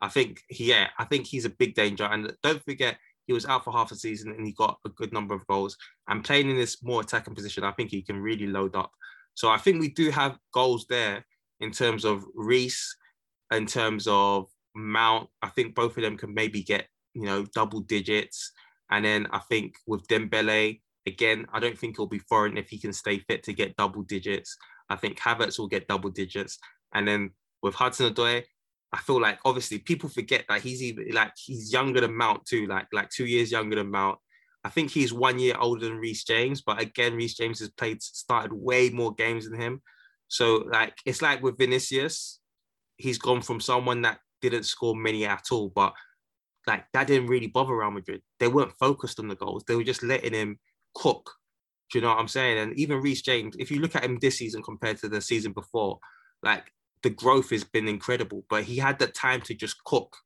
I 0.00 0.08
think 0.08 0.42
he, 0.48 0.66
yeah, 0.66 0.88
I 0.98 1.04
think 1.04 1.26
he's 1.26 1.44
a 1.44 1.50
big 1.50 1.74
danger. 1.74 2.04
And 2.04 2.32
don't 2.42 2.62
forget, 2.62 2.98
he 3.28 3.34
was 3.34 3.46
out 3.46 3.62
for 3.62 3.72
half 3.72 3.92
a 3.92 3.94
season 3.94 4.32
and 4.32 4.44
he 4.44 4.52
got 4.52 4.78
a 4.86 4.88
good 4.88 5.12
number 5.12 5.34
of 5.34 5.46
goals. 5.46 5.76
And 6.08 6.24
playing 6.24 6.48
in 6.48 6.56
this 6.56 6.82
more 6.82 7.02
attacking 7.02 7.34
position, 7.34 7.62
I 7.62 7.72
think 7.72 7.90
he 7.90 8.00
can 8.00 8.18
really 8.20 8.46
load 8.46 8.74
up. 8.74 8.90
So 9.34 9.50
I 9.50 9.58
think 9.58 9.80
we 9.80 9.90
do 9.90 10.10
have 10.10 10.38
goals 10.52 10.86
there 10.88 11.24
in 11.60 11.70
terms 11.70 12.06
of 12.06 12.24
Reece, 12.34 12.96
in 13.52 13.66
terms 13.66 14.06
of 14.08 14.46
Mount. 14.74 15.28
I 15.42 15.50
think 15.50 15.74
both 15.74 15.98
of 15.98 16.02
them 16.02 16.16
can 16.16 16.32
maybe 16.32 16.62
get 16.62 16.86
you 17.12 17.26
know 17.26 17.44
double 17.54 17.80
digits. 17.80 18.50
And 18.90 19.04
then 19.04 19.26
I 19.30 19.40
think 19.40 19.74
with 19.86 20.08
Dembele, 20.08 20.80
again, 21.06 21.46
I 21.52 21.60
don't 21.60 21.78
think 21.78 21.96
he'll 21.96 22.06
be 22.06 22.20
foreign 22.20 22.56
if 22.56 22.70
he 22.70 22.78
can 22.78 22.94
stay 22.94 23.18
fit 23.18 23.42
to 23.42 23.52
get 23.52 23.76
double 23.76 24.02
digits. 24.02 24.56
I 24.88 24.96
think 24.96 25.18
Havertz 25.18 25.58
will 25.58 25.68
get 25.68 25.86
double 25.86 26.08
digits. 26.08 26.58
And 26.94 27.06
then 27.06 27.32
with 27.62 27.74
Hudson 27.74 28.14
Odoi, 28.14 28.44
I 28.92 28.98
feel 28.98 29.20
like 29.20 29.38
obviously 29.44 29.78
people 29.78 30.08
forget 30.08 30.44
that 30.48 30.62
he's 30.62 30.82
even 30.82 31.08
like 31.12 31.32
he's 31.36 31.72
younger 31.72 32.00
than 32.00 32.16
Mount 32.16 32.46
too, 32.46 32.66
like 32.66 32.86
like 32.92 33.10
two 33.10 33.26
years 33.26 33.52
younger 33.52 33.76
than 33.76 33.90
Mount. 33.90 34.18
I 34.64 34.70
think 34.70 34.90
he's 34.90 35.12
one 35.12 35.38
year 35.38 35.54
older 35.58 35.86
than 35.86 35.98
Reece 35.98 36.24
James, 36.24 36.62
but 36.62 36.80
again, 36.80 37.14
Reece 37.14 37.34
James 37.34 37.60
has 37.60 37.70
played 37.70 38.02
started 38.02 38.52
way 38.52 38.90
more 38.90 39.14
games 39.14 39.48
than 39.48 39.60
him. 39.60 39.82
So 40.28 40.64
like 40.72 40.94
it's 41.04 41.22
like 41.22 41.42
with 41.42 41.58
Vinicius, 41.58 42.40
he's 42.96 43.18
gone 43.18 43.42
from 43.42 43.60
someone 43.60 44.02
that 44.02 44.18
didn't 44.40 44.64
score 44.64 44.96
many 44.96 45.26
at 45.26 45.46
all, 45.52 45.68
but 45.68 45.92
like 46.66 46.84
that 46.92 47.06
didn't 47.06 47.28
really 47.28 47.46
bother 47.46 47.76
Real 47.76 47.90
Madrid. 47.90 48.22
They 48.40 48.48
weren't 48.48 48.76
focused 48.78 49.20
on 49.20 49.28
the 49.28 49.36
goals. 49.36 49.64
They 49.66 49.74
were 49.74 49.84
just 49.84 50.02
letting 50.02 50.34
him 50.34 50.58
cook. 50.94 51.30
Do 51.90 51.98
you 51.98 52.02
know 52.02 52.08
what 52.08 52.18
I'm 52.18 52.28
saying? 52.28 52.58
And 52.58 52.78
even 52.78 53.00
Reece 53.00 53.22
James, 53.22 53.54
if 53.58 53.70
you 53.70 53.80
look 53.80 53.96
at 53.96 54.04
him 54.04 54.18
this 54.20 54.38
season 54.38 54.62
compared 54.62 54.98
to 54.98 55.08
the 55.08 55.20
season 55.20 55.52
before, 55.52 55.98
like 56.42 56.70
the 57.02 57.10
growth 57.10 57.50
has 57.50 57.64
been 57.64 57.88
incredible. 57.88 58.44
But 58.48 58.64
he 58.64 58.76
had 58.76 58.98
the 58.98 59.06
time 59.06 59.40
to 59.42 59.54
just 59.54 59.82
cook 59.84 60.16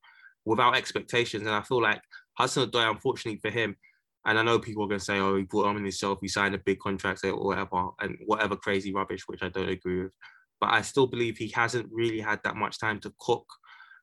without 0.44 0.76
expectations. 0.76 1.46
And 1.46 1.54
I 1.54 1.62
feel 1.62 1.82
like 1.82 2.02
Hudson 2.34 2.68
Odoi, 2.68 2.90
unfortunately 2.90 3.40
for 3.40 3.50
him, 3.50 3.76
and 4.24 4.38
I 4.38 4.42
know 4.42 4.58
people 4.58 4.84
are 4.84 4.88
going 4.88 5.00
to 5.00 5.04
say, 5.04 5.18
oh, 5.18 5.36
he 5.36 5.42
brought 5.42 5.66
on 5.66 5.76
himself, 5.76 6.18
he 6.20 6.28
signed 6.28 6.54
a 6.54 6.58
big 6.58 6.78
contract 6.78 7.24
or 7.24 7.44
whatever, 7.44 7.88
and 8.00 8.16
whatever 8.24 8.56
crazy 8.56 8.92
rubbish, 8.92 9.22
which 9.26 9.42
I 9.42 9.48
don't 9.48 9.68
agree 9.68 10.04
with. 10.04 10.14
But 10.60 10.72
I 10.72 10.82
still 10.82 11.08
believe 11.08 11.36
he 11.36 11.48
hasn't 11.48 11.88
really 11.90 12.20
had 12.20 12.40
that 12.44 12.54
much 12.54 12.78
time 12.78 13.00
to 13.00 13.12
cook. 13.18 13.46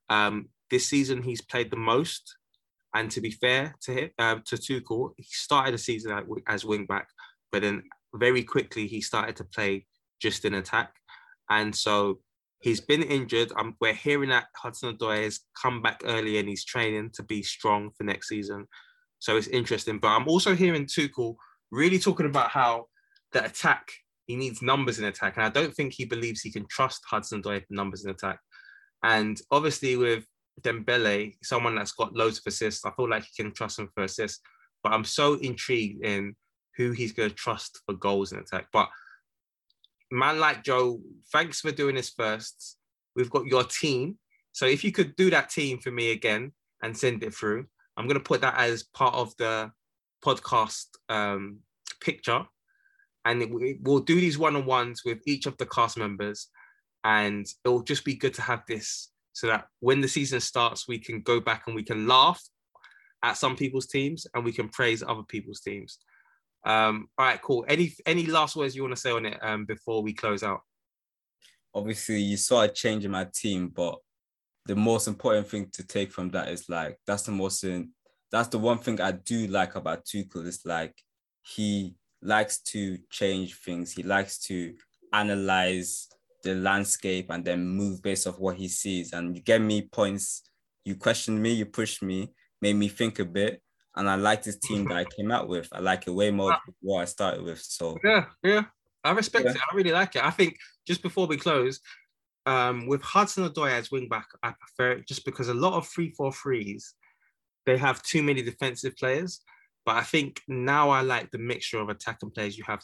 Um, 0.09 0.49
this 0.69 0.87
season, 0.87 1.23
he's 1.23 1.41
played 1.41 1.71
the 1.71 1.77
most. 1.77 2.35
And 2.93 3.09
to 3.11 3.21
be 3.21 3.31
fair 3.31 3.75
to 3.83 3.93
him, 3.93 4.09
um, 4.19 4.43
to 4.47 4.57
Tuchel, 4.57 5.11
he 5.15 5.23
started 5.23 5.73
the 5.73 5.77
season 5.77 6.19
as 6.47 6.65
wing 6.65 6.85
back, 6.85 7.07
but 7.51 7.61
then 7.61 7.83
very 8.13 8.43
quickly 8.43 8.87
he 8.87 8.99
started 8.99 9.35
to 9.37 9.43
play 9.43 9.85
just 10.19 10.43
in 10.43 10.55
attack. 10.55 10.91
And 11.49 11.73
so 11.73 12.19
he's 12.59 12.81
been 12.81 13.03
injured. 13.03 13.51
Um, 13.55 13.75
we're 13.79 13.93
hearing 13.93 14.29
that 14.29 14.47
Hudson 14.55 14.95
Odoi 14.95 15.23
has 15.23 15.39
come 15.59 15.81
back 15.81 16.01
early 16.05 16.37
and 16.37 16.47
he's 16.47 16.65
training 16.65 17.11
to 17.13 17.23
be 17.23 17.41
strong 17.41 17.91
for 17.97 18.03
next 18.03 18.27
season. 18.27 18.67
So 19.19 19.37
it's 19.37 19.47
interesting. 19.47 19.99
But 19.99 20.09
I'm 20.09 20.27
also 20.27 20.55
hearing 20.55 20.85
Tuchel 20.85 21.35
really 21.71 21.99
talking 21.99 22.25
about 22.25 22.49
how 22.49 22.87
the 23.31 23.45
attack, 23.45 23.91
he 24.25 24.35
needs 24.35 24.61
numbers 24.61 24.99
in 24.99 25.05
attack. 25.05 25.37
And 25.37 25.45
I 25.45 25.49
don't 25.49 25.73
think 25.73 25.93
he 25.93 26.05
believes 26.05 26.41
he 26.41 26.51
can 26.51 26.67
trust 26.69 27.01
Hudson 27.09 27.41
Odoi 27.41 27.63
numbers 27.69 28.05
in 28.05 28.11
attack. 28.11 28.39
And 29.03 29.39
obviously 29.51 29.95
with 29.95 30.25
Dembele, 30.61 31.35
someone 31.41 31.75
that's 31.75 31.93
got 31.93 32.13
loads 32.13 32.39
of 32.39 32.43
assists, 32.47 32.85
I 32.85 32.91
feel 32.91 33.09
like 33.09 33.23
he 33.23 33.43
can 33.43 33.53
trust 33.53 33.79
him 33.79 33.89
for 33.93 34.03
assists. 34.03 34.41
But 34.83 34.93
I'm 34.93 35.05
so 35.05 35.35
intrigued 35.35 36.05
in 36.05 36.35
who 36.75 36.91
he's 36.91 37.11
going 37.11 37.29
to 37.29 37.35
trust 37.35 37.79
for 37.85 37.95
goals 37.95 38.31
in 38.31 38.39
attack. 38.39 38.67
But 38.71 38.89
man 40.11 40.39
like 40.39 40.63
Joe, 40.63 40.99
thanks 41.31 41.61
for 41.61 41.71
doing 41.71 41.95
this 41.95 42.09
first. 42.09 42.77
We've 43.15 43.29
got 43.29 43.45
your 43.45 43.63
team. 43.63 44.17
So 44.51 44.65
if 44.65 44.83
you 44.83 44.91
could 44.91 45.15
do 45.15 45.29
that 45.29 45.49
team 45.49 45.79
for 45.79 45.91
me 45.91 46.11
again 46.11 46.51
and 46.81 46.97
send 46.97 47.23
it 47.23 47.33
through, 47.33 47.65
I'm 47.97 48.05
going 48.05 48.17
to 48.17 48.23
put 48.23 48.41
that 48.41 48.57
as 48.57 48.83
part 48.83 49.13
of 49.13 49.35
the 49.37 49.71
podcast 50.23 50.85
um, 51.09 51.59
picture. 52.01 52.45
And 53.25 53.45
we'll 53.81 53.99
do 53.99 54.15
these 54.15 54.37
one 54.37 54.55
on 54.55 54.65
ones 54.65 55.03
with 55.05 55.19
each 55.27 55.45
of 55.45 55.57
the 55.57 55.65
cast 55.65 55.97
members. 55.97 56.47
And 57.03 57.45
it'll 57.63 57.83
just 57.83 58.05
be 58.05 58.15
good 58.15 58.33
to 58.35 58.41
have 58.41 58.63
this 58.67 59.09
so 59.33 59.47
that 59.47 59.67
when 59.79 60.01
the 60.01 60.07
season 60.07 60.39
starts, 60.39 60.87
we 60.87 60.97
can 60.97 61.21
go 61.21 61.39
back 61.39 61.63
and 61.67 61.75
we 61.75 61.83
can 61.83 62.07
laugh 62.07 62.41
at 63.23 63.37
some 63.37 63.55
people's 63.55 63.87
teams 63.87 64.25
and 64.33 64.43
we 64.43 64.51
can 64.51 64.69
praise 64.69 65.03
other 65.03 65.23
people's 65.23 65.59
teams. 65.59 65.99
Um, 66.65 67.07
all 67.17 67.25
right, 67.25 67.41
cool. 67.41 67.65
Any 67.67 67.93
any 68.05 68.25
last 68.25 68.55
words 68.55 68.75
you 68.75 68.83
want 68.83 68.95
to 68.95 69.01
say 69.01 69.11
on 69.11 69.25
it 69.25 69.37
um, 69.41 69.65
before 69.65 70.03
we 70.03 70.13
close 70.13 70.43
out? 70.43 70.61
obviously 71.73 72.19
you 72.19 72.37
saw 72.37 72.61
a 72.61 72.67
change 72.67 73.05
in 73.05 73.11
my 73.11 73.27
team, 73.33 73.69
but 73.69 73.97
the 74.65 74.75
most 74.75 75.07
important 75.07 75.47
thing 75.47 75.69
to 75.73 75.85
take 75.85 76.11
from 76.11 76.29
that 76.29 76.49
is 76.49 76.69
like 76.69 76.97
that's 77.07 77.23
the 77.23 77.31
most 77.31 77.63
in, 77.63 77.89
that's 78.31 78.49
the 78.49 78.59
one 78.59 78.77
thing 78.77 79.01
I 79.01 79.11
do 79.11 79.47
like 79.47 79.75
about 79.75 80.05
Tuchel 80.05 80.45
is 80.45 80.61
like 80.65 80.93
he 81.41 81.95
likes 82.21 82.59
to 82.61 82.97
change 83.09 83.55
things. 83.55 83.91
He 83.91 84.03
likes 84.03 84.39
to 84.47 84.75
analyze 85.13 86.07
the 86.43 86.55
landscape 86.55 87.27
and 87.29 87.43
then 87.43 87.67
move 87.67 88.01
based 88.01 88.27
off 88.27 88.39
what 88.39 88.57
he 88.57 88.67
sees. 88.67 89.13
And 89.13 89.35
you 89.35 89.41
get 89.41 89.61
me 89.61 89.81
points, 89.81 90.43
you 90.85 90.95
question 90.95 91.41
me, 91.41 91.53
you 91.53 91.65
push 91.65 92.01
me, 92.01 92.31
made 92.61 92.75
me 92.75 92.87
think 92.89 93.19
a 93.19 93.25
bit. 93.25 93.61
And 93.99 94.09
I 94.09 94.15
like 94.15 94.43
this 94.43 94.55
team 94.55 94.85
that 94.85 94.97
I 94.97 95.03
came 95.03 95.29
out 95.29 95.49
with. 95.49 95.67
I 95.73 95.79
like 95.79 96.07
it 96.07 96.11
way 96.11 96.31
more 96.31 96.51
than 96.51 96.73
what 96.81 97.01
I 97.01 97.05
started 97.05 97.43
with. 97.43 97.61
So 97.61 97.97
Yeah, 98.01 98.27
yeah. 98.41 98.63
I 99.03 99.11
respect 99.11 99.43
Yeah. 99.43 99.51
it. 99.51 99.57
I 99.57 99.75
really 99.75 99.91
like 99.91 100.15
it. 100.15 100.23
I 100.23 100.29
think 100.29 100.55
just 100.87 101.01
before 101.01 101.27
we 101.27 101.35
close, 101.35 101.81
um, 102.45 102.87
with 102.87 103.01
Hudson 103.01 103.47
Odoi 103.47 103.71
as 103.71 103.91
wing 103.91 104.07
back, 104.07 104.27
I 104.41 104.53
prefer 104.57 104.93
it 104.93 105.07
just 105.07 105.25
because 105.25 105.49
a 105.49 105.53
lot 105.53 105.73
of 105.73 105.85
three 105.85 106.11
four 106.11 106.31
threes, 106.31 106.95
they 107.65 107.77
have 107.77 108.01
too 108.01 108.23
many 108.23 108.41
defensive 108.41 108.95
players. 108.95 109.41
But 109.85 109.97
I 109.97 110.03
think 110.03 110.41
now 110.47 110.89
I 110.89 111.01
like 111.01 111.31
the 111.31 111.37
mixture 111.37 111.79
of 111.79 111.89
attacking 111.89 112.31
players 112.31 112.57
you 112.57 112.63
have 112.67 112.81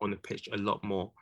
on 0.00 0.10
the 0.10 0.16
pitch 0.16 0.48
a 0.50 0.56
lot 0.56 0.82
more. 0.82 1.12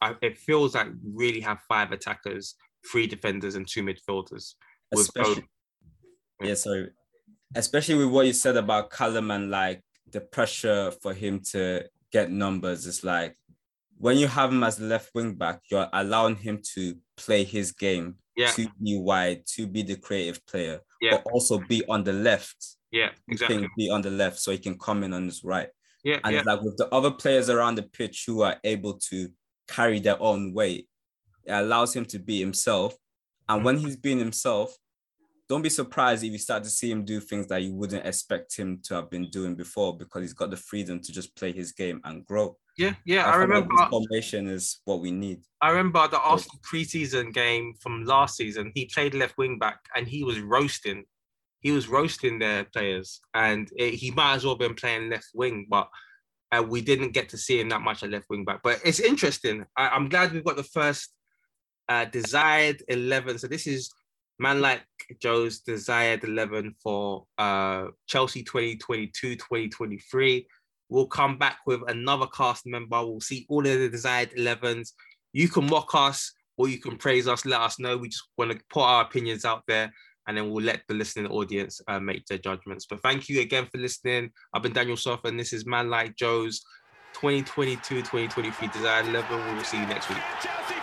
I, 0.00 0.14
it 0.22 0.38
feels 0.38 0.76
like 0.76 0.88
really 1.02 1.40
have 1.40 1.58
five 1.68 1.90
attackers, 1.90 2.54
three 2.88 3.08
defenders, 3.08 3.56
and 3.56 3.66
two 3.66 3.82
midfielders. 3.82 4.54
With 4.92 5.12
both, 5.12 5.26
especially 5.26 5.48
yeah, 6.40 6.54
sorry. 6.54 6.90
Especially 7.54 7.94
with 7.94 8.08
what 8.08 8.26
you 8.26 8.32
said 8.32 8.56
about 8.56 8.90
Callum 8.90 9.30
and 9.30 9.50
like 9.50 9.82
the 10.10 10.20
pressure 10.20 10.90
for 11.02 11.14
him 11.14 11.40
to 11.52 11.84
get 12.12 12.30
numbers. 12.30 12.86
It's 12.86 13.04
like 13.04 13.36
when 13.98 14.18
you 14.18 14.26
have 14.26 14.52
him 14.52 14.62
as 14.62 14.80
left 14.80 15.10
wing 15.14 15.34
back, 15.34 15.60
you're 15.70 15.88
allowing 15.92 16.36
him 16.36 16.60
to 16.74 16.96
play 17.16 17.44
his 17.44 17.72
game, 17.72 18.16
Yeah. 18.36 18.50
to 18.52 18.68
be 18.82 18.98
wide, 18.98 19.46
to 19.54 19.66
be 19.66 19.82
the 19.82 19.96
creative 19.96 20.44
player, 20.46 20.80
Yeah. 21.00 21.12
but 21.12 21.32
also 21.32 21.58
be 21.58 21.84
on 21.88 22.04
the 22.04 22.12
left. 22.12 22.76
Yeah, 22.90 23.10
He 23.26 23.32
exactly. 23.32 23.58
can 23.58 23.70
be 23.76 23.90
on 23.90 24.02
the 24.02 24.10
left 24.10 24.38
so 24.38 24.52
he 24.52 24.58
can 24.58 24.78
come 24.78 25.02
in 25.02 25.12
on 25.12 25.24
his 25.24 25.42
right. 25.44 25.70
Yeah, 26.04 26.20
And 26.24 26.34
yeah. 26.34 26.42
like 26.44 26.62
with 26.62 26.76
the 26.76 26.88
other 26.94 27.10
players 27.10 27.48
around 27.50 27.76
the 27.76 27.82
pitch 27.82 28.24
who 28.26 28.42
are 28.42 28.58
able 28.64 28.94
to 29.10 29.28
carry 29.66 29.98
their 29.98 30.20
own 30.22 30.52
weight, 30.52 30.88
it 31.44 31.52
allows 31.52 31.94
him 31.96 32.04
to 32.06 32.18
be 32.18 32.38
himself. 32.38 32.96
And 33.48 33.58
mm-hmm. 33.58 33.64
when 33.66 33.78
he's 33.78 33.96
being 33.96 34.18
himself, 34.18 34.76
don't 35.48 35.62
be 35.62 35.70
surprised 35.70 36.24
if 36.24 36.32
you 36.32 36.38
start 36.38 36.64
to 36.64 36.70
see 36.70 36.90
him 36.90 37.04
do 37.04 37.20
things 37.20 37.46
that 37.46 37.62
you 37.62 37.72
wouldn't 37.72 38.04
expect 38.04 38.56
him 38.56 38.80
to 38.84 38.94
have 38.94 39.10
been 39.10 39.30
doing 39.30 39.54
before 39.54 39.96
because 39.96 40.22
he's 40.22 40.32
got 40.32 40.50
the 40.50 40.56
freedom 40.56 41.00
to 41.00 41.12
just 41.12 41.36
play 41.36 41.52
his 41.52 41.72
game 41.72 42.00
and 42.04 42.24
grow. 42.24 42.56
Yeah, 42.76 42.94
yeah. 43.04 43.26
I 43.26 43.30
like 43.30 43.48
remember. 43.48 43.74
this 43.76 43.88
formation 43.88 44.48
is 44.48 44.80
what 44.84 45.00
we 45.00 45.10
need. 45.10 45.42
I 45.62 45.70
remember 45.70 46.08
the 46.08 46.20
Arsenal 46.20 46.58
preseason 46.62 47.32
game 47.32 47.74
from 47.80 48.04
last 48.04 48.36
season. 48.36 48.72
He 48.74 48.86
played 48.86 49.14
left 49.14 49.38
wing 49.38 49.58
back 49.58 49.78
and 49.94 50.06
he 50.06 50.24
was 50.24 50.40
roasting. 50.40 51.04
He 51.60 51.70
was 51.70 51.88
roasting 51.88 52.38
their 52.38 52.64
players, 52.64 53.20
and 53.34 53.68
it, 53.76 53.94
he 53.94 54.10
might 54.10 54.34
as 54.34 54.44
well 54.44 54.54
have 54.54 54.60
been 54.60 54.74
playing 54.74 55.10
left 55.10 55.28
wing, 55.34 55.66
but 55.68 55.88
uh, 56.52 56.62
we 56.62 56.80
didn't 56.80 57.12
get 57.12 57.28
to 57.30 57.38
see 57.38 57.58
him 57.60 57.70
that 57.70 57.80
much 57.80 58.02
at 58.02 58.10
left 58.10 58.26
wing 58.30 58.44
back. 58.44 58.60
But 58.62 58.80
it's 58.84 59.00
interesting. 59.00 59.64
I, 59.76 59.88
I'm 59.88 60.08
glad 60.08 60.32
we've 60.32 60.44
got 60.44 60.56
the 60.56 60.62
first 60.62 61.12
uh, 61.88 62.04
desired 62.04 62.82
eleven. 62.88 63.38
So 63.38 63.48
this 63.48 63.66
is 63.66 63.92
man 64.38 64.60
like 64.60 64.82
Joe's 65.20 65.60
desired 65.60 66.24
eleven 66.24 66.74
for 66.82 67.24
uh, 67.38 67.86
Chelsea 68.06 68.44
2022-2023. 68.44 70.46
We'll 70.88 71.06
come 71.06 71.38
back 71.38 71.58
with 71.66 71.80
another 71.88 72.26
cast 72.26 72.66
member. 72.66 73.04
We'll 73.04 73.20
see 73.20 73.46
all 73.48 73.66
of 73.66 73.78
the 73.78 73.88
desired 73.88 74.30
11s. 74.38 74.92
You 75.32 75.48
can 75.48 75.66
mock 75.66 75.90
us 75.94 76.32
or 76.56 76.68
you 76.68 76.78
can 76.78 76.96
praise 76.96 77.26
us. 77.26 77.44
Let 77.44 77.60
us 77.60 77.80
know. 77.80 77.96
We 77.96 78.08
just 78.08 78.28
want 78.38 78.52
to 78.52 78.60
put 78.70 78.82
our 78.82 79.02
opinions 79.02 79.44
out 79.44 79.64
there 79.66 79.92
and 80.26 80.36
then 80.36 80.50
we'll 80.50 80.64
let 80.64 80.82
the 80.88 80.94
listening 80.94 81.30
audience 81.30 81.80
uh, 81.88 82.00
make 82.00 82.26
their 82.26 82.38
judgments. 82.38 82.86
But 82.88 83.02
thank 83.02 83.28
you 83.28 83.40
again 83.40 83.66
for 83.66 83.78
listening. 83.78 84.30
I've 84.52 84.62
been 84.62 84.72
Daniel 84.72 84.96
Soff 84.96 85.24
and 85.24 85.38
this 85.38 85.52
is 85.52 85.66
Man 85.66 85.90
Like 85.90 86.16
Joe's 86.16 86.64
2022-2023 87.16 88.72
Desired 88.72 89.06
11. 89.06 89.48
We 89.48 89.54
will 89.54 89.64
see 89.64 89.80
you 89.80 89.86
next 89.86 90.08
week. 90.08 90.18
Chelsea 90.40 90.74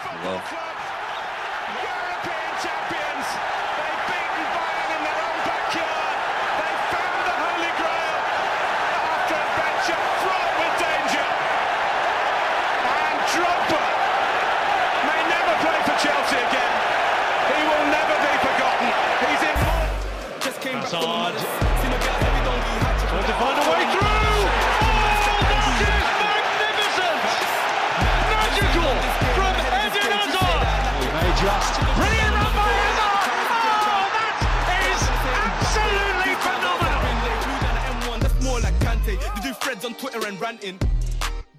Twitter 40.03 40.27
and 40.27 40.41
ranting. 40.41 40.77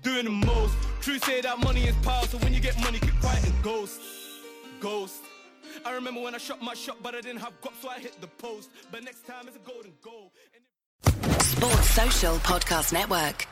Doing 0.03 0.27
the 0.27 0.31
most. 0.31 0.77
True 1.01 1.19
say 1.19 1.41
that 1.41 1.59
money 1.61 1.85
is 1.85 1.95
power, 2.03 2.27
so 2.27 2.37
when 2.37 2.53
you 2.53 2.61
get 2.61 2.79
money, 2.81 2.99
keep 2.99 3.15
and 3.25 3.63
ghost. 3.63 4.03
Ghost. 4.81 5.23
I 5.83 5.95
remember 5.95 6.21
when 6.21 6.35
I 6.35 6.39
shot 6.39 6.61
my 6.61 6.75
shot, 6.75 6.99
but 7.03 7.15
I 7.15 7.23
didn't 7.23 7.41
have 7.41 7.59
guap, 7.63 7.73
so 7.81 7.89
I 7.89 8.01
hit 8.01 8.21
the 8.21 8.27
post. 8.27 8.69
But 8.93 9.03
next 9.03 9.27
time 9.27 9.49
it's 9.49 9.57
a 9.57 9.61
golden 9.61 9.93
goal. 10.03 10.31
Sports 11.41 11.91
Social 11.93 12.37
Podcast 12.41 12.93
Network. 12.93 13.47